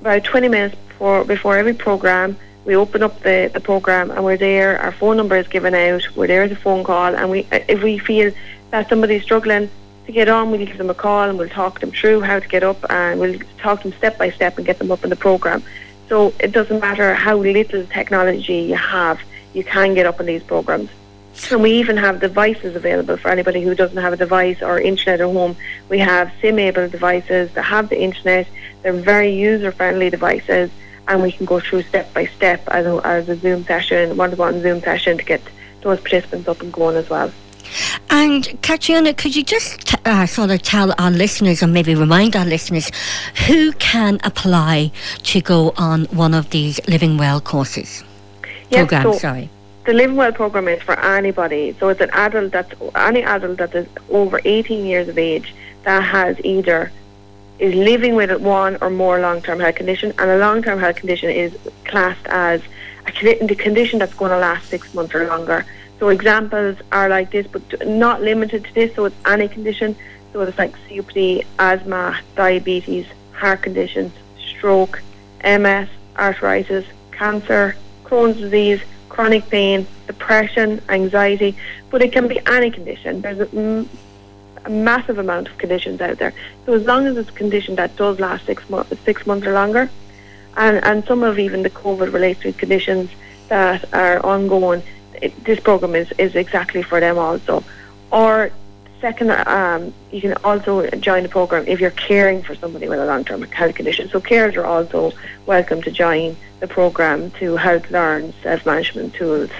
about 0.00 0.24
20 0.24 0.48
minutes 0.48 0.76
before, 0.88 1.24
before 1.24 1.56
every 1.56 1.74
program. 1.74 2.36
We 2.64 2.76
open 2.76 3.02
up 3.02 3.22
the, 3.22 3.50
the 3.52 3.60
program 3.60 4.10
and 4.10 4.24
we're 4.24 4.36
there. 4.36 4.78
Our 4.80 4.92
phone 4.92 5.16
number 5.16 5.36
is 5.36 5.48
given 5.48 5.74
out. 5.74 6.02
We're 6.14 6.28
there 6.28 6.42
as 6.42 6.52
a 6.52 6.56
phone 6.56 6.84
call, 6.84 7.16
and 7.16 7.30
we 7.30 7.46
if 7.50 7.82
we 7.82 7.98
feel 7.98 8.32
that 8.70 8.88
somebody's 8.88 9.22
struggling 9.24 9.68
to 10.06 10.12
get 10.12 10.28
on, 10.28 10.50
we'll 10.50 10.64
give 10.64 10.78
them 10.78 10.90
a 10.90 10.94
call 10.94 11.28
and 11.28 11.38
we'll 11.38 11.48
talk 11.48 11.80
them 11.80 11.90
through 11.90 12.20
how 12.20 12.38
to 12.38 12.48
get 12.48 12.62
up, 12.62 12.78
and 12.90 13.18
we'll 13.18 13.38
talk 13.58 13.82
them 13.82 13.92
step 13.94 14.16
by 14.16 14.30
step 14.30 14.58
and 14.58 14.66
get 14.66 14.78
them 14.78 14.92
up 14.92 15.02
in 15.02 15.10
the 15.10 15.16
program. 15.16 15.62
So 16.12 16.34
it 16.38 16.52
doesn't 16.52 16.78
matter 16.78 17.14
how 17.14 17.38
little 17.38 17.86
technology 17.86 18.64
you 18.68 18.74
have, 18.74 19.18
you 19.54 19.64
can 19.64 19.94
get 19.94 20.04
up 20.04 20.20
on 20.20 20.26
these 20.26 20.42
programs. 20.42 20.90
And 21.50 21.62
we 21.62 21.70
even 21.70 21.96
have 21.96 22.20
devices 22.20 22.76
available 22.76 23.16
for 23.16 23.30
anybody 23.30 23.62
who 23.62 23.74
doesn't 23.74 23.96
have 23.96 24.12
a 24.12 24.18
device 24.18 24.60
or 24.60 24.78
internet 24.78 25.22
at 25.22 25.24
home. 25.24 25.56
We 25.88 26.00
have 26.00 26.30
SIM-able 26.42 26.90
devices 26.90 27.50
that 27.54 27.62
have 27.62 27.88
the 27.88 27.98
internet. 27.98 28.46
They're 28.82 28.92
very 28.92 29.32
user-friendly 29.32 30.10
devices, 30.10 30.70
and 31.08 31.22
we 31.22 31.32
can 31.32 31.46
go 31.46 31.60
through 31.60 31.80
step 31.84 32.12
by 32.12 32.26
step 32.26 32.62
as 32.68 32.84
a, 32.84 33.00
as 33.06 33.30
a 33.30 33.36
Zoom 33.36 33.64
session, 33.64 34.14
one-to-one 34.18 34.60
Zoom 34.60 34.82
session 34.82 35.16
to 35.16 35.24
get 35.24 35.40
those 35.80 35.98
participants 35.98 36.46
up 36.46 36.60
and 36.60 36.70
going 36.70 36.96
as 36.96 37.08
well. 37.08 37.32
And 38.10 38.44
Catriona, 38.62 39.14
could 39.14 39.34
you 39.34 39.42
just 39.42 39.94
uh, 40.06 40.26
sort 40.26 40.50
of 40.50 40.62
tell 40.62 40.94
our 40.98 41.10
listeners, 41.10 41.62
or 41.62 41.66
maybe 41.66 41.94
remind 41.94 42.36
our 42.36 42.44
listeners, 42.44 42.90
who 43.46 43.72
can 43.72 44.20
apply 44.24 44.92
to 45.24 45.40
go 45.40 45.72
on 45.76 46.04
one 46.06 46.34
of 46.34 46.50
these 46.50 46.80
Living 46.88 47.16
Well 47.16 47.40
courses? 47.40 48.04
Yes, 48.70 48.88
Program, 48.88 49.02
so 49.02 49.18
sorry. 49.18 49.50
The 49.84 49.92
Living 49.92 50.16
Well 50.16 50.32
program 50.32 50.68
is 50.68 50.82
for 50.82 50.98
anybody. 50.98 51.74
So 51.78 51.88
it's 51.88 52.00
an 52.00 52.10
adult 52.10 52.52
that's 52.52 52.72
any 52.94 53.22
adult 53.22 53.58
that 53.58 53.74
is 53.74 53.86
over 54.10 54.40
18 54.44 54.86
years 54.86 55.08
of 55.08 55.18
age 55.18 55.54
that 55.84 56.02
has 56.02 56.38
either 56.44 56.92
is 57.58 57.74
living 57.74 58.14
with 58.14 58.30
one 58.40 58.76
or 58.80 58.90
more 58.90 59.20
long-term 59.20 59.60
health 59.60 59.76
condition, 59.76 60.12
and 60.18 60.30
a 60.30 60.38
long-term 60.38 60.78
health 60.78 60.96
condition 60.96 61.30
is 61.30 61.56
classed 61.84 62.26
as 62.26 62.60
a 63.06 63.46
the 63.46 63.54
condition 63.54 63.98
that's 63.98 64.14
going 64.14 64.30
to 64.30 64.38
last 64.38 64.68
six 64.68 64.92
months 64.94 65.14
or 65.14 65.26
longer. 65.26 65.64
So 66.02 66.08
examples 66.08 66.78
are 66.90 67.08
like 67.08 67.30
this, 67.30 67.46
but 67.46 67.62
not 67.86 68.22
limited 68.22 68.64
to 68.64 68.74
this. 68.74 68.92
So 68.96 69.04
it's 69.04 69.14
any 69.24 69.46
condition. 69.46 69.94
So 70.32 70.40
it's 70.40 70.58
like 70.58 70.76
COPD, 70.88 71.46
asthma, 71.60 72.18
diabetes, 72.34 73.06
heart 73.30 73.62
conditions, 73.62 74.12
stroke, 74.36 75.00
MS, 75.44 75.88
arthritis, 76.16 76.84
cancer, 77.12 77.76
Crohn's 78.02 78.36
disease, 78.38 78.80
chronic 79.10 79.48
pain, 79.48 79.86
depression, 80.08 80.82
anxiety. 80.88 81.56
But 81.88 82.02
it 82.02 82.10
can 82.10 82.26
be 82.26 82.40
any 82.46 82.72
condition. 82.72 83.20
There's 83.20 83.38
a, 83.38 83.86
massive 84.68 85.18
amount 85.18 85.46
of 85.46 85.56
conditions 85.56 86.00
out 86.00 86.18
there. 86.18 86.34
So 86.66 86.72
as 86.72 86.84
long 86.84 87.06
as 87.06 87.16
it's 87.16 87.28
a 87.28 87.32
condition 87.32 87.76
that 87.76 87.94
does 87.94 88.18
last 88.18 88.44
six 88.44 88.68
months, 88.68 88.98
six 89.04 89.24
months 89.24 89.46
or 89.46 89.52
longer, 89.52 89.88
and 90.56 90.84
and 90.84 91.04
some 91.04 91.22
of 91.22 91.38
even 91.38 91.62
the 91.62 91.70
COVID 91.70 92.12
related 92.12 92.58
conditions 92.58 93.08
that 93.48 93.92
are 93.94 94.18
ongoing, 94.26 94.82
it, 95.22 95.44
this 95.44 95.60
program 95.60 95.94
is 95.94 96.12
is 96.18 96.34
exactly 96.34 96.82
for 96.82 97.00
them 97.00 97.18
also. 97.18 97.64
Or 98.10 98.50
second, 99.00 99.30
um, 99.30 99.92
you 100.10 100.20
can 100.20 100.34
also 100.44 100.88
join 101.08 101.22
the 101.22 101.28
program 101.28 101.66
if 101.66 101.80
you're 101.80 101.90
caring 101.90 102.42
for 102.42 102.54
somebody 102.54 102.88
with 102.88 103.00
a 103.00 103.06
long 103.06 103.24
term 103.24 103.42
health 103.42 103.74
condition. 103.74 104.08
So 104.08 104.20
carers 104.20 104.56
are 104.56 104.64
also 104.64 105.12
welcome 105.46 105.82
to 105.82 105.90
join 105.90 106.36
the 106.60 106.68
program 106.68 107.30
to 107.32 107.56
help 107.56 107.90
learn 107.90 108.32
self 108.42 108.64
management 108.64 109.14
tools 109.14 109.50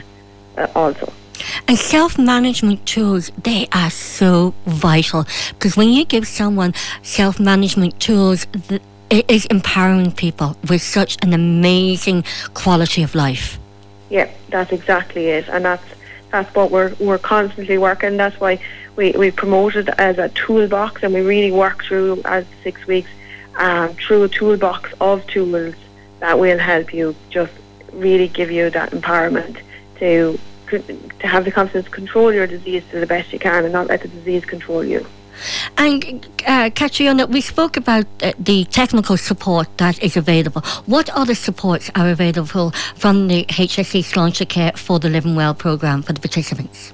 uh, 0.57 0.69
also. 0.75 1.13
And 1.69 1.79
self 1.79 2.19
management 2.19 2.87
tools, 2.87 3.31
they 3.43 3.69
are 3.73 3.91
so 3.91 4.55
vital 4.67 5.27
because 5.51 5.77
when 5.77 5.89
you 5.89 6.05
give 6.05 6.27
someone 6.27 6.73
self 7.03 7.41
management 7.41 7.99
tools, 8.01 8.47
it 9.11 9.25
is 9.29 9.47
empowering 9.47 10.13
people 10.13 10.57
with 10.69 10.83
such 10.83 11.19
an 11.23 11.33
amazing 11.33 12.25
quality 12.55 13.03
of 13.03 13.15
life. 13.15 13.59
Yeah, 14.13 14.31
that's 14.51 14.73
exactly 14.73 15.29
it, 15.29 15.49
and 15.49 15.65
that's 15.65 15.89
that's 16.31 16.55
what 16.55 16.71
we're 16.71 16.95
we're 17.01 17.17
constantly 17.17 17.79
working. 17.79 18.19
That's 18.19 18.39
why 18.39 18.61
we 18.95 19.13
we 19.13 19.31
promote 19.31 19.75
it 19.75 19.89
as 19.97 20.19
a 20.19 20.29
toolbox, 20.29 21.03
and 21.03 21.15
we 21.15 21.23
really 21.23 21.51
work 21.51 21.83
through 21.83 22.21
as 22.27 22.45
six 22.63 22.87
weeks 22.87 23.09
um, 23.57 23.95
through 23.95 24.25
a 24.25 24.29
toolbox 24.29 24.93
of 25.01 25.27
tools 25.29 25.75
that 26.21 26.39
will 26.39 26.59
help 26.59 26.93
you 26.93 27.17
just 27.31 27.55
really 27.91 28.29
give 28.29 28.51
you 28.51 28.69
that 28.69 28.91
empowerment 28.91 29.63
to 29.99 30.39
to 30.69 31.27
have 31.27 31.47
the 31.47 31.51
confidence 31.51 31.87
to 31.87 31.91
control 31.91 32.35
your 32.35 32.47
disease 32.47 32.83
to 32.91 33.01
the 33.01 33.07
best 33.07 33.33
you 33.33 33.39
can, 33.39 33.65
and 33.65 33.73
not 33.73 33.87
let 33.87 34.03
the 34.03 34.09
disease 34.09 34.45
control 34.45 34.85
you. 34.85 35.07
And 35.77 36.27
uh, 36.47 36.71
Catriona, 36.75 37.27
we 37.27 37.41
spoke 37.41 37.77
about 37.77 38.07
uh, 38.23 38.33
the 38.39 38.65
technical 38.67 39.17
support 39.17 39.69
that 39.79 40.03
is 40.03 40.17
available. 40.17 40.63
What 40.87 41.11
other 41.11 41.35
supports 41.35 41.91
are 41.95 42.11
available 42.11 42.73
from 42.95 43.29
the 43.29 43.45
HSE 43.47 44.01
Sláintecare 44.01 44.77
for 44.77 44.99
the 44.99 45.09
Living 45.09 45.35
Well 45.35 45.55
programme 45.55 46.03
for 46.03 46.13
the 46.13 46.21
participants? 46.21 46.93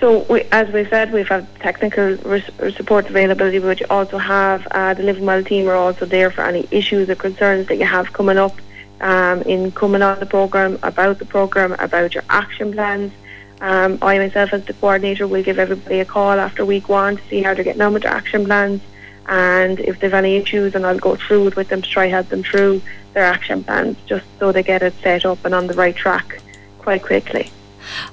So, 0.00 0.20
we, 0.30 0.42
as 0.52 0.72
we 0.72 0.84
said, 0.84 1.12
we've 1.12 1.26
had 1.26 1.46
technical 1.56 2.16
res- 2.18 2.76
support 2.76 3.08
availability, 3.08 3.58
you 3.58 3.86
also 3.90 4.18
have 4.18 4.66
uh, 4.70 4.94
the 4.94 5.02
Living 5.02 5.26
Well 5.26 5.42
team 5.42 5.68
are 5.68 5.74
also 5.74 6.06
there 6.06 6.30
for 6.30 6.42
any 6.42 6.68
issues 6.70 7.10
or 7.10 7.16
concerns 7.16 7.66
that 7.66 7.78
you 7.78 7.84
have 7.84 8.12
coming 8.12 8.38
up 8.38 8.54
um, 9.00 9.42
in 9.42 9.72
coming 9.72 10.02
on 10.02 10.20
the 10.20 10.26
programme, 10.26 10.78
about 10.82 11.18
the 11.18 11.24
programme, 11.24 11.74
about 11.80 12.14
your 12.14 12.24
action 12.28 12.72
plans. 12.72 13.12
Um, 13.60 13.98
I 14.02 14.18
myself, 14.18 14.52
as 14.52 14.64
the 14.64 14.72
coordinator, 14.74 15.26
will 15.26 15.42
give 15.42 15.58
everybody 15.58 16.00
a 16.00 16.04
call 16.04 16.38
after 16.38 16.64
week 16.64 16.88
one 16.88 17.16
to 17.16 17.22
see 17.28 17.42
how 17.42 17.54
they're 17.54 17.64
getting 17.64 17.82
on 17.82 17.92
with 17.92 18.04
their 18.04 18.12
action 18.12 18.44
plans 18.44 18.80
and 19.28 19.78
if 19.80 20.00
they've 20.00 20.14
any 20.14 20.36
issues, 20.36 20.74
and 20.74 20.86
I'll 20.86 20.98
go 20.98 21.14
through 21.16 21.48
it 21.48 21.56
with 21.56 21.68
them 21.68 21.82
to 21.82 21.88
try 21.88 22.06
help 22.06 22.28
them 22.28 22.42
through 22.42 22.80
their 23.12 23.24
action 23.24 23.62
plans, 23.62 23.98
just 24.06 24.24
so 24.38 24.52
they 24.52 24.62
get 24.62 24.82
it 24.82 24.94
set 25.02 25.26
up 25.26 25.44
and 25.44 25.54
on 25.54 25.66
the 25.66 25.74
right 25.74 25.94
track 25.94 26.40
quite 26.78 27.02
quickly. 27.02 27.50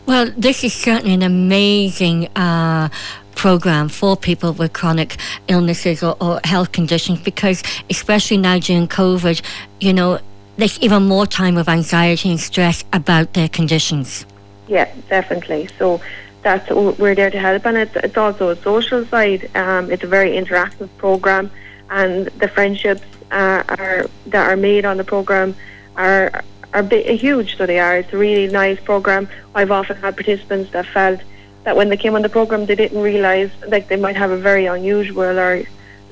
Well, 0.05 0.31
this 0.37 0.63
is 0.63 0.73
certainly 0.73 1.13
an 1.13 1.23
amazing 1.23 2.27
uh, 2.35 2.89
program 3.35 3.87
for 3.87 4.17
people 4.17 4.53
with 4.53 4.73
chronic 4.73 5.15
illnesses 5.47 6.03
or, 6.03 6.17
or 6.19 6.41
health 6.43 6.73
conditions 6.73 7.21
because, 7.21 7.63
especially 7.89 8.37
now 8.37 8.59
during 8.59 8.87
COVID, 8.87 9.41
you 9.79 9.93
know, 9.93 10.19
there's 10.57 10.79
even 10.79 11.03
more 11.03 11.25
time 11.25 11.57
of 11.57 11.69
anxiety 11.69 12.29
and 12.29 12.39
stress 12.39 12.83
about 12.91 13.33
their 13.33 13.49
conditions. 13.49 14.25
Yeah, 14.67 14.91
definitely. 15.09 15.69
So 15.77 16.01
that's 16.41 16.69
we're 16.69 17.15
there 17.15 17.31
to 17.31 17.39
help, 17.39 17.65
and 17.65 17.77
it's 17.77 17.95
it's 17.95 18.17
also 18.17 18.49
a 18.49 18.55
social 18.55 19.05
side. 19.05 19.49
Um, 19.55 19.91
it's 19.91 20.03
a 20.03 20.07
very 20.07 20.31
interactive 20.31 20.89
program, 20.97 21.51
and 21.89 22.27
the 22.27 22.47
friendships 22.47 23.03
uh, 23.31 23.63
are 23.67 24.05
that 24.27 24.49
are 24.49 24.57
made 24.57 24.85
on 24.85 24.97
the 24.97 25.03
program 25.03 25.55
are 25.95 26.43
are 26.73 26.83
huge. 26.83 27.57
So 27.57 27.65
they 27.65 27.79
are. 27.79 27.97
It's 27.97 28.13
a 28.13 28.17
really 28.17 28.51
nice 28.51 28.79
program. 28.79 29.27
I've 29.53 29.71
often 29.71 29.97
had 29.97 30.15
participants 30.15 30.71
that 30.71 30.85
felt 30.87 31.21
that 31.63 31.75
when 31.75 31.89
they 31.89 31.97
came 31.97 32.15
on 32.15 32.21
the 32.21 32.29
program, 32.29 32.65
they 32.65 32.75
didn't 32.75 33.01
realise 33.01 33.51
like 33.67 33.87
they 33.87 33.95
might 33.97 34.15
have 34.15 34.31
a 34.31 34.37
very 34.37 34.65
unusual 34.65 35.39
or 35.39 35.63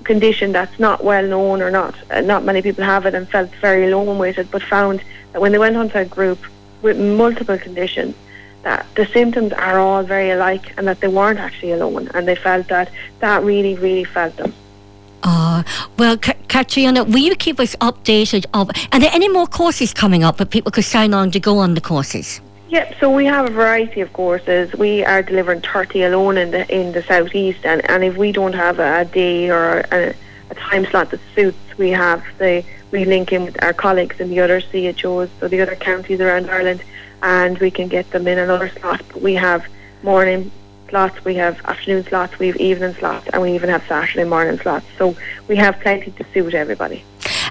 condition 0.04 0.52
that's 0.52 0.80
not 0.80 1.04
well 1.04 1.26
known 1.26 1.62
or 1.62 1.72
not 1.72 1.96
uh, 2.12 2.20
not 2.20 2.44
many 2.44 2.62
people 2.62 2.84
have 2.84 3.06
it 3.06 3.14
and 3.16 3.30
felt 3.30 3.50
very 3.62 3.90
alone 3.90 4.18
with 4.18 4.38
it, 4.38 4.50
but 4.52 4.62
found 4.62 5.02
that 5.32 5.42
when 5.42 5.52
they 5.52 5.60
went 5.60 5.78
onto 5.78 5.98
a 5.98 6.06
group 6.06 6.40
with 6.82 6.98
multiple 7.00 7.58
conditions 7.58 8.16
that 8.64 8.86
the 8.96 9.06
symptoms 9.08 9.54
are 9.54 9.80
all 9.80 10.04
very 10.04 10.32
alike 10.32 10.74
and 10.78 10.88
that 10.88 11.00
they 11.02 11.08
weren't 11.08 11.40
actually 11.40 11.72
alone 11.72 12.10
and 12.14 12.28
they 12.28 12.36
felt 12.36 12.68
that 12.70 12.90
that 13.20 13.44
really, 13.44 13.76
really 13.76 14.04
felt 14.04 14.36
them. 14.38 14.54
Uh, 15.22 15.64
well, 15.98 16.18
Ka- 16.18 16.34
Catriona, 16.50 17.04
will 17.04 17.20
you 17.20 17.36
keep 17.36 17.60
us 17.60 17.76
updated 17.78 18.46
of, 18.54 18.70
are 18.92 19.00
there 19.00 19.12
any 19.14 19.30
more 19.30 19.48
courses 19.48 19.94
coming 19.94 20.24
up 20.24 20.38
that 20.38 20.50
people 20.50 20.72
could 20.72 20.84
sign 20.84 21.14
on 21.14 21.32
to 21.32 21.40
go 21.40 21.60
on 21.60 21.76
the 21.76 21.82
courses? 21.82 22.42
Yep, 22.70 22.96
so 23.00 23.12
we 23.12 23.26
have 23.26 23.46
a 23.46 23.52
variety 23.52 24.02
of 24.02 24.12
courses. 24.14 24.74
We 24.74 25.06
are 25.06 25.22
delivering 25.22 25.62
30 25.62 26.04
alone 26.04 26.38
in 26.40 26.50
the 26.50 26.76
in 26.76 26.92
the 26.92 27.04
southeast, 27.04 27.64
and, 27.66 27.88
and 27.88 28.04
if 28.04 28.18
we 28.18 28.32
don't 28.32 28.54
have 28.54 28.80
a, 28.80 29.02
a 29.02 29.06
day 29.06 29.52
or 29.52 29.86
a, 29.92 30.16
a 30.50 30.56
time 30.56 30.84
slot 30.88 31.12
that 31.12 31.20
suits, 31.36 31.78
we 31.78 31.92
have 31.92 32.24
the 32.40 32.66
we 32.90 33.06
link 33.06 33.32
in 33.32 33.46
with 33.46 33.62
our 33.64 33.74
colleagues 33.74 34.20
in 34.20 34.32
the 34.32 34.40
other 34.40 34.60
CHOs, 34.60 35.30
so 35.40 35.48
the 35.48 35.62
other 35.62 35.76
counties 35.76 36.20
around 36.20 36.50
Ireland, 36.50 36.84
and 37.24 37.58
we 37.60 37.72
can 37.72 37.88
get 37.88 38.12
them 38.12 38.28
in 38.28 38.38
another 38.38 38.70
slot. 38.70 39.02
We 39.16 39.34
have 39.36 39.66
morning 40.04 40.52
slots, 40.90 41.24
we 41.26 41.36
have 41.36 41.60
afternoon 41.66 42.04
slots, 42.04 42.38
we 42.38 42.48
have 42.48 42.58
evening 42.58 42.94
slots, 42.96 43.28
and 43.30 43.42
we 43.42 43.54
even 43.54 43.70
have 43.70 43.84
Saturday 43.88 44.26
morning 44.26 44.60
slots. 44.60 44.86
So 44.98 45.16
we 45.48 45.56
have 45.56 45.80
plenty 45.80 46.12
to 46.12 46.26
suit 46.34 46.54
everybody. 46.54 47.04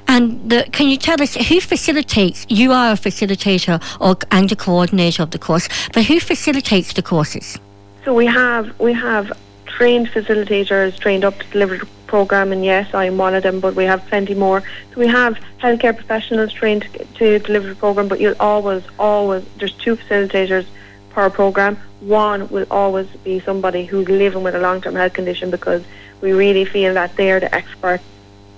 And 0.07 0.51
the, 0.51 0.69
can 0.73 0.89
you 0.89 0.99
tell 0.99 1.21
us 1.23 1.35
who 1.35 1.61
facilitates? 1.61 2.45
You 2.51 2.73
are 2.73 2.93
a 2.93 2.97
facilitator 2.97 3.83
or 3.99 4.17
and 4.31 4.53
a 4.53 4.57
coordinator 4.57 5.23
of 5.23 5.31
the 5.31 5.39
course, 5.39 5.69
but 5.95 6.05
who 6.05 6.21
facilitates 6.21 6.93
the 6.93 7.03
courses? 7.03 7.59
So 8.05 8.13
we 8.13 8.27
have 8.27 8.79
we 8.79 8.93
have 8.93 9.33
trained 9.77 10.09
facilitators 10.09 10.99
trained 10.99 11.25
up 11.25 11.39
to 11.39 11.47
deliver 11.51 11.79
the 11.79 11.89
program, 12.07 12.53
and 12.53 12.65
yes, 12.65 12.93
I'm 12.95 13.17
one 13.17 13.35
of 13.35 13.43
them. 13.43 13.59
But 13.61 13.75
we 13.75 13.85
have 13.85 14.07
plenty 14.07 14.35
more. 14.35 14.63
So 14.93 15.01
we 15.01 15.07
have 15.09 15.39
healthcare 15.61 15.97
professionals 15.97 16.53
trained 16.53 16.87
to, 17.17 17.39
deliver 17.39 17.69
the 17.69 17.75
program, 17.75 18.09
but 18.09 18.21
you'll 18.21 18.41
always 18.41 18.83
always 18.99 19.45
there's 19.59 19.73
two 19.85 19.97
facilitators 19.97 20.67
per 21.11 21.31
program. 21.31 21.77
One 22.01 22.49
will 22.49 22.67
always 22.71 23.09
be 23.25 23.41
somebody 23.41 23.85
who's 23.85 24.09
living 24.09 24.43
with 24.43 24.55
a 24.55 24.61
long-term 24.61 24.95
health 24.95 25.15
condition 25.15 25.51
because 25.51 25.83
we 26.21 26.33
really 26.33 26.65
feel 26.65 26.95
that 26.95 27.17
they're 27.17 27.41
the 27.41 27.55
experts 27.55 28.05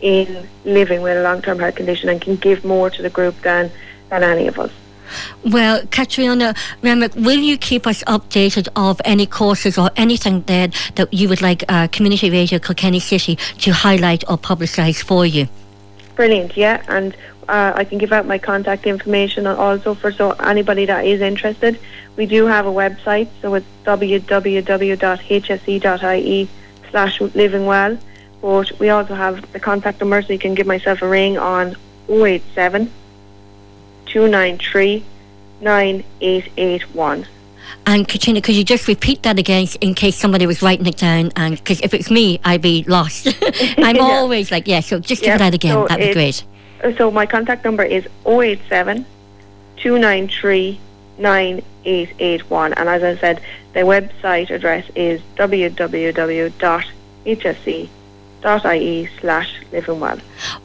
in 0.00 0.48
living 0.64 1.00
with 1.03 1.16
a 1.16 1.22
long-term 1.22 1.59
health 1.59 1.77
condition 1.77 2.09
and 2.09 2.20
can 2.20 2.37
give 2.37 2.64
more 2.64 2.90
to 2.90 3.03
the 3.03 3.11
group 3.11 3.40
than 3.42 3.70
than 4.11 4.22
any 4.22 4.46
of 4.48 4.59
us. 4.59 4.72
Well, 5.44 5.83
Catriona 5.87 6.55
Remick, 6.83 7.14
will 7.14 7.38
you 7.38 7.57
keep 7.57 7.87
us 7.87 8.03
updated 8.05 8.68
of 8.77 9.00
any 9.05 9.27
courses 9.27 9.79
or 9.79 9.90
anything 9.96 10.42
there 10.42 10.68
that 10.94 11.12
you 11.12 11.29
would 11.29 11.42
like 11.42 11.65
uh, 11.69 11.88
Community 11.88 12.31
Radio 12.31 12.58
Kilkenny 12.58 13.00
City 13.00 13.37
to 13.58 13.73
highlight 13.73 14.25
or 14.29 14.38
publicise 14.38 15.02
for 15.02 15.27
you? 15.27 15.48
Brilliant, 16.15 16.56
yeah, 16.56 16.83
and 16.88 17.17
uh, 17.48 17.73
I 17.75 17.85
can 17.85 17.98
give 17.98 18.12
out 18.12 18.27
my 18.27 18.38
contact 18.38 18.87
information 18.87 19.46
also 19.46 19.94
for 19.94 20.10
so 20.12 20.31
anybody 20.33 20.87
that 20.87 21.04
is 21.04 21.21
interested. 21.21 21.79
We 22.17 22.27
do 22.27 22.46
have 22.46 22.67
a 22.67 22.71
website, 22.71 23.29
so 23.42 23.54
it's 23.54 23.67
www.hse.ie 23.85 24.29
slash 26.90 27.21
living 27.21 27.67
well. 27.67 27.98
But 28.40 28.79
we 28.79 28.88
also 28.90 29.15
have 29.15 29.52
the 29.52 29.60
contact 29.60 30.00
number, 30.00 30.23
so 30.23 30.33
you 30.33 30.38
can 30.38 30.54
give 30.54 30.67
myself 30.67 31.02
a 31.02 31.08
ring 31.08 31.38
on 31.38 31.77
087 32.08 32.90
293 34.15 35.04
9881. 35.60 37.27
And 37.87 38.06
Katrina, 38.08 38.40
could 38.40 38.54
you 38.54 38.65
just 38.65 38.87
repeat 38.88 39.23
that 39.25 39.38
again 39.38 39.67
in 39.81 39.94
case 39.94 40.17
somebody 40.17 40.46
was 40.46 40.62
writing 40.62 40.87
it 40.87 40.96
down? 40.96 41.33
And 41.37 41.56
because 41.56 41.81
if 41.81 41.92
it's 41.92 42.10
me, 42.10 42.38
I'd 42.44 42.62
be 42.62 42.85
lost. 42.85 43.27
I'm 43.79 43.96
Yeah. 43.96 44.02
always 44.02 44.50
like, 44.52 44.69
yeah. 44.69 44.81
So 44.81 45.00
just 45.00 45.21
give 45.23 45.29
Yeah, 45.29 45.35
it 45.37 45.40
out 45.42 45.54
again. 45.54 45.73
so 45.75 45.87
That'd 45.88 46.06
be 46.08 46.12
great. 46.12 46.44
So 46.96 47.10
my 47.10 47.27
contact 47.27 47.65
number 47.65 47.83
is 47.83 48.06
087 48.25 49.04
293 49.79 50.79
9881. 51.19 52.73
And 52.75 52.88
as 52.88 53.02
I 53.02 53.17
said, 53.17 53.40
the 53.73 53.81
website 53.81 54.50
address 54.50 54.85
is 54.94 55.21
www.hse.ie 58.44 59.08
slash 59.20 59.60
living 59.72 60.00
well. 60.00 60.18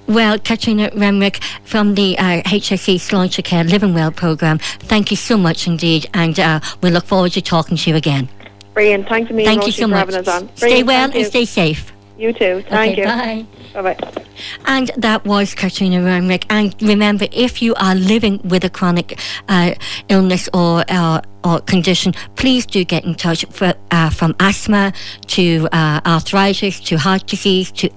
Well, 0.08 0.40
Katrina 0.40 0.90
Remrick 0.92 1.42
from 1.64 1.96
the 1.96 2.18
uh, 2.18 2.42
HSE 2.44 2.96
Sláintecare 2.96 3.70
Living 3.70 3.94
Well 3.94 4.12
programme, 4.12 4.60
thank 4.60 5.12
you 5.12 5.18
so 5.18 5.38
much 5.38 5.68
indeed, 5.68 6.10
and 6.14 6.40
uh, 6.40 6.60
we 6.82 6.92
look 6.92 7.06
forward 7.06 7.32
to 7.34 7.42
talking 7.42 7.78
to 7.78 7.90
you 7.90 7.96
again. 7.96 8.28
Brilliant. 8.74 9.08
Thank 9.10 9.30
you, 9.30 9.36
Thank 9.36 9.64
and 9.64 9.66
you 9.66 9.72
so 9.72 9.84
for 9.84 9.88
much. 9.90 10.00
having 10.00 10.16
us 10.16 10.28
on. 10.28 10.56
Stay 10.56 10.84
well 10.84 11.12
and 11.12 11.26
stay 11.26 11.46
safe. 11.46 11.92
You 12.18 12.34
too. 12.34 12.64
Thank 12.70 13.00
okay, 13.00 13.02
you. 13.02 13.06
Bye. 13.06 13.82
Bye 13.82 13.94
bye. 13.94 14.24
And 14.66 14.92
that 14.98 15.26
was 15.26 15.56
Katrina 15.56 15.98
Remrick. 15.98 16.46
And 16.50 16.76
remember, 16.82 17.28
if 17.32 17.62
you 17.62 17.74
are 17.76 17.96
living 17.96 18.42
with 18.44 18.66
a 18.66 18.70
chronic 18.70 19.20
uh, 19.48 19.76
illness 20.10 20.50
or 20.54 20.84
uh, 20.90 21.22
or 21.44 21.60
condition, 21.62 22.14
please 22.36 22.66
do 22.66 22.84
get 22.84 23.06
in 23.06 23.16
touch 23.16 23.46
for, 23.50 23.74
uh, 23.92 24.10
from 24.10 24.36
asthma 24.40 24.94
to 25.28 25.68
uh, 25.72 26.02
arthritis 26.06 26.80
to 26.82 26.98
heart 26.98 27.26
disease 27.28 27.72
to 27.72 27.90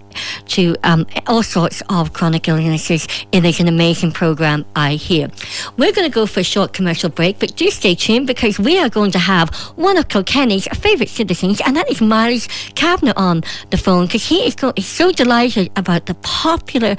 to 0.47 0.76
um, 0.84 1.07
all 1.26 1.43
sorts 1.43 1.82
of 1.88 2.12
chronic 2.12 2.49
illnesses. 2.49 3.07
It 3.32 3.45
is 3.45 3.61
an 3.61 3.68
amazing 3.68 4.12
program, 4.12 4.64
I 4.76 4.95
hear. 4.95 5.30
We're 5.76 5.93
going 5.93 6.09
to 6.09 6.14
go 6.14 6.26
for 6.26 6.40
a 6.40 6.45
short 6.45 6.72
commercial 6.72 7.09
break, 7.09 7.38
but 7.38 7.57
do 7.57 7.70
stay 7.70 7.95
tuned 7.95 8.26
because 8.26 8.59
we 8.59 8.78
are 8.78 8.88
going 8.88 9.11
to 9.12 9.18
have 9.18 9.55
one 9.76 9.97
of 9.97 10.09
Kilkenny's 10.09 10.66
favourite 10.68 11.09
citizens, 11.09 11.61
and 11.64 11.76
that 11.76 11.90
is 11.90 12.01
Miles 12.01 12.49
Kavanagh 12.74 13.14
on 13.16 13.43
the 13.70 13.76
phone 13.76 14.07
because 14.07 14.28
he 14.28 14.47
is 14.47 14.55
go- 14.55 14.72
he's 14.76 14.86
so 14.86 15.12
delighted 15.12 15.70
about 15.76 16.07
the 16.07 16.14
popular 16.14 16.97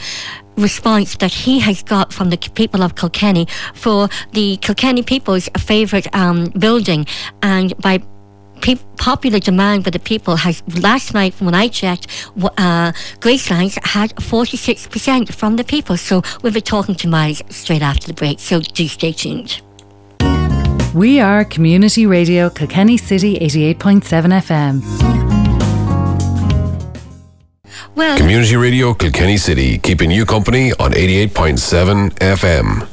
response 0.57 1.15
that 1.17 1.31
he 1.31 1.59
has 1.59 1.83
got 1.83 2.13
from 2.13 2.29
the 2.29 2.37
people 2.37 2.83
of 2.83 2.95
Kilkenny 2.95 3.47
for 3.73 4.09
the 4.31 4.57
Kilkenny 4.57 5.03
people's 5.03 5.49
favourite 5.57 6.13
um, 6.15 6.45
building, 6.57 7.05
and 7.41 7.75
by 7.77 8.01
pe- 8.63 8.77
popular 8.97 9.39
demand 9.39 9.83
by 9.83 9.91
the 9.91 9.99
people 9.99 10.37
has 10.37 10.63
last 10.81 11.13
night 11.13 11.33
when 11.39 11.53
I 11.53 11.67
checked, 11.67 12.07
uh, 12.57 12.91
Gracelands 13.19 13.77
had 13.85 14.15
46% 14.15 15.33
from 15.33 15.57
the 15.57 15.63
people. 15.63 15.97
So 15.97 16.23
we'll 16.41 16.53
be 16.53 16.61
talking 16.61 16.95
to 16.95 17.07
Miles 17.07 17.43
straight 17.49 17.81
after 17.81 18.07
the 18.07 18.13
break. 18.13 18.39
So 18.39 18.61
do 18.61 18.87
stay 18.87 19.11
tuned. 19.11 19.61
We 20.95 21.19
are 21.19 21.43
Community 21.43 22.05
Radio 22.05 22.49
Kilkenny 22.49 22.97
City 22.97 23.39
88.7 23.39 24.03
FM. 24.41 25.12
Well, 27.95 28.17
Community 28.17 28.55
Radio 28.55 28.93
Kilkenny 28.95 29.37
City, 29.37 29.77
keeping 29.77 30.09
you 30.09 30.25
company 30.25 30.71
on 30.73 30.93
88.7 30.93 32.09
FM. 32.15 32.87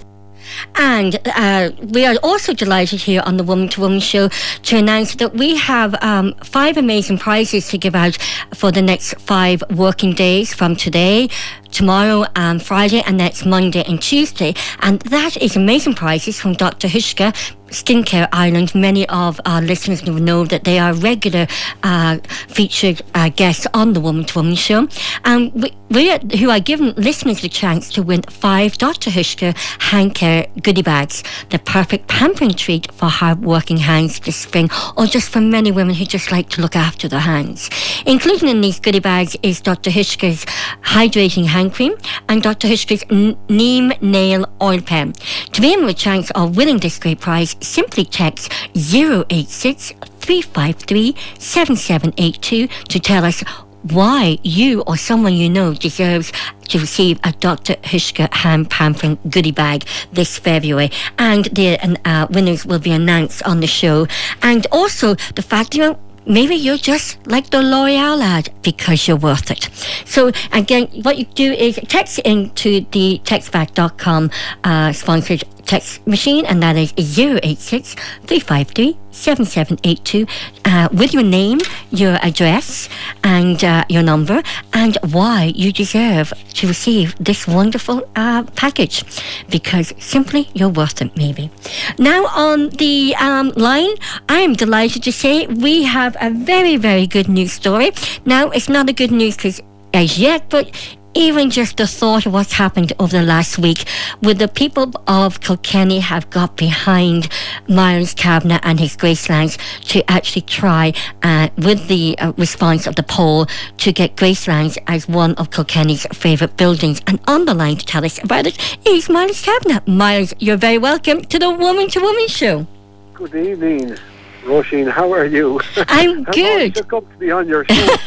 And 0.74 1.18
uh, 1.26 1.70
we 1.88 2.04
are 2.04 2.16
also 2.22 2.52
delighted 2.52 3.00
here 3.00 3.22
on 3.24 3.38
the 3.38 3.44
Woman 3.44 3.68
to 3.70 3.80
Woman 3.80 4.00
show 4.00 4.28
to 4.28 4.76
announce 4.76 5.14
that 5.14 5.34
we 5.34 5.56
have 5.56 5.94
um, 6.02 6.34
five 6.44 6.76
amazing 6.76 7.16
prizes 7.16 7.68
to 7.68 7.78
give 7.78 7.94
out 7.94 8.18
for 8.54 8.70
the 8.70 8.82
next 8.82 9.14
five 9.20 9.62
working 9.70 10.12
days 10.12 10.52
from 10.52 10.76
today, 10.76 11.28
tomorrow, 11.70 12.26
and 12.36 12.62
Friday, 12.62 13.00
and 13.06 13.16
next 13.16 13.46
Monday 13.46 13.82
and 13.84 14.02
Tuesday. 14.02 14.54
And 14.80 15.00
that 15.02 15.36
is 15.38 15.56
amazing 15.56 15.94
prizes 15.94 16.38
from 16.38 16.52
Dr. 16.54 16.88
Hauschka. 16.88 17.34
Skincare 17.70 18.28
Ireland. 18.32 18.74
Many 18.74 19.08
of 19.08 19.40
our 19.46 19.62
listeners 19.62 20.02
will 20.02 20.14
know 20.14 20.44
that 20.44 20.64
they 20.64 20.78
are 20.78 20.92
regular 20.94 21.46
uh, 21.82 22.18
featured 22.48 23.02
uh, 23.14 23.28
guests 23.30 23.66
on 23.74 23.92
the 23.92 24.00
Woman 24.00 24.24
to 24.24 24.38
Woman 24.38 24.54
show. 24.54 24.88
And 25.24 25.52
we, 25.54 25.72
we 25.90 26.10
are, 26.10 26.18
who 26.38 26.50
are 26.50 26.60
giving 26.60 26.94
listeners 26.94 27.40
the 27.40 27.48
chance 27.48 27.90
to 27.90 28.02
win 28.02 28.22
five 28.22 28.78
Dr. 28.78 29.10
Hauschka 29.10 29.56
hand 29.82 30.14
care 30.14 30.46
goodie 30.62 30.82
bags, 30.82 31.24
the 31.50 31.58
perfect 31.58 32.06
pampering 32.08 32.52
treat 32.52 32.92
for 32.92 33.06
hard-working 33.06 33.78
hands 33.78 34.20
this 34.20 34.36
spring, 34.36 34.70
or 34.96 35.06
just 35.06 35.30
for 35.30 35.40
many 35.40 35.72
women 35.72 35.94
who 35.94 36.04
just 36.04 36.30
like 36.30 36.48
to 36.50 36.60
look 36.60 36.76
after 36.76 37.08
their 37.08 37.20
hands. 37.20 37.68
Included 38.06 38.48
in 38.48 38.60
these 38.60 38.78
goodie 38.78 39.00
bags 39.00 39.36
is 39.42 39.60
Dr. 39.60 39.90
Hauschka's 39.90 40.44
hydrating 40.82 41.46
hand 41.46 41.74
cream 41.74 41.94
and 42.28 42.42
Dr. 42.42 42.68
Hauschka's 42.68 43.04
N- 43.10 43.36
Neem 43.48 43.92
Nail 44.00 44.46
Oil 44.62 44.80
Pen. 44.80 45.12
To 45.52 45.60
be 45.60 45.72
in 45.72 45.80
with 45.80 45.90
a 45.90 45.98
chance 45.98 46.30
of 46.32 46.56
winning 46.56 46.78
this 46.78 46.98
great 46.98 47.20
prize, 47.20 47.56
simply 47.60 48.04
text 48.04 48.52
086 48.74 49.92
353 50.20 51.16
7782 51.38 52.68
to 52.88 53.00
tell 53.00 53.24
us 53.24 53.42
why 53.82 54.38
you 54.42 54.82
or 54.82 54.96
someone 54.96 55.34
you 55.34 55.48
know 55.48 55.74
deserves 55.74 56.32
to 56.68 56.78
receive 56.78 57.18
a 57.24 57.32
Dr. 57.32 57.74
Hauschka 57.74 58.32
hand 58.32 58.70
pampering 58.70 59.18
goodie 59.28 59.52
bag 59.52 59.84
this 60.12 60.38
February. 60.38 60.90
And 61.18 61.46
the 61.46 61.78
uh, 62.04 62.26
winners 62.30 62.64
will 62.64 62.78
be 62.78 62.92
announced 62.92 63.42
on 63.44 63.60
the 63.60 63.66
show. 63.66 64.06
And 64.42 64.66
also 64.70 65.14
the 65.34 65.42
fact, 65.42 65.74
you 65.74 65.82
know, 65.82 65.98
Maybe 66.26 66.54
you're 66.54 66.76
just 66.76 67.18
like 67.26 67.48
the 67.50 67.62
L'Oreal 67.62 68.22
ad 68.22 68.50
because 68.62 69.08
you're 69.08 69.16
worth 69.16 69.50
it. 69.50 69.68
So 70.04 70.30
again, 70.52 70.86
what 71.02 71.16
you 71.16 71.24
do 71.24 71.52
is 71.52 71.80
text 71.88 72.18
into 72.20 72.86
the 72.92 73.20
textback.com 73.24 74.30
uh, 74.62 74.92
sponsored 74.92 75.42
text 75.70 76.04
machine, 76.04 76.44
and 76.46 76.60
that 76.62 76.76
is 76.76 76.92
086 76.98 77.94
353 78.26 78.98
7782 79.12 80.26
uh, 80.64 80.88
with 80.92 81.14
your 81.14 81.22
name, 81.22 81.60
your 81.90 82.14
address, 82.22 82.88
and 83.22 83.62
uh, 83.62 83.84
your 83.88 84.02
number, 84.02 84.42
and 84.72 84.98
why 85.12 85.52
you 85.54 85.72
deserve 85.72 86.32
to 86.54 86.66
receive 86.66 87.14
this 87.20 87.46
wonderful 87.46 88.02
uh, 88.16 88.42
package 88.56 89.04
because 89.48 89.94
simply 89.98 90.48
you're 90.54 90.74
worth 90.80 91.00
it, 91.02 91.16
maybe. 91.16 91.50
Now, 91.98 92.26
on 92.26 92.70
the 92.70 93.14
um, 93.20 93.52
line, 93.54 93.94
I 94.28 94.40
am 94.40 94.54
delighted 94.54 95.04
to 95.04 95.12
say 95.12 95.46
we 95.46 95.84
have 95.84 96.16
a 96.20 96.30
very, 96.30 96.76
very 96.76 97.06
good 97.06 97.28
news 97.28 97.52
story. 97.52 97.92
Now, 98.24 98.50
it's 98.50 98.68
not 98.68 98.88
a 98.88 98.92
good 98.92 99.12
news 99.12 99.36
because 99.36 99.62
as 99.94 100.18
yet, 100.18 100.48
but 100.48 100.70
even 101.14 101.50
just 101.50 101.76
the 101.76 101.86
thought 101.86 102.26
of 102.26 102.32
what's 102.32 102.52
happened 102.52 102.92
over 102.98 103.18
the 103.18 103.22
last 103.22 103.58
week, 103.58 103.84
with 104.22 104.38
the 104.38 104.48
people 104.48 104.92
of 105.06 105.40
Kilkenny 105.40 106.00
have 106.00 106.30
got 106.30 106.56
behind 106.56 107.28
Myron 107.68 108.06
Kavanagh 108.06 108.60
and 108.62 108.78
his 108.78 108.96
Gracelands 108.96 109.58
to 109.88 110.08
actually 110.10 110.42
try, 110.42 110.92
uh, 111.22 111.48
with 111.58 111.88
the 111.88 112.16
uh, 112.18 112.32
response 112.36 112.86
of 112.86 112.96
the 112.96 113.02
poll, 113.02 113.46
to 113.78 113.92
get 113.92 114.16
Gracelands 114.16 114.78
as 114.86 115.08
one 115.08 115.34
of 115.34 115.50
Kilkenny's 115.50 116.06
favourite 116.12 116.56
buildings. 116.56 117.00
And 117.06 117.20
on 117.26 117.44
the 117.44 117.54
line 117.54 117.76
to 117.76 117.86
tell 117.86 118.04
us 118.04 118.22
about 118.22 118.46
it 118.46 118.58
is 118.86 119.08
Myron 119.08 119.34
Kavanagh. 119.34 119.82
Myron, 119.86 120.28
you're 120.38 120.56
very 120.56 120.78
welcome 120.78 121.22
to 121.22 121.38
the 121.38 121.50
Woman 121.50 121.88
to 121.90 122.00
Woman 122.00 122.28
show. 122.28 122.66
Good 123.14 123.34
evening, 123.34 123.96
Roisin. 124.44 124.90
How 124.90 125.12
are 125.12 125.26
you? 125.26 125.60
I'm 125.88 126.24
good. 126.32 126.78
I'm 126.78 126.84
come 126.84 127.06
to 127.06 127.16
be 127.18 127.30
on 127.30 127.48
your 127.48 127.64
show. 127.66 127.98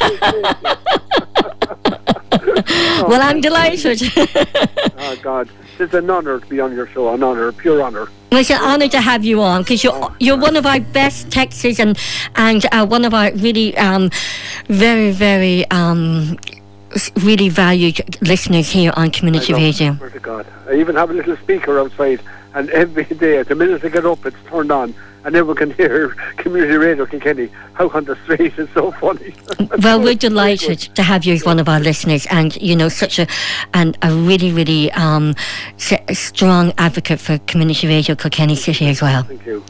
well, 3.08 3.20
I'm 3.22 3.40
delighted. 3.40 4.02
oh 4.16 5.16
God, 5.22 5.48
it's 5.78 5.94
an 5.94 6.10
honour 6.10 6.40
to 6.40 6.46
be 6.46 6.60
on 6.60 6.74
your 6.74 6.86
show. 6.88 7.12
An 7.12 7.22
honour, 7.22 7.52
pure 7.52 7.82
honour. 7.82 8.08
Well, 8.30 8.40
it's 8.40 8.50
an 8.50 8.60
honour 8.60 8.88
to 8.88 9.00
have 9.00 9.24
you 9.24 9.42
on 9.42 9.62
because 9.62 9.84
you're 9.84 10.14
you're 10.18 10.38
one 10.38 10.56
of 10.56 10.66
our 10.66 10.80
best 10.80 11.28
texters 11.28 11.78
and 11.78 11.98
and 12.36 12.64
uh, 12.72 12.86
one 12.86 13.04
of 13.04 13.14
our 13.14 13.32
really 13.32 13.76
um, 13.76 14.10
very 14.68 15.12
very 15.12 15.68
um, 15.70 16.36
really 17.20 17.48
valued 17.48 18.00
listeners 18.22 18.70
here 18.70 18.92
on 18.96 19.10
Community 19.10 19.52
I 19.52 19.56
love 19.56 19.62
it, 19.62 19.66
Radio. 19.66 19.94
Swear 19.96 20.10
to 20.10 20.20
God, 20.20 20.46
I 20.68 20.74
even 20.74 20.96
have 20.96 21.10
a 21.10 21.14
little 21.14 21.36
speaker 21.36 21.78
outside, 21.78 22.20
and 22.54 22.70
every 22.70 23.04
day, 23.04 23.42
the 23.42 23.54
minute 23.54 23.84
I 23.84 23.88
get 23.88 24.06
up, 24.06 24.24
it's 24.26 24.36
turned 24.48 24.72
on, 24.72 24.94
and 25.24 25.34
everyone 25.34 25.56
can 25.56 25.70
hear 25.72 26.10
Community 26.36 26.74
Radio 26.74 27.06
Kilkenny. 27.06 27.48
How 27.72 27.88
on 27.90 28.04
the 28.04 28.16
street? 28.24 28.52
It's 28.56 28.72
so 28.72 28.92
funny. 28.92 29.34
Well, 29.82 30.00
we're 30.00 30.14
delighted 30.14 30.78
to 30.94 31.02
have 31.02 31.24
you 31.24 31.34
as 31.34 31.44
one 31.44 31.58
of 31.58 31.68
our 31.68 31.80
listeners, 31.80 32.26
and 32.26 32.54
you 32.56 32.76
know, 32.76 32.88
such 32.88 33.18
a 33.18 33.26
and 33.72 33.98
a 34.02 34.12
really 34.12 34.52
really 34.52 34.90
um, 34.92 35.34
strong 36.12 36.72
advocate 36.78 37.20
for 37.20 37.38
Community 37.38 37.86
Radio 37.88 38.14
Kilkenny 38.14 38.56
City 38.56 38.86
as 38.88 39.02
well. 39.02 39.24
Thank 39.24 39.44
you. 39.46 39.64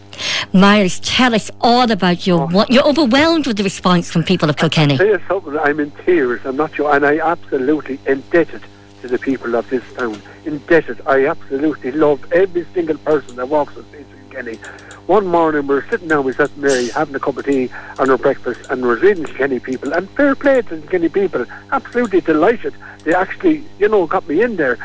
Miles, 0.53 1.01
tell 1.01 1.35
us 1.35 1.51
all 1.61 1.91
about 1.91 2.27
your. 2.27 2.47
What, 2.49 2.71
you're 2.71 2.87
overwhelmed 2.87 3.47
with 3.47 3.57
the 3.57 3.65
response 3.65 4.11
from 4.11 4.25
people 4.25 4.51
of 4.51 4.57
Kilkenny. 4.57 4.97
Tell 4.97 5.07
you 5.07 5.21
something, 5.27 5.59
I'm 5.59 5.81
in 5.81 5.91
tears. 6.05 6.41
I'm 6.45 6.57
not 6.57 6.75
sure, 6.75 6.95
and 6.95 7.05
I 7.05 7.19
absolutely 7.19 7.99
indebted 8.07 8.63
to 9.03 9.09
the 9.09 9.19
people 9.19 9.55
of 9.55 9.69
this 9.71 9.83
town. 9.95 10.21
Indebted. 10.45 11.01
I 11.07 11.27
absolutely 11.27 11.93
love 11.93 12.25
every 12.33 12.67
single 12.75 12.99
person 12.99 13.37
that 13.37 13.49
walks 13.49 13.75
the 13.75 13.85
streets 13.85 14.11
of 14.13 14.31
Kenny. 14.31 14.59
One 15.07 15.27
morning 15.27 15.67
we 15.67 15.75
were 15.75 15.87
sitting 15.91 16.09
down 16.09 16.25
with 16.25 16.37
St 16.37 16.57
Mary 16.57 16.89
having 16.89 17.15
a 17.15 17.21
cup 17.21 17.37
of 17.37 17.45
tea 17.45 17.69
and 17.99 18.11
our 18.11 18.17
breakfast, 18.17 18.61
and 18.71 18.81
we 18.81 18.89
were 18.89 18.97
reading 18.97 19.25
Kenny 19.25 19.59
people, 19.61 19.93
and 19.93 20.09
fair 20.11 20.35
play 20.35 20.63
to 20.63 20.77
the 20.77 20.87
Kenny 20.87 21.11
people. 21.11 21.45
Absolutely 21.73 22.23
delighted. 22.23 22.75
They 23.05 23.13
actually, 23.15 23.65
you 23.79 23.89
know, 23.89 24.07
got 24.07 24.27
me 24.27 24.41
in 24.43 24.57
there. 24.57 24.79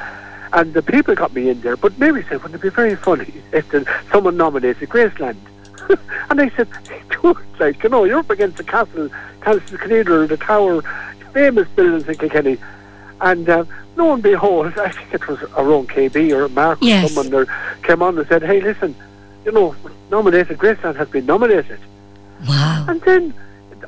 And 0.51 0.73
the 0.73 0.81
people 0.81 1.15
got 1.15 1.33
me 1.33 1.49
in 1.49 1.61
there, 1.61 1.77
but 1.77 1.97
Mary 1.99 2.23
said, 2.23 2.41
wouldn't 2.41 2.55
it 2.55 2.61
be 2.61 2.69
very 2.69 2.95
funny 2.95 3.31
if 3.53 3.69
the, 3.69 3.85
someone 4.11 4.35
nominated 4.35 4.89
Graceland? 4.89 5.37
and 6.29 6.41
I 6.41 6.49
said, 6.49 6.67
like, 7.59 7.81
you 7.83 7.89
know, 7.89 8.03
you're 8.03 8.19
up 8.19 8.29
against 8.29 8.57
the 8.57 8.63
castle, 8.63 9.09
Castle 9.41 9.77
Cathedral, 9.77 10.27
the 10.27 10.37
tower, 10.37 10.81
famous 11.33 11.67
buildings 11.69 12.09
in 12.09 12.15
Kilkenny. 12.15 12.57
And 13.21 13.47
uh, 13.47 13.63
lo 13.95 14.13
and 14.13 14.23
behold, 14.23 14.67
I 14.79 14.89
think 14.89 15.13
it 15.13 15.27
was 15.27 15.41
our 15.53 15.71
own 15.71 15.87
KB 15.87 16.31
or 16.31 16.49
Mark 16.49 16.79
Yes. 16.81 17.05
or 17.05 17.07
someone 17.13 17.31
there 17.31 17.45
came 17.83 18.01
on 18.01 18.17
and 18.17 18.27
said, 18.27 18.41
hey, 18.43 18.59
listen, 18.59 18.95
you 19.45 19.51
know, 19.51 19.75
nominated, 20.09 20.57
Graceland 20.57 20.95
has 20.95 21.09
been 21.09 21.25
nominated. 21.25 21.79
Wow. 22.47 22.85
And 22.87 23.01
then 23.01 23.33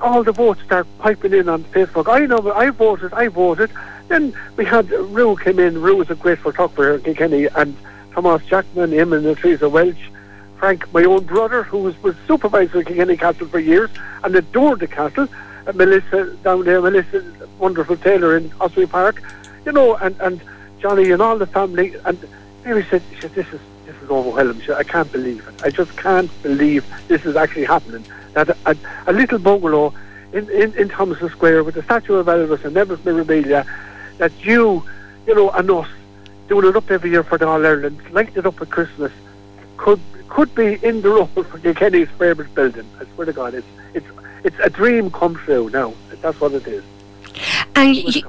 all 0.01 0.23
the 0.23 0.31
votes 0.31 0.61
start 0.63 0.87
piping 0.99 1.33
in 1.33 1.49
on 1.49 1.63
Facebook. 1.65 2.11
I 2.11 2.25
know, 2.25 2.51
I 2.53 2.69
voted, 2.69 3.13
I 3.13 3.27
voted. 3.27 3.71
Then 4.07 4.33
we 4.57 4.65
had 4.65 4.89
Rue 4.89 5.35
came 5.37 5.59
in. 5.59 5.81
Rue 5.81 5.97
was 5.97 6.09
a 6.09 6.15
grateful 6.15 6.51
talk 6.51 6.73
for 6.73 6.99
Kilkenny, 6.99 7.45
and 7.45 7.75
Thomas 8.11 8.43
Jackman, 8.45 8.91
him 8.91 9.13
and 9.13 9.37
Teresa 9.37 9.69
Welch, 9.69 10.11
Frank, 10.57 10.91
my 10.93 11.03
own 11.03 11.23
brother, 11.23 11.63
who 11.63 11.79
was, 11.79 12.03
was 12.03 12.15
supervisor 12.27 12.79
at 12.79 12.87
Kilkenny 12.87 13.17
Castle 13.17 13.47
for 13.47 13.59
years 13.59 13.89
and 14.23 14.35
adored 14.35 14.79
the 14.79 14.87
castle. 14.87 15.27
Uh, 15.65 15.71
Melissa 15.73 16.35
down 16.43 16.65
there, 16.65 16.81
Melissa, 16.81 17.23
wonderful 17.57 17.97
tailor 17.97 18.37
in 18.37 18.51
Osprey 18.59 18.85
Park, 18.85 19.21
you 19.65 19.71
know, 19.71 19.95
and, 19.95 20.19
and 20.19 20.41
Johnny 20.79 21.11
and 21.11 21.21
all 21.21 21.37
the 21.37 21.47
family. 21.47 21.95
And 22.05 22.17
Mary 22.65 22.85
said, 22.89 23.01
she 23.13 23.21
said, 23.21 23.33
this 23.33 23.47
is 23.53 23.61
this 23.91 24.03
is 24.03 24.09
overwhelming. 24.09 24.61
I 24.71 24.83
can't 24.83 25.11
believe 25.11 25.47
it. 25.47 25.63
I 25.63 25.69
just 25.69 25.95
can't 25.97 26.29
believe 26.43 26.85
this 27.07 27.25
is 27.25 27.35
actually 27.35 27.65
happening. 27.65 28.05
That 28.33 28.49
a, 28.65 28.77
a, 29.07 29.13
little 29.13 29.39
bungalow 29.39 29.93
in, 30.31 30.49
in, 30.49 30.73
in 30.75 30.89
Thomason 30.89 31.29
Square 31.29 31.65
with 31.65 31.75
the 31.75 31.83
statue 31.83 32.15
of 32.15 32.27
Elvis 32.27 32.63
and 32.63 32.75
Elvis 32.75 33.03
memorabilia, 33.03 33.65
that 34.17 34.31
you, 34.45 34.83
you 35.27 35.35
know, 35.35 35.49
and 35.51 35.69
us 35.69 35.89
doing 36.47 36.67
it 36.67 36.75
up 36.75 36.89
every 36.89 37.09
year 37.09 37.23
for 37.23 37.37
the 37.37 37.47
All 37.47 37.65
Ireland, 37.65 37.99
lighting 38.11 38.37
it 38.37 38.45
up 38.45 38.61
at 38.61 38.69
Christmas, 38.69 39.11
could 39.77 39.99
could 40.29 40.53
be 40.55 40.79
in 40.81 41.01
the 41.01 41.09
role 41.09 41.25
for 41.25 41.43
Kilkenny's 41.43 42.07
favourite 42.17 42.53
building. 42.55 42.87
I 42.99 43.05
swear 43.13 43.25
to 43.25 43.33
God, 43.33 43.53
it's 43.53 43.67
it's 43.93 44.07
it's 44.45 44.59
a 44.59 44.69
dream 44.69 45.11
come 45.11 45.35
true 45.35 45.69
now. 45.69 45.93
That's 46.21 46.39
what 46.39 46.53
it 46.53 46.65
is. 46.67 46.83
And 47.75 47.95
you, 47.95 48.21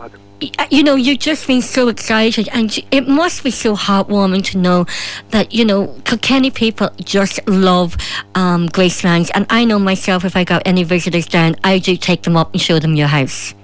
you 0.70 0.82
know, 0.82 0.95
you've 0.95 1.18
just 1.18 1.47
been 1.47 1.62
so 1.62 1.88
excited, 1.88 2.49
and 2.53 2.76
it 2.90 3.07
must 3.09 3.45
be 3.45 3.51
so 3.51 3.76
heartwarming 3.76 4.45
to 4.47 4.59
know 4.59 4.86
that 5.30 5.53
you 5.53 5.64
know 5.64 5.95
Kilkenny 6.05 6.51
people 6.51 6.90
just 7.05 7.47
love 7.49 7.97
um, 8.34 8.68
Gracelands. 8.68 9.30
And 9.34 9.47
I 9.51 9.64
know 9.64 9.78
myself, 9.78 10.24
if 10.24 10.36
I 10.36 10.45
got 10.45 10.62
any 10.66 10.84
visitors 10.84 11.26
down, 11.26 11.57
I 11.64 11.78
do 11.78 11.97
take 11.97 12.22
them 12.22 12.36
up 12.36 12.53
and 12.53 12.61
show 12.61 12.78
them 12.78 12.95
your 12.95 13.09
house. 13.09 13.55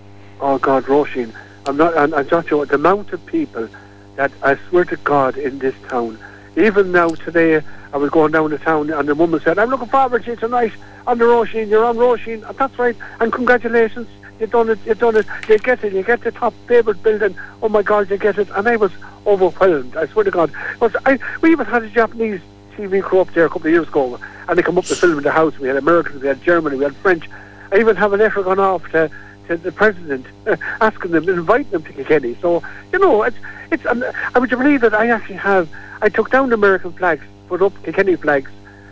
Oh 0.40 0.58
God, 0.58 0.84
Roisin, 0.84 1.32
I'm 1.66 1.76
not. 1.76 1.96
And 1.96 2.14
I'm 2.14 2.26
not 2.28 2.48
sure 2.48 2.64
the 2.66 2.76
amount 2.76 3.12
of 3.12 3.24
people 3.26 3.68
that 4.16 4.32
I 4.42 4.56
swear 4.68 4.84
to 4.86 4.96
God 4.98 5.36
in 5.36 5.58
this 5.58 5.74
town. 5.88 6.18
Even 6.56 6.90
now 6.90 7.08
today, 7.08 7.62
I 7.92 7.96
was 7.96 8.10
going 8.10 8.32
down 8.32 8.50
the 8.50 8.58
town, 8.58 8.90
and 8.90 9.08
the 9.08 9.14
woman 9.14 9.40
said, 9.40 9.58
"I'm 9.58 9.70
looking 9.70 9.88
forward 9.88 10.24
to 10.24 10.30
you 10.30 10.36
tonight 10.36 10.72
on 11.06 11.18
the 11.18 11.24
Roisin. 11.24 11.68
You're 11.68 11.84
on 11.84 11.96
Roisin. 11.96 12.44
That's 12.56 12.78
right. 12.78 12.96
And 13.20 13.32
congratulations, 13.32 14.08
you 14.40 14.46
done 14.46 14.70
it. 14.70 14.78
You 14.86 14.94
done 14.94 15.16
it. 15.16 15.26
You 15.48 15.58
get 15.58 15.82
it. 15.84 15.92
You 15.92 16.02
get 16.02 16.22
the 16.22 16.32
top 16.32 16.54
favourite 16.66 17.02
building. 17.02 17.36
Oh 17.62 17.68
my 17.68 17.82
God, 17.82 18.10
you 18.10 18.18
get 18.18 18.38
it." 18.38 18.48
And 18.50 18.68
I 18.68 18.76
was 18.76 18.92
overwhelmed. 19.26 19.96
I 19.96 20.06
swear 20.06 20.24
to 20.24 20.30
God. 20.30 20.52
But 20.78 20.94
I, 21.06 21.18
we 21.40 21.50
even 21.52 21.66
had 21.66 21.82
a 21.82 21.90
Japanese 21.90 22.40
TV 22.76 23.02
crew 23.02 23.20
up 23.20 23.32
there 23.34 23.46
a 23.46 23.48
couple 23.48 23.66
of 23.66 23.72
years 23.72 23.88
ago, 23.88 24.18
and 24.48 24.58
they 24.58 24.62
come 24.62 24.78
up 24.78 24.84
to 24.84 24.94
film 24.94 25.18
in 25.18 25.24
the 25.24 25.32
house. 25.32 25.58
We 25.58 25.68
had 25.68 25.76
Americans, 25.76 26.22
we 26.22 26.28
had 26.28 26.42
Germany, 26.42 26.76
we 26.76 26.84
had 26.84 26.96
French. 26.96 27.28
I 27.72 27.78
even 27.78 27.96
have 27.96 28.12
a 28.12 28.16
letter 28.16 28.42
gone 28.42 28.58
off 28.58 28.88
to 28.92 29.10
to 29.48 29.56
the 29.56 29.72
president, 29.72 30.26
asking 30.80 31.10
them, 31.10 31.28
inviting 31.28 31.70
them 31.70 31.82
to 31.82 31.92
Kilkenny. 31.92 32.36
So 32.40 32.62
you 32.92 32.98
know, 32.98 33.22
it's 33.22 33.36
it's. 33.70 33.84
Um, 33.86 34.04
I 34.34 34.38
would 34.38 34.50
you 34.50 34.56
believe 34.56 34.80
that 34.82 34.94
I 34.94 35.08
actually 35.08 35.36
have. 35.36 35.68
I 36.00 36.08
took 36.08 36.30
down 36.30 36.52
American 36.52 36.92
flags, 36.92 37.24
put 37.48 37.60
up 37.60 37.72
Kilkenny 37.82 38.16
flags, 38.16 38.50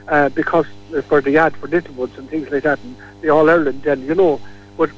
uh, 0.09 0.29
because 0.31 0.67
uh, 0.95 1.03
for 1.03 1.21
the 1.21 1.39
ad 1.39 1.57
for 1.57 1.69
Littlewoods 1.69 2.19
and 2.19 2.29
things 2.29 2.51
like 2.51 2.65
that, 2.65 2.81
and 2.81 2.97
the 3.21 3.31
All 3.31 3.49
Ireland. 3.49 3.83
Then 3.83 4.03
you 4.03 4.15
know, 4.15 4.41
but 4.77 4.91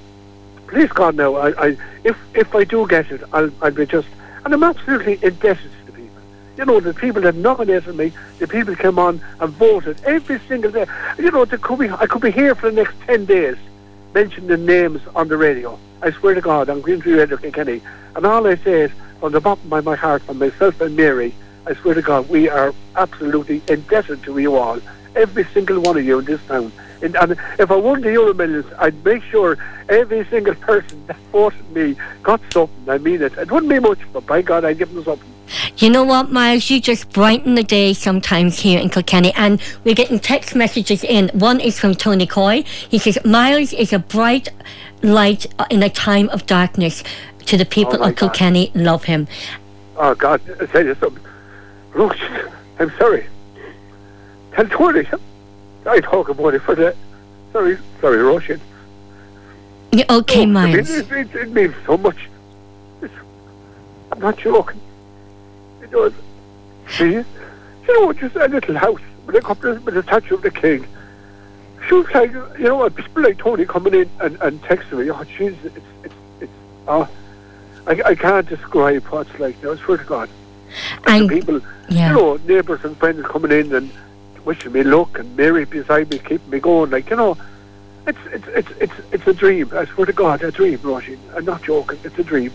please 0.69 0.91
God, 0.91 1.17
now 1.17 1.35
I, 1.35 1.69
I 1.69 1.77
if 2.05 2.17
if 2.35 2.55
I 2.55 2.65
do 2.65 2.87
get 2.87 3.11
it, 3.11 3.23
I'll 3.33 3.51
I'll 3.61 3.71
be 3.71 3.87
just, 3.87 4.09
and 4.45 4.55
I'm 4.55 4.63
absolutely 4.63 5.19
indebted 5.23 5.71
to 5.71 5.87
the 5.87 5.93
people. 5.93 6.23
You 6.57 6.65
know, 6.65 6.81
the 6.81 6.95
people 6.95 7.23
that 7.23 7.35
nominated 7.35 7.97
me, 7.97 8.13
the 8.39 8.47
people 8.47 8.77
came 8.77 8.99
on 8.99 9.21
and 9.41 9.51
voted 9.53 10.01
every 10.05 10.39
single 10.49 10.71
day. 10.71 10.87
You 11.19 11.31
know, 11.31 11.45
there 11.45 11.59
could 11.59 11.79
be 11.79 11.91
I 11.91 12.07
could 12.07 12.23
be 12.23 12.31
here 12.31 12.55
for 12.55 12.71
the 12.71 12.77
next 12.77 12.95
ten 13.07 13.25
days 13.25 13.57
mentioning 14.15 14.49
the 14.49 14.57
names 14.57 15.01
on 15.15 15.29
the 15.29 15.37
radio. 15.37 15.79
I 16.03 16.11
swear 16.13 16.35
to 16.35 16.41
God, 16.41 16.69
on 16.69 16.81
Green 16.81 17.01
Tree 17.01 17.15
Radio 17.15 17.37
Kilkenny. 17.37 17.83
And 18.15 18.25
all 18.25 18.47
I 18.47 18.57
say 18.57 18.83
is, 18.83 18.91
from 19.21 19.33
the 19.33 19.41
bottom 19.41 19.73
of 19.73 19.85
my 19.85 19.97
heart, 19.97 20.23
from 20.23 20.39
myself 20.39 20.81
and 20.81 20.97
Mary, 20.97 21.35
I 21.67 21.75
swear 21.75 21.95
to 21.95 22.03
God, 22.03 22.29
we 22.29 22.49
are 22.49 22.73
absolutely 22.97 23.63
indebted 23.69 24.23
to 24.23 24.39
you 24.39 24.57
all. 24.57 24.81
Every 25.17 25.45
single 25.45 25.81
one 25.81 25.97
of 25.97 26.05
you 26.05 26.21
in 26.21 26.25
this 26.25 26.41
town. 26.47 26.73
And, 27.03 27.17
and 27.17 27.33
if 27.59 27.71
I 27.71 27.77
won 27.77 28.01
the 28.01 28.13
Euro 28.13 28.35
Millions, 28.35 28.67
I'd 28.79 29.05
make 29.05 29.23
sure 29.25 29.57
every 29.89 30.25
single 30.27 30.55
person 30.55 31.07
that 31.07 31.17
voted 31.33 31.71
me 31.73 31.97
got 32.23 32.41
something. 32.53 32.89
I 32.89 32.99
mean 32.99 33.23
it. 33.23 33.33
It 33.39 33.51
wouldn't 33.51 33.71
be 33.71 33.79
much, 33.79 34.01
but 34.13 34.27
by 34.27 34.43
God, 34.43 34.65
I'd 34.65 34.79
give 34.79 34.93
them 34.93 35.05
something. 35.05 35.29
You 35.79 35.89
know 35.89 36.05
what, 36.05 36.31
Miles? 36.31 36.69
You 36.69 36.81
just 36.81 37.11
brighten 37.11 37.55
the 37.55 37.63
day 37.63 37.95
sometimes 37.95 38.59
here 38.59 38.79
in 38.81 38.91
Kilkenny. 38.91 39.33
And 39.35 39.63
we're 39.85 39.95
getting 39.95 40.19
text 40.19 40.55
messages 40.55 41.03
in. 41.05 41.31
One 41.33 41.61
is 41.61 41.79
from 41.79 41.95
Tony 41.95 42.27
Coy. 42.27 42.63
He 42.67 42.99
says, 42.99 43.17
Miles 43.25 43.73
is 43.73 43.93
a 43.95 43.99
bright 43.99 44.49
light 45.03 45.47
in 45.71 45.83
a 45.83 45.89
time 45.89 46.29
of 46.31 46.47
darkness. 46.47 47.03
To 47.47 47.57
the 47.57 47.65
people 47.65 47.95
Oh, 48.01 48.09
of 48.09 48.15
God. 48.15 48.17
Kilkenny, 48.17 48.71
love 48.75 49.05
him. 49.05 49.27
Oh 49.97 50.15
God, 50.15 50.43
I 50.61 50.67
tell 50.67 50.85
you 50.85 50.95
something. 50.97 51.25
Look, 51.95 52.15
I'm 52.79 52.91
sorry. 52.99 53.27
Tell 54.53 54.67
Tony. 54.69 55.07
I 55.89 56.01
talk 56.01 56.29
about 56.29 56.55
it 56.55 56.63
for 56.63 56.75
the. 56.75 56.95
Sorry, 57.53 57.79
sorry, 58.01 58.19
Roisin. 58.19 58.61
Yeah, 59.93 60.05
okay, 60.11 60.43
oh, 60.43 60.47
Miles. 60.47 60.91
It, 60.91 61.11
it, 61.11 61.35
it 61.35 61.51
means 61.51 61.75
so 61.87 61.97
much. 61.97 62.29
It's, 63.01 63.15
I'm 64.13 64.21
not 64.21 64.37
joking. 64.37 64.81
It 65.83 65.91
does. 65.91 66.13
See, 66.91 67.13
you 67.13 67.25
know, 67.89 68.13
just 68.13 68.37
a 68.37 68.49
little 68.49 68.77
house 68.77 69.01
with 69.27 69.37
a 69.37 69.41
couple 69.41 69.73
of, 69.73 69.85
with 69.85 69.97
a 69.97 70.03
statue 70.03 70.35
of 70.35 70.43
the 70.43 70.51
king. 70.51 70.87
She 71.87 71.95
was 71.95 72.07
like, 72.13 72.33
you 72.33 72.65
know, 72.65 72.89
people 72.91 73.23
like 73.23 73.39
Tony 73.39 73.65
coming 73.65 73.95
in 73.95 74.11
and, 74.21 74.37
and 74.43 74.63
texting 74.63 74.99
me. 74.99 75.11
Oh, 75.11 75.25
jeez, 75.25 75.57
it's 75.65 75.77
it's 76.05 76.15
it's. 76.41 76.53
Oh, 76.87 77.09
I, 77.87 78.03
I 78.05 78.15
can't 78.15 78.47
describe 78.47 79.05
what 79.05 79.27
it's 79.27 79.41
like. 79.41 79.63
now, 79.63 79.73
I 79.73 79.77
swear 79.77 79.97
to 79.97 80.05
God. 80.05 80.29
And 81.07 81.29
people, 81.31 81.61
yeah. 81.89 82.11
you 82.11 82.17
know, 82.17 82.37
neighbours 82.47 82.85
and 82.85 82.95
friends 82.99 83.25
coming 83.27 83.53
in 83.53 83.75
and 83.75 83.91
wishing 84.49 84.73
me 84.73 84.83
luck, 84.83 85.19
and 85.19 85.37
Mary 85.37 85.65
beside 85.67 86.11
me 86.11 86.19
keeping 86.19 86.51
me 86.51 86.59
going. 86.59 86.91
Like 86.91 87.11
you 87.11 87.17
know, 87.17 87.37
it's 88.07 88.19
it's 88.33 88.49
it's 88.49 88.71
it's 88.81 88.99
it's 89.13 89.27
a 89.27 89.35
dream. 89.35 89.71
I 89.73 89.85
swear 89.85 90.07
to 90.07 90.13
God, 90.13 90.43
a 90.43 90.51
dream, 90.51 90.79
Roisin. 90.79 91.19
I'm 91.37 91.45
not 91.45 91.63
joking. 91.63 91.99
It's 92.03 92.19
a 92.19 92.25
dream. 92.25 92.51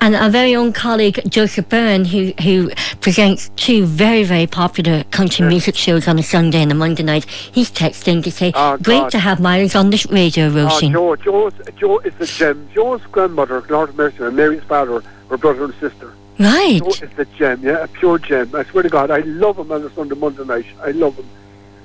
and 0.00 0.16
our 0.16 0.30
very 0.30 0.56
own 0.56 0.72
colleague 0.72 1.20
Joseph 1.28 1.68
Byrne, 1.68 2.06
who 2.06 2.32
who 2.46 2.70
presents 3.06 3.50
two 3.56 3.84
very 3.84 4.24
very 4.24 4.46
popular 4.46 5.04
country 5.18 5.46
music 5.46 5.76
shows 5.76 6.08
on 6.08 6.18
a 6.18 6.22
Sunday 6.22 6.62
and 6.62 6.72
a 6.72 6.74
Monday 6.74 7.04
night, 7.04 7.26
he's 7.56 7.70
texting 7.70 8.24
to 8.24 8.30
say, 8.30 8.50
Oh, 8.54 8.78
"Great 8.78 9.04
God. 9.06 9.10
to 9.10 9.18
have 9.18 9.38
Miles 9.38 9.74
on 9.76 9.90
this 9.90 10.06
radio, 10.10 10.46
Oh, 10.46 10.56
Roisin." 10.58 10.92
Joe, 10.92 11.14
Joe's, 11.16 11.52
Joe 11.76 11.98
is 12.08 12.14
a 12.20 12.26
gem. 12.38 12.68
Joe's 12.74 13.02
grandmother, 13.12 13.62
Lord 13.68 13.94
Mercer, 13.96 14.28
and 14.28 14.36
Mary's 14.36 14.64
father 14.64 15.02
were 15.28 15.36
brother 15.36 15.64
and 15.64 15.74
sister. 15.74 16.14
Right. 16.38 16.78
Joe 16.78 16.88
is 16.88 17.16
the 17.16 17.26
gem, 17.36 17.62
yeah, 17.62 17.84
a 17.84 17.88
pure 17.88 18.18
gem. 18.18 18.54
I 18.54 18.64
swear 18.64 18.82
to 18.82 18.88
God, 18.88 19.10
I 19.10 19.18
love 19.20 19.58
him 19.58 19.72
on 19.72 19.84
a 19.84 19.90
Sunday, 19.90 20.14
Monday 20.14 20.44
night. 20.44 20.66
I 20.82 20.90
love 20.92 21.16
him. 21.16 21.26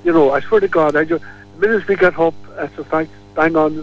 You 0.04 0.12
know, 0.12 0.32
I 0.32 0.40
swear 0.40 0.60
to 0.60 0.68
God, 0.68 0.96
I 0.96 1.04
just, 1.04 1.24
the 1.58 1.66
minute 1.66 1.88
we 1.88 1.96
get 1.96 2.18
up, 2.18 2.34
that's 2.56 2.76
a 2.78 2.84
fact, 2.84 3.10
bang 3.34 3.56
on, 3.56 3.74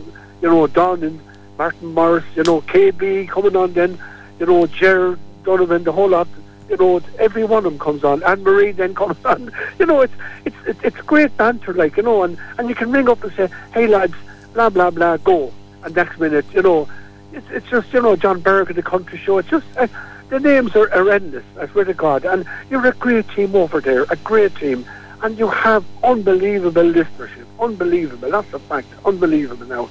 you 0.41 0.49
know, 0.49 0.67
Don 0.67 1.03
and 1.03 1.19
Martin 1.57 1.93
Morris, 1.93 2.26
you 2.36 2.43
know, 2.43 2.61
KB 2.61 3.28
coming 3.28 3.55
on 3.55 3.74
then, 3.74 3.99
you 4.39 4.45
know, 4.45 4.65
Gerard 4.67 5.19
Donovan, 5.43 5.84
the 5.84 5.91
whole 5.91 6.09
lot, 6.09 6.28
you 6.69 6.78
know, 6.78 7.01
every 7.19 7.43
one 7.43 7.65
of 7.65 7.72
them 7.72 7.80
comes 7.80 8.03
on. 8.03 8.24
Anne 8.24 8.43
Marie 8.43 8.72
then 8.72 8.95
comes 8.95 9.17
on. 9.26 9.51
You 9.78 9.86
know, 9.86 10.01
it's 10.01 10.13
it's 10.45 10.55
it's, 10.65 10.80
it's 10.84 10.97
great 11.01 11.36
banter, 11.38 11.74
like, 11.74 11.97
you 11.97 12.03
know, 12.03 12.24
and, 12.24 12.38
and 12.57 12.69
you 12.69 12.76
can 12.76 12.91
ring 12.91 13.09
up 13.09 13.24
and 13.24 13.34
say, 13.34 13.49
hey 13.74 13.88
lads, 13.88 14.15
blah, 14.53 14.69
blah, 14.69 14.89
blah, 14.89 15.17
go. 15.17 15.51
And 15.84 15.95
next 15.95 16.19
minute, 16.19 16.45
you 16.53 16.61
know, 16.61 16.88
it's, 17.34 17.47
it's 17.49 17.67
just, 17.69 17.91
you 17.93 18.01
know, 18.01 18.15
John 18.15 18.39
Berg 18.41 18.69
at 18.69 18.76
the 18.76 18.84
country 18.84 19.17
show. 19.17 19.38
It's 19.38 19.49
just, 19.49 19.65
uh, 19.78 19.88
the 20.32 20.40
names 20.40 20.74
are 20.78 20.88
horrendous, 20.90 21.44
I 21.60 21.68
swear 21.68 21.84
to 21.86 21.94
God. 21.94 22.24
And 22.26 22.46
you're 22.70 22.88
a 22.88 22.94
great 22.94 23.28
team 23.30 23.54
over 23.54 23.82
there, 23.82 24.04
a 24.10 24.16
great 24.16 24.56
team. 24.56 24.86
And 25.22 25.38
you 25.38 25.48
have 25.50 25.84
unbelievable 26.04 26.84
listenership. 26.84 27.46
Unbelievable. 27.60 28.32
That's 28.32 28.52
a 28.54 28.60
fact. 28.60 28.88
Unbelievable 29.06 29.68
now. 29.68 29.90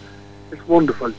It's 0.50 0.66
wonderful. 0.66 1.12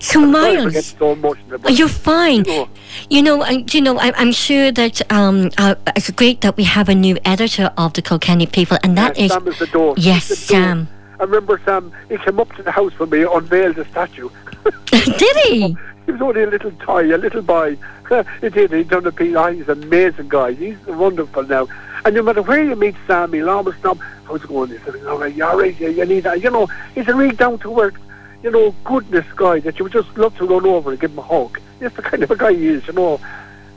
So 0.00 0.20
for 0.20 0.26
Miles, 0.26 0.86
so 0.98 1.34
You're 1.70 1.88
fine. 1.88 2.44
you 2.44 2.52
know, 2.52 2.68
You 3.08 3.22
know, 3.22 3.42
I, 3.42 3.64
you 3.70 3.80
know, 3.80 3.98
I, 3.98 4.12
I'm 4.16 4.32
sure 4.32 4.70
that 4.72 5.00
um, 5.10 5.50
uh, 5.56 5.76
it's 5.96 6.10
great 6.10 6.42
that 6.42 6.56
we 6.58 6.64
have 6.64 6.90
a 6.90 6.94
new 6.94 7.16
editor 7.24 7.70
of 7.78 7.94
the 7.94 8.02
Kilkenny 8.02 8.46
People, 8.46 8.76
and 8.82 8.98
that 8.98 9.16
yes, 9.16 9.24
is 9.30 9.32
Sam 9.32 9.48
is 9.48 9.58
the 9.60 9.66
door. 9.68 9.94
yes, 9.96 10.28
He's 10.28 10.46
the 10.48 10.54
door. 10.54 10.62
Sam. 10.62 10.88
I 11.20 11.22
remember 11.22 11.60
Sam, 11.64 11.92
he 12.10 12.18
came 12.18 12.38
up 12.40 12.52
to 12.56 12.62
the 12.62 12.72
house 12.72 12.92
when 12.98 13.08
we 13.08 13.24
unveiled 13.24 13.76
the 13.76 13.84
statue. 13.86 14.28
Did 14.86 15.36
he? 15.46 15.76
he 16.06 16.12
was 16.12 16.20
only 16.20 16.42
a 16.42 16.46
little 16.46 16.72
toy, 16.72 17.14
a 17.14 17.16
little 17.16 17.42
boy. 17.42 17.76
he 18.40 18.48
did. 18.48 18.72
He'd 18.72 18.88
done 18.88 19.06
a 19.06 19.12
piece. 19.12 19.34
Oh, 19.34 19.52
he's 19.52 19.68
an 19.68 19.82
amazing 19.82 20.28
guy. 20.28 20.52
He's 20.52 20.78
wonderful 20.86 21.44
now. 21.44 21.66
And 22.04 22.14
no 22.14 22.22
matter 22.22 22.42
where 22.42 22.62
you 22.62 22.76
meet 22.76 22.94
Sam, 23.06 23.32
he'll 23.32 23.50
always 23.50 23.76
stop. 23.76 23.98
How's 24.26 24.44
it 24.44 24.48
going? 24.48 24.70
He 24.70 24.78
said, 24.78 25.04
all 25.06 25.18
right, 25.18 25.40
all 25.40 25.58
right. 25.58 25.78
You, 25.80 25.90
you 25.90 26.04
need 26.04 26.24
that. 26.24 26.42
You 26.42 26.50
know, 26.50 26.68
he's 26.94 27.08
a 27.08 27.14
really 27.14 27.34
down 27.34 27.58
to 27.60 27.80
earth, 27.80 27.96
you 28.42 28.50
know, 28.50 28.74
goodness 28.84 29.26
guy 29.36 29.60
that 29.60 29.78
you 29.78 29.84
would 29.84 29.92
just 29.92 30.14
love 30.18 30.36
to 30.36 30.46
run 30.46 30.66
over 30.66 30.90
and 30.90 31.00
give 31.00 31.12
him 31.12 31.18
a 31.18 31.22
hug. 31.22 31.58
That's 31.78 31.96
the 31.96 32.02
kind 32.02 32.22
of 32.22 32.30
a 32.30 32.36
guy 32.36 32.52
he 32.52 32.68
is, 32.68 32.86
you 32.86 32.92
know. 32.92 33.20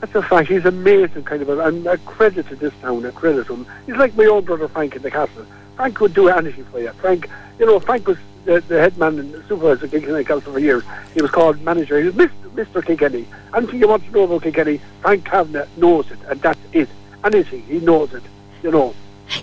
That's 0.00 0.14
a 0.14 0.22
fact. 0.22 0.48
He's 0.48 0.64
amazing, 0.64 1.24
kind 1.24 1.42
of. 1.42 1.48
A, 1.48 1.58
and 1.66 1.86
a 1.86 1.96
credit 1.98 2.48
to 2.48 2.56
this 2.56 2.72
town. 2.82 3.04
A 3.04 3.12
credit 3.12 3.46
to 3.46 3.54
him. 3.54 3.66
He's 3.86 3.96
like 3.96 4.14
my 4.16 4.26
own 4.26 4.44
brother 4.44 4.68
Frank 4.68 4.94
in 4.94 5.02
the 5.02 5.10
castle. 5.10 5.46
Frank 5.76 6.00
would 6.00 6.14
do 6.14 6.28
anything 6.28 6.64
for 6.66 6.80
you. 6.80 6.90
Frank, 7.00 7.28
you 7.58 7.66
know, 7.66 7.80
Frank 7.80 8.06
was 8.06 8.18
the, 8.48 8.60
the 8.62 8.80
head 8.80 8.96
man 8.96 9.18
and 9.18 9.32
supervisor 9.46 9.84
of 9.84 9.90
Kilkenny 9.90 10.24
Council 10.24 10.52
for 10.52 10.58
years. 10.58 10.82
He 11.12 11.20
was 11.20 11.30
called 11.30 11.60
manager. 11.60 12.00
He 12.00 12.06
was 12.06 12.14
Mr. 12.14 12.30
Mr. 12.54 12.84
Kilkenny. 12.84 13.26
Anything 13.54 13.80
you 13.80 13.88
want 13.88 14.04
to 14.04 14.10
know 14.10 14.22
about 14.22 14.42
Kilkenny, 14.42 14.80
Frank 15.02 15.26
Kavanagh 15.26 15.66
knows 15.76 16.10
it, 16.10 16.18
and 16.28 16.40
that's 16.40 16.58
it. 16.72 16.88
Anything, 17.24 17.62
he 17.62 17.78
He 17.78 17.84
knows 17.84 18.14
it. 18.14 18.22
You 18.62 18.70
know. 18.70 18.94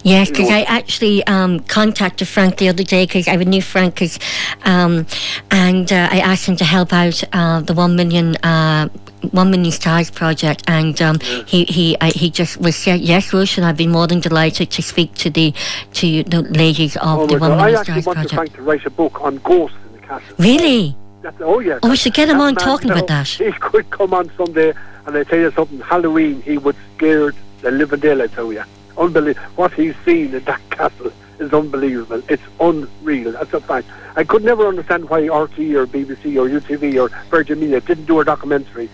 Yes, 0.01 0.31
because 0.31 0.49
I 0.49 0.63
actually 0.63 1.23
um, 1.27 1.59
contacted 1.59 2.27
Frank 2.27 2.57
the 2.57 2.69
other 2.69 2.83
day 2.83 3.05
because 3.05 3.27
I 3.27 3.35
knew 3.35 3.61
Frank, 3.61 3.97
cause, 3.97 4.17
um, 4.63 5.05
and 5.51 5.93
uh, 5.93 6.09
I 6.11 6.21
asked 6.21 6.47
him 6.47 6.55
to 6.55 6.65
help 6.65 6.91
out 6.91 7.23
uh, 7.31 7.61
the 7.61 7.75
one 7.75 7.95
million. 7.95 8.35
Uh, 8.37 8.89
one 9.31 9.51
Million 9.51 9.71
Stars 9.71 10.11
project, 10.11 10.63
and 10.67 11.01
um, 11.01 11.19
he 11.45 11.65
he 11.65 11.97
I, 12.01 12.09
he 12.09 12.29
just 12.29 12.57
was 12.57 12.75
said 12.75 13.01
yes, 13.01 13.33
Rush, 13.33 13.57
and 13.57 13.65
I'd 13.65 13.77
be 13.77 13.87
more 13.87 14.07
than 14.07 14.19
delighted 14.19 14.71
to 14.71 14.81
speak 14.81 15.13
to 15.15 15.29
the 15.29 15.53
to 15.93 16.23
the 16.23 16.41
ladies 16.43 16.95
of 16.97 17.19
Oh, 17.19 17.27
the 17.27 17.39
my 17.39 17.49
One 17.49 17.57
God. 17.57 17.73
I 17.73 17.79
actually 17.79 18.01
Stars 18.01 18.15
project. 18.15 18.33
Frank 18.33 18.53
to 18.55 18.61
write 18.61 18.85
a 18.85 18.89
book 18.89 19.21
on 19.21 19.37
ghosts 19.37 19.77
in 19.87 19.93
the 19.93 20.07
castle. 20.07 20.35
Really? 20.37 20.95
That's, 21.21 21.41
oh, 21.41 21.59
yeah. 21.59 21.79
Oh, 21.81 21.89
we 21.89 21.95
should 21.95 22.13
get 22.13 22.29
him 22.29 22.39
on 22.39 22.53
talking 22.55 22.91
about 22.91 23.07
that. 23.07 23.27
He 23.39 23.51
could 23.53 23.89
come 23.89 24.13
on 24.13 24.29
Sunday, 24.37 24.73
and 25.07 25.17
I 25.17 25.23
tell 25.23 25.39
you 25.39 25.51
something, 25.51 25.79
Halloween, 25.79 26.41
he 26.43 26.59
would 26.59 26.75
scare 26.95 27.33
the 27.61 27.71
living 27.71 27.99
daylight 27.99 28.33
out 28.33 28.45
of 28.45 28.53
you. 28.53 28.63
Unbelievable. 28.95 29.47
What 29.55 29.73
he's 29.73 29.95
seen 30.05 30.35
in 30.35 30.43
that 30.43 30.61
castle 30.69 31.11
is 31.39 31.51
unbelievable. 31.51 32.21
It's 32.29 32.43
unreal. 32.59 33.31
That's 33.31 33.53
a 33.53 33.59
fact. 33.59 33.87
I 34.15 34.23
could 34.23 34.43
never 34.43 34.67
understand 34.67 35.09
why 35.09 35.21
RTÉ 35.23 35.73
or 35.75 35.87
BBC 35.87 36.37
or 36.37 36.47
UTV 36.47 37.01
or 37.01 37.09
Virgin 37.29 37.59
Media 37.59 37.81
didn't 37.81 38.05
do 38.05 38.19
a 38.19 38.25
documentary 38.25 38.89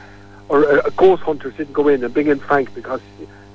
or 0.51 0.65
uh, 0.65 0.89
Ghost 0.97 1.23
Hunters 1.23 1.55
didn't 1.55 1.71
go 1.71 1.87
in 1.87 2.03
and 2.03 2.13
bring 2.13 2.27
in 2.27 2.37
Frank 2.37 2.75
because 2.75 2.99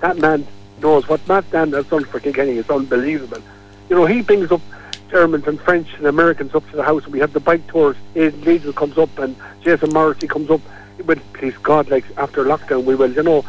that 0.00 0.16
man 0.16 0.46
knows 0.80 1.06
what 1.06 1.26
Matt 1.28 1.48
Dan 1.50 1.72
has 1.72 1.86
done 1.86 2.04
for 2.04 2.18
Kilkenny 2.18 2.52
is 2.52 2.70
unbelievable. 2.70 3.42
You 3.90 3.96
know, 3.96 4.06
he 4.06 4.22
brings 4.22 4.50
up 4.50 4.62
Germans 5.10 5.46
and 5.46 5.60
French 5.60 5.92
and 5.98 6.06
Americans 6.06 6.54
up 6.54 6.68
to 6.70 6.76
the 6.76 6.82
house 6.82 7.04
and 7.04 7.12
we 7.12 7.18
have 7.18 7.34
the 7.34 7.40
bike 7.40 7.66
tours. 7.66 7.96
Aidan 8.14 8.40
Leadle 8.44 8.72
comes 8.72 8.96
up 8.96 9.18
and 9.18 9.36
Jason 9.60 9.90
Morrissey 9.92 10.26
comes 10.26 10.50
up. 10.50 10.62
But 11.04 11.18
please 11.34 11.54
God, 11.58 11.90
like 11.90 12.06
after 12.16 12.44
lockdown 12.44 12.84
we 12.84 12.94
will, 12.94 13.12
you 13.12 13.22
know. 13.22 13.44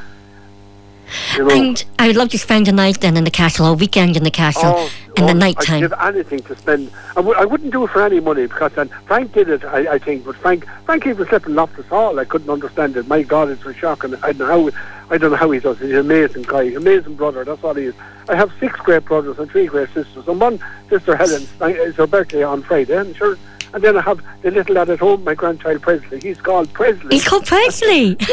You 1.36 1.45
know. 1.45 1.55
And 1.55 1.84
I 1.99 2.08
would 2.08 2.16
love 2.16 2.30
to 2.30 2.38
spend 2.38 2.68
a 2.68 2.72
night 2.72 3.01
then 3.01 3.16
in 3.18 3.24
the 3.24 3.32
castle, 3.32 3.66
or 3.68 3.76
weekend 3.76 4.18
in 4.18 4.24
the 4.24 4.32
castle, 4.32 4.74
Oh, 4.76 4.91
in 5.16 5.24
oh, 5.24 5.28
the 5.28 5.34
night 5.34 5.60
time. 5.62 5.78
I'd 5.84 5.89
give 5.89 5.93
anything 5.99 6.39
to 6.39 6.55
spend. 6.55 6.91
I 7.12 7.16
w- 7.16 7.36
I 7.38 7.45
wouldn't 7.45 7.72
do 7.72 7.84
it 7.86 7.91
for 7.91 8.01
any 8.03 8.20
money 8.20 8.43
because 8.47 8.74
then 8.74 8.89
Frank 9.05 9.32
did 9.34 9.49
it, 9.49 9.64
I, 9.64 9.93
I 9.93 9.97
think. 9.99 10.26
But 10.26 10.36
Frank, 10.38 10.66
Frank 10.86 11.03
he 11.03 11.14
was 11.14 11.28
slept 11.30 11.45
off 11.45 11.51
Loftus 11.51 11.86
Hall. 11.88 12.20
I 12.20 12.26
couldn't 12.26 12.49
understand 12.49 12.97
it. 12.97 13.08
My 13.08 13.22
God, 13.24 13.49
it's 13.49 13.66
a 13.66 13.74
shock, 13.74 14.03
and 14.03 14.16
I 14.18 14.32
don't 14.34 14.39
know 14.47 14.72
how. 14.72 14.78
I 15.10 15.18
don't 15.18 15.32
know 15.32 15.38
how 15.38 15.49
he 15.51 15.60
does. 15.62 15.80
it. 15.82 15.86
He's 15.86 15.93
an 15.93 15.99
amazing 15.99 16.43
guy, 16.43 16.64
amazing 16.64 17.16
brother. 17.16 17.45
That's 17.45 17.64
what 17.64 17.78
he 17.78 17.86
is. 17.86 17.95
I 18.28 18.36
have 18.36 18.51
six 18.60 18.78
great 18.82 19.05
brothers 19.05 19.39
and 19.39 19.49
three 19.49 19.68
great 19.68 19.88
sisters, 19.93 20.28
and 20.28 20.41
one 20.41 20.60
sister 20.89 21.16
Helen. 21.16 21.47
Uh, 21.62 21.68
it's 21.68 21.97
her 21.97 22.08
birthday 22.08 22.43
on 22.43 22.62
Friday, 22.64 22.97
and 22.97 23.16
sure. 23.16 23.38
And 23.74 23.84
then 23.84 23.97
I 23.97 24.01
have 24.01 24.24
the 24.41 24.51
little 24.51 24.76
lad 24.76 24.89
at 24.89 24.99
home, 24.99 25.24
my 25.24 25.36
grandchild 25.36 25.82
Presley. 25.82 26.20
He's 26.20 26.39
called 26.39 26.72
Presley. 26.74 27.09
He's 27.11 27.28
called 27.28 27.45
Presley. 27.45 28.18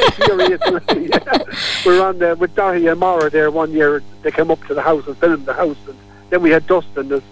We 1.84 1.90
were 1.98 2.02
on 2.02 2.18
there 2.18 2.34
with 2.34 2.54
Dáithí 2.54 2.90
and 2.90 3.00
Maura 3.00 3.30
there 3.30 3.50
one 3.50 3.72
year. 3.72 4.02
They 4.22 4.30
came 4.30 4.50
up 4.50 4.64
to 4.66 4.74
the 4.74 4.82
house 4.82 5.06
and 5.06 5.16
filmed 5.18 5.46
the 5.46 5.52
house. 5.52 5.76
And 5.86 5.96
then 6.30 6.42
we 6.42 6.50
had 6.50 6.66
Dustin. 6.66 7.08
This 7.08 7.22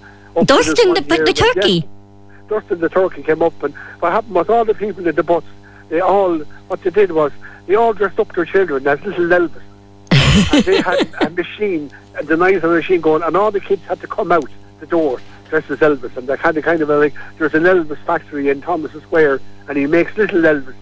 Dustin, 0.45 0.95
the, 0.95 1.05
year, 1.15 1.25
the 1.25 1.33
turkey. 1.33 1.89
Dustin 2.49 2.81
the 2.81 2.89
turkey 2.89 3.23
came 3.23 3.43
up. 3.43 3.63
And 3.63 3.75
what 4.01 4.13
happened 4.13 4.35
was 4.35 4.49
all 4.49 4.65
the 4.65 4.75
people 4.75 5.07
in 5.07 5.15
the 5.15 5.23
bus, 5.23 5.45
they 5.89 6.01
all, 6.01 6.39
what 6.69 6.83
they 6.83 6.91
did 6.91 7.13
was, 7.13 7.33
they 7.67 7.77
all 7.77 7.93
dressed 7.93 8.19
up 8.19 8.35
their 8.35 8.45
children 8.45 8.87
as 8.87 9.01
little 9.03 9.27
Elvis. 9.27 9.63
and 10.53 10.65
they 10.65 10.81
had 10.81 11.09
a 11.21 11.31
machine, 11.31 11.91
a 12.17 12.23
denizer 12.23 12.75
machine 12.75 13.01
going, 13.01 13.23
and 13.23 13.37
all 13.37 13.51
the 13.51 13.61
kids 13.61 13.83
had 13.85 14.01
to 14.01 14.07
come 14.07 14.33
out 14.33 14.49
the 14.81 14.87
door 14.87 15.21
dressed 15.53 15.71
as 15.71 15.81
Elvis. 15.81 16.17
And 16.17 16.27
they 16.27 16.37
had 16.37 16.57
a 16.57 16.63
kind 16.63 16.81
of 16.81 16.89
like, 16.89 17.13
there's 17.37 17.53
an 17.53 17.65
Elvis 17.65 18.03
factory 18.07 18.49
in 18.49 18.63
Thomas 18.63 18.91
Square, 19.03 19.43
and 19.69 19.77
he 19.77 19.87
makes 19.87 20.17
little 20.17 20.41
Elvises. 20.41 20.75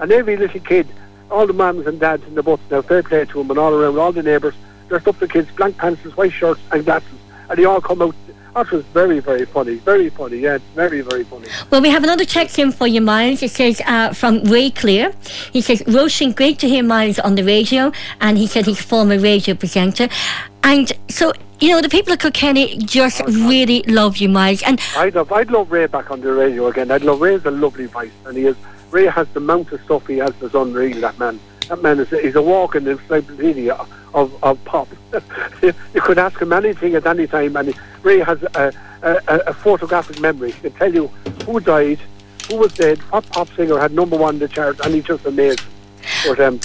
And 0.00 0.10
every 0.10 0.36
little 0.36 0.58
kid, 0.60 0.88
all 1.30 1.46
the 1.46 1.52
mums 1.52 1.86
and 1.86 2.00
dads 2.00 2.24
in 2.24 2.34
the 2.34 2.42
bus 2.42 2.58
now, 2.68 2.82
fair 2.82 3.04
play 3.04 3.24
to 3.24 3.40
him, 3.40 3.48
and 3.50 3.58
all 3.58 3.72
around, 3.72 3.96
all 3.96 4.10
the 4.10 4.24
neighbours, 4.24 4.54
dressed 4.88 5.06
up 5.06 5.18
the 5.20 5.28
kids, 5.28 5.48
blank 5.52 5.78
pants, 5.78 6.02
white 6.16 6.32
shirts, 6.32 6.60
and 6.72 6.84
glasses. 6.84 7.08
And 7.48 7.56
they 7.56 7.64
all 7.66 7.80
come 7.80 8.02
out. 8.02 8.16
That 8.54 8.70
was 8.72 8.84
very, 8.86 9.20
very 9.20 9.44
funny. 9.44 9.74
Very 9.74 10.08
funny, 10.08 10.38
yeah, 10.38 10.58
very, 10.74 11.02
very 11.02 11.24
funny. 11.24 11.46
Well, 11.70 11.82
we 11.82 11.90
have 11.90 12.02
another 12.02 12.24
text 12.24 12.58
in 12.58 12.72
for 12.72 12.86
you, 12.86 13.02
Miles. 13.02 13.42
It 13.42 13.50
says 13.50 13.82
uh, 13.86 14.12
from 14.12 14.42
Ray 14.44 14.70
Clear. 14.70 15.12
He 15.52 15.60
says, 15.60 15.82
Roisin, 15.82 16.34
great 16.34 16.58
to 16.60 16.68
hear 16.68 16.82
Miles 16.82 17.18
on 17.18 17.34
the 17.34 17.44
radio. 17.44 17.92
And 18.20 18.38
he 18.38 18.46
said 18.46 18.64
he's 18.64 18.80
a 18.80 18.82
former 18.82 19.18
radio 19.18 19.54
presenter. 19.54 20.08
And 20.66 20.90
so, 21.08 21.32
you 21.60 21.68
know, 21.68 21.80
the 21.80 21.88
people 21.88 22.12
of 22.12 22.18
Kilkenny 22.18 22.76
just 22.78 23.22
really 23.24 23.82
love 23.84 24.16
you, 24.16 24.28
Miles. 24.28 24.64
And 24.64 24.80
I'd 24.96 25.14
love, 25.14 25.30
I'd 25.30 25.48
love 25.48 25.70
Ray 25.70 25.86
back 25.86 26.10
on 26.10 26.20
the 26.20 26.32
radio 26.32 26.66
again. 26.66 26.90
I'd 26.90 27.02
love 27.02 27.20
Ray's 27.20 27.44
a 27.44 27.52
lovely 27.52 27.86
voice, 27.86 28.10
and 28.24 28.36
he 28.36 28.46
is. 28.46 28.56
Ray 28.90 29.06
has 29.06 29.28
the 29.28 29.38
amount 29.38 29.70
of 29.70 29.80
stuff 29.82 30.08
he 30.08 30.18
has 30.18 30.34
that's 30.40 30.54
unreal. 30.54 31.00
That 31.02 31.20
man, 31.20 31.38
that 31.68 31.80
man 31.82 32.00
is 32.00 32.10
he's 32.10 32.34
a 32.34 32.42
walking 32.42 32.84
encyclopedia 32.88 33.74
of 34.12 34.42
of 34.42 34.64
pop. 34.64 34.88
you 35.62 36.00
could 36.00 36.18
ask 36.18 36.42
him 36.42 36.52
anything 36.52 36.96
at 36.96 37.06
any 37.06 37.28
time, 37.28 37.54
and 37.56 37.72
Ray 38.02 38.18
has 38.18 38.42
a, 38.42 38.72
a, 39.02 39.20
a 39.28 39.36
a 39.46 39.54
photographic 39.54 40.18
memory. 40.20 40.50
He 40.50 40.62
can 40.62 40.72
tell 40.72 40.92
you 40.92 41.06
who 41.44 41.60
died, 41.60 42.00
who 42.50 42.56
was 42.56 42.74
dead, 42.74 42.98
what 43.12 43.24
pop 43.30 43.48
singer 43.54 43.78
had 43.78 43.92
number 43.92 44.16
one 44.16 44.34
in 44.34 44.40
the 44.40 44.48
chart, 44.48 44.80
and 44.80 44.94
he's 44.94 45.04
just 45.04 45.26
amazing. 45.26 45.64
But 46.26 46.40
um, 46.40 46.58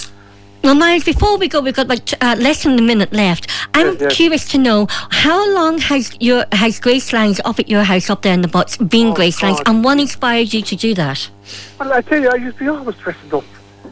Well, 0.62 0.76
Miles, 0.76 1.02
before 1.02 1.38
we 1.38 1.48
go, 1.48 1.60
we've 1.60 1.74
got 1.74 1.86
about 1.86 2.14
uh, 2.22 2.36
less 2.38 2.62
than 2.62 2.78
a 2.78 2.82
minute 2.82 3.12
left. 3.12 3.50
I'm 3.74 3.88
Yes, 3.94 4.00
yes. 4.00 4.14
curious 4.16 4.48
to 4.50 4.58
know 4.58 4.86
how 5.10 5.52
long 5.54 5.78
has 5.78 6.16
your 6.20 6.44
has 6.52 6.78
Gracelands 6.78 7.40
up 7.44 7.58
at 7.58 7.68
your 7.68 7.82
house 7.82 8.08
up 8.08 8.22
there 8.22 8.32
in 8.32 8.42
the 8.42 8.48
butts 8.48 8.76
been 8.76 9.08
Oh, 9.08 9.14
Gracelands, 9.14 9.56
God. 9.58 9.68
and 9.68 9.84
what 9.84 9.98
inspired 9.98 10.54
you 10.54 10.62
to 10.62 10.76
do 10.76 10.94
that? 10.94 11.28
Well, 11.80 11.92
I 11.92 12.00
tell 12.02 12.20
you, 12.22 12.28
I 12.30 12.36
used 12.36 12.58
to 12.58 12.64
be 12.64 12.68
always 12.68 12.94
dressing 12.96 13.34
up 13.34 13.44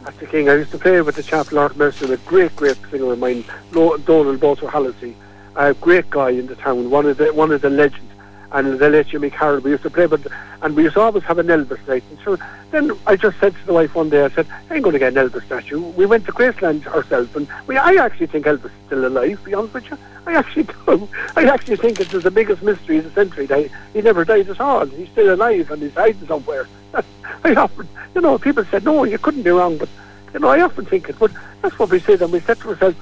as 0.07 0.15
the 0.15 0.25
king. 0.27 0.47
I 0.49 0.55
used 0.55 0.71
to 0.71 0.77
play 0.77 1.01
with 1.01 1.15
the 1.15 1.23
chap 1.23 1.51
Lord 1.51 1.75
Mercer, 1.75 2.11
a 2.13 2.17
great, 2.17 2.55
great 2.55 2.77
singer 2.89 3.11
of 3.11 3.19
mine, 3.19 3.43
Donald 3.73 4.41
Walter 4.41 4.67
Hallisey, 4.67 5.13
a 5.57 5.73
great 5.73 6.09
guy 6.09 6.29
in 6.29 6.47
the 6.47 6.55
town, 6.55 6.89
one 6.89 7.05
of 7.05 7.17
the 7.17 7.33
one 7.33 7.51
of 7.51 7.61
the 7.61 7.69
legends. 7.69 8.10
And 8.51 8.79
the 8.79 8.89
late 8.89 9.07
Jimmy 9.07 9.29
Carroll, 9.29 9.61
we 9.61 9.71
used 9.71 9.83
to 9.83 9.89
play, 9.89 10.07
but 10.07 10.21
and 10.61 10.75
we 10.75 10.83
used 10.83 10.95
to 10.95 11.01
always 11.01 11.23
have 11.23 11.39
an 11.39 11.47
Elvis 11.47 11.85
night. 11.87 12.03
And 12.09 12.19
so 12.23 12.37
then 12.71 12.91
I 13.07 13.15
just 13.15 13.39
said 13.39 13.55
to 13.55 13.65
the 13.65 13.73
wife 13.73 13.95
one 13.95 14.09
day, 14.09 14.23
I 14.23 14.29
said, 14.29 14.47
I 14.69 14.75
ain't 14.75 14.83
going 14.83 14.93
to 14.93 14.99
get 14.99 15.15
an 15.15 15.29
Elvis 15.29 15.45
statue. 15.45 15.79
We 15.79 16.05
went 16.05 16.25
to 16.25 16.31
Graceland 16.31 16.85
ourselves, 16.87 17.35
and 17.35 17.47
we, 17.67 17.77
I 17.77 17.93
actually 17.93 18.27
think 18.27 18.45
Elvis 18.45 18.65
is 18.65 18.71
still 18.87 19.07
alive, 19.07 19.43
be 19.43 19.53
honest 19.53 19.73
with 19.73 19.89
you. 19.89 19.97
I 20.25 20.33
actually 20.33 20.63
do. 20.85 21.09
I 21.35 21.45
actually 21.45 21.77
think 21.77 21.99
it 21.99 22.13
is 22.13 22.23
the 22.23 22.31
biggest 22.31 22.61
mystery 22.61 22.97
of 22.97 23.05
the 23.05 23.11
century 23.11 23.45
that 23.47 23.59
he, 23.59 23.71
he 23.93 24.01
never 24.01 24.25
died 24.25 24.49
at 24.49 24.59
all. 24.59 24.85
He's 24.85 25.09
still 25.09 25.33
alive 25.33 25.71
and 25.71 25.81
he's 25.81 25.93
hiding 25.93 26.27
somewhere. 26.27 26.67
I 27.43 27.55
often, 27.55 27.87
you 28.13 28.21
know, 28.21 28.37
people 28.37 28.65
said, 28.65 28.83
no, 28.83 29.03
you 29.03 29.17
couldn't 29.17 29.43
be 29.43 29.49
wrong, 29.49 29.77
but, 29.77 29.89
you 30.33 30.39
know, 30.39 30.49
I 30.49 30.61
often 30.61 30.85
think 30.85 31.09
it. 31.09 31.17
But 31.17 31.31
that's 31.61 31.77
what 31.79 31.89
we 31.89 31.99
said, 31.99 32.21
and 32.21 32.31
we 32.31 32.41
said 32.41 32.59
to 32.59 32.69
ourselves, 32.69 32.97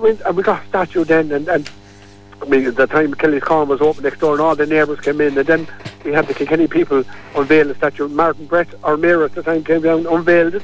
we, 0.00 0.10
and 0.22 0.36
we 0.36 0.42
got 0.42 0.64
a 0.64 0.68
statue 0.68 1.04
then, 1.04 1.32
and, 1.32 1.48
and 1.48 1.70
I 2.40 2.44
mean, 2.46 2.72
the 2.72 2.86
time 2.86 3.14
Kelly's 3.14 3.42
Corn 3.42 3.68
was 3.68 3.80
open 3.80 4.02
next 4.04 4.20
door 4.20 4.32
and 4.32 4.40
all 4.40 4.54
the 4.54 4.66
neighbours 4.66 5.00
came 5.00 5.20
in, 5.20 5.36
and 5.36 5.46
then 5.46 5.66
we 6.04 6.12
had 6.12 6.26
the 6.26 6.34
Kilkenny 6.34 6.66
people 6.66 7.04
unveil 7.34 7.68
the 7.68 7.74
statue. 7.74 8.08
Martin 8.08 8.46
Brett, 8.46 8.68
our 8.84 8.96
mayor 8.96 9.24
at 9.24 9.34
the 9.34 9.42
time, 9.42 9.64
came 9.64 9.82
down, 9.82 10.06
unveiled 10.06 10.54
it, 10.54 10.62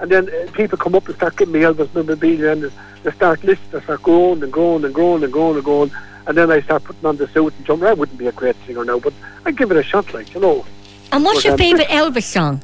and 0.00 0.10
then 0.10 0.28
uh, 0.28 0.50
people 0.52 0.76
come 0.78 0.94
up 0.94 1.06
and 1.06 1.16
start 1.16 1.36
giving 1.36 1.54
me 1.54 1.60
Elvis 1.60 1.92
memorabilia, 1.94 2.52
and 2.52 2.70
they 3.02 3.10
start 3.12 3.42
lists, 3.44 3.64
they 3.70 3.80
start 3.80 4.02
growing 4.02 4.42
and 4.42 4.52
growing 4.52 4.84
and 4.84 4.94
growing 4.94 5.24
and 5.24 5.32
growing 5.32 5.56
and 5.56 5.64
growing, 5.64 5.90
and 6.26 6.36
then 6.36 6.50
I 6.50 6.60
start 6.60 6.84
putting 6.84 7.06
on 7.06 7.16
the 7.16 7.28
suit 7.28 7.54
and 7.56 7.66
jump. 7.66 7.82
I 7.82 7.94
wouldn't 7.94 8.18
be 8.18 8.26
a 8.26 8.32
great 8.32 8.56
singer 8.66 8.84
now, 8.84 8.98
but 8.98 9.14
I'd 9.44 9.56
give 9.56 9.70
it 9.70 9.76
a 9.76 9.82
shot, 9.82 10.12
like, 10.12 10.34
you 10.34 10.40
know. 10.40 10.64
And 11.12 11.24
what's 11.24 11.44
Well, 11.44 11.44
your 11.44 11.52
um, 11.52 11.58
favourite 11.58 11.88
Elvis 11.88 12.24
song? 12.24 12.62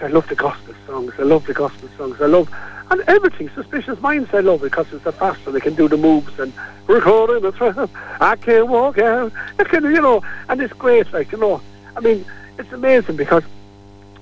I 0.00 0.08
love 0.08 0.28
the 0.28 0.34
gospel 0.34 0.74
songs. 0.86 1.12
I 1.18 1.22
love 1.22 1.46
the 1.46 1.54
gospel 1.54 1.88
songs. 1.96 2.20
I 2.20 2.26
love 2.26 2.48
and 2.90 3.00
everything. 3.06 3.50
Suspicious 3.54 4.00
Minds 4.00 4.32
I 4.32 4.40
love 4.40 4.62
because 4.62 4.92
it's 4.92 5.06
a 5.06 5.12
faster. 5.12 5.50
They 5.50 5.60
can 5.60 5.74
do 5.74 5.88
the 5.88 5.96
moves 5.96 6.38
and 6.38 6.52
in 6.88 7.44
a 7.44 7.52
trap. 7.52 7.90
I 8.20 8.36
can't 8.36 8.68
walk 8.68 8.98
out. 8.98 9.32
Kind 9.58 9.86
of 9.86 9.90
you 9.92 10.00
know, 10.00 10.22
and 10.48 10.60
it's 10.60 10.72
great. 10.74 11.12
Like 11.12 11.32
you 11.32 11.38
know, 11.38 11.60
I 11.96 12.00
mean, 12.00 12.24
it's 12.58 12.72
amazing 12.72 13.16
because 13.16 13.42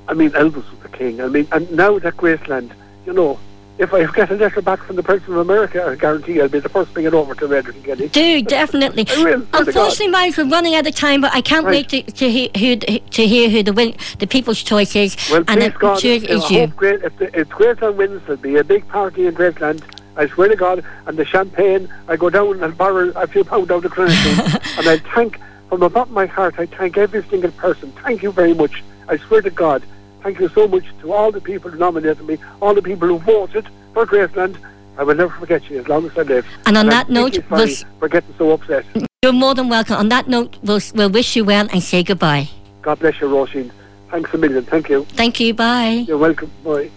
I 0.09 0.15
mean 0.15 0.31
Elvis 0.31 0.71
was 0.71 0.79
the 0.83 0.89
king. 0.89 1.21
I 1.21 1.29
mean, 1.29 1.47
and 1.53 1.71
now 1.73 1.99
that 1.99 2.17
Graceland, 2.17 2.71
you 3.07 3.13
know, 3.13 3.39
if 3.83 3.93
I 3.93 4.07
get 4.13 4.31
a 4.31 4.35
letter 4.37 4.63
back 4.63 4.81
from 4.85 4.95
the 4.95 5.03
President 5.03 5.33
of 5.33 5.39
America, 5.39 5.85
I 5.85 5.97
guarantee 5.97 6.41
I'll 6.41 6.49
be 6.49 6.61
the 6.61 6.69
first 6.69 6.93
thing 6.93 7.05
it 7.05 7.13
over 7.13 7.35
to 7.35 7.47
Red 7.49 7.65
Kilkenny. 7.67 8.09
Do 8.09 8.43
definitely. 8.43 9.07
I 9.11 9.25
will, 9.25 9.47
Unfortunately, 9.53 10.07
Mike, 10.09 10.37
we're 10.37 10.49
running 10.49 10.77
out 10.77 10.87
of 10.87 10.95
time, 10.95 11.21
but 11.21 11.35
I 11.35 11.41
can't 11.41 11.67
Right. 11.67 11.91
wait 11.91 12.07
to, 12.07 12.13
to, 12.13 12.31
hear, 12.31 12.49
who, 12.57 12.77
to 12.77 13.27
hear 13.27 13.51
who 13.51 13.65
the 13.65 13.73
win, 13.73 13.97
the 14.21 14.27
people's 14.29 14.63
choice 14.63 14.95
is, 14.95 15.17
Well, 15.31 15.43
and 15.49 15.61
please 15.61 15.73
God, 15.79 16.05
it 16.05 16.31
I 16.31 16.35
is 16.35 16.51
you. 16.51 16.67
Great, 16.69 17.03
if, 17.03 17.17
the, 17.19 17.39
if 17.39 17.49
Graceland 17.49 17.97
wins, 17.97 18.23
there'll 18.27 18.41
be 18.41 18.57
a 18.57 18.65
big 18.65 18.87
party 18.89 19.27
in 19.27 19.35
Graceland. 19.35 19.83
I 20.17 20.29
swear 20.29 20.49
to 20.49 20.57
God, 20.57 20.85
and 21.07 21.19
the 21.19 21.25
champagne, 21.25 21.93
I 22.07 22.17
go 22.17 22.31
down 22.31 22.63
and 22.63 22.79
borrow 22.79 23.11
a 23.17 23.27
few 23.27 23.43
pounds 23.43 23.71
out 23.71 23.85
of 23.85 23.91
Clinton, 23.91 24.17
and 24.79 24.89
I 24.89 24.99
thank, 25.15 25.41
from 25.69 25.81
the 25.81 25.89
bottom 25.89 26.13
of 26.13 26.15
my 26.15 26.27
heart, 26.27 26.55
I 26.59 26.67
thank 26.67 26.97
every 26.99 27.25
single 27.25 27.51
person. 27.53 27.91
Thank 28.05 28.23
you 28.23 28.31
very 28.31 28.55
much. 28.55 28.85
I 29.09 29.17
swear 29.17 29.43
to 29.43 29.51
God, 29.51 29.83
thank 30.23 30.39
you 30.41 30.49
so 30.51 30.67
much 30.69 30.85
to 31.01 31.13
all 31.13 31.31
the 31.33 31.41
people 31.41 31.71
who 31.71 31.79
nominated 31.79 32.27
me, 32.27 32.39
all 32.61 32.75
the 32.75 32.83
people 32.83 33.09
who 33.09 33.19
voted 33.19 33.67
for 33.95 34.07
Graceland. 34.07 34.57
I 34.99 35.05
will 35.05 35.15
never 35.15 35.33
forget 35.39 35.69
you 35.71 35.79
as 35.81 35.89
long 35.89 36.05
as 36.07 36.17
I 36.19 36.23
live. 36.23 36.47
And 36.67 36.77
on 36.77 36.87
I'm 36.87 36.91
that 36.91 37.09
note, 37.09 37.33
deeply 37.33 37.49
we'll 37.51 37.69
s- 37.69 37.85
for 37.99 38.09
getting 38.09 38.35
so 38.37 38.51
upset. 38.51 38.85
You're 39.23 39.33
more 39.33 39.55
than 39.55 39.69
welcome. 39.69 39.97
On 39.97 40.09
that 40.11 40.29
note, 40.29 40.59
we'll, 40.63 40.81
we'll 40.95 41.09
wish 41.11 41.35
you 41.37 41.45
well 41.45 41.67
and 41.73 41.83
say 41.83 42.03
goodbye. 42.03 42.49
God 42.83 42.99
bless 42.99 43.21
you, 43.21 43.29
Roisin. 43.29 43.71
Thanks 44.11 44.35
a 44.35 44.39
million. 44.39 44.65
Thank 44.65 44.91
you. 44.91 45.05
Thank 45.11 45.41
you. 45.41 45.55
Bye. 45.55 46.05
You're 46.07 46.19
welcome. 46.19 46.51
Bye. 46.63 46.91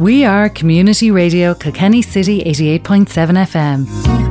We 0.00 0.24
are 0.24 0.48
Community 0.48 1.12
Radio 1.12 1.54
Kilkenny 1.54 2.02
City 2.02 2.42
88.7 2.42 3.06
FM. 3.46 4.23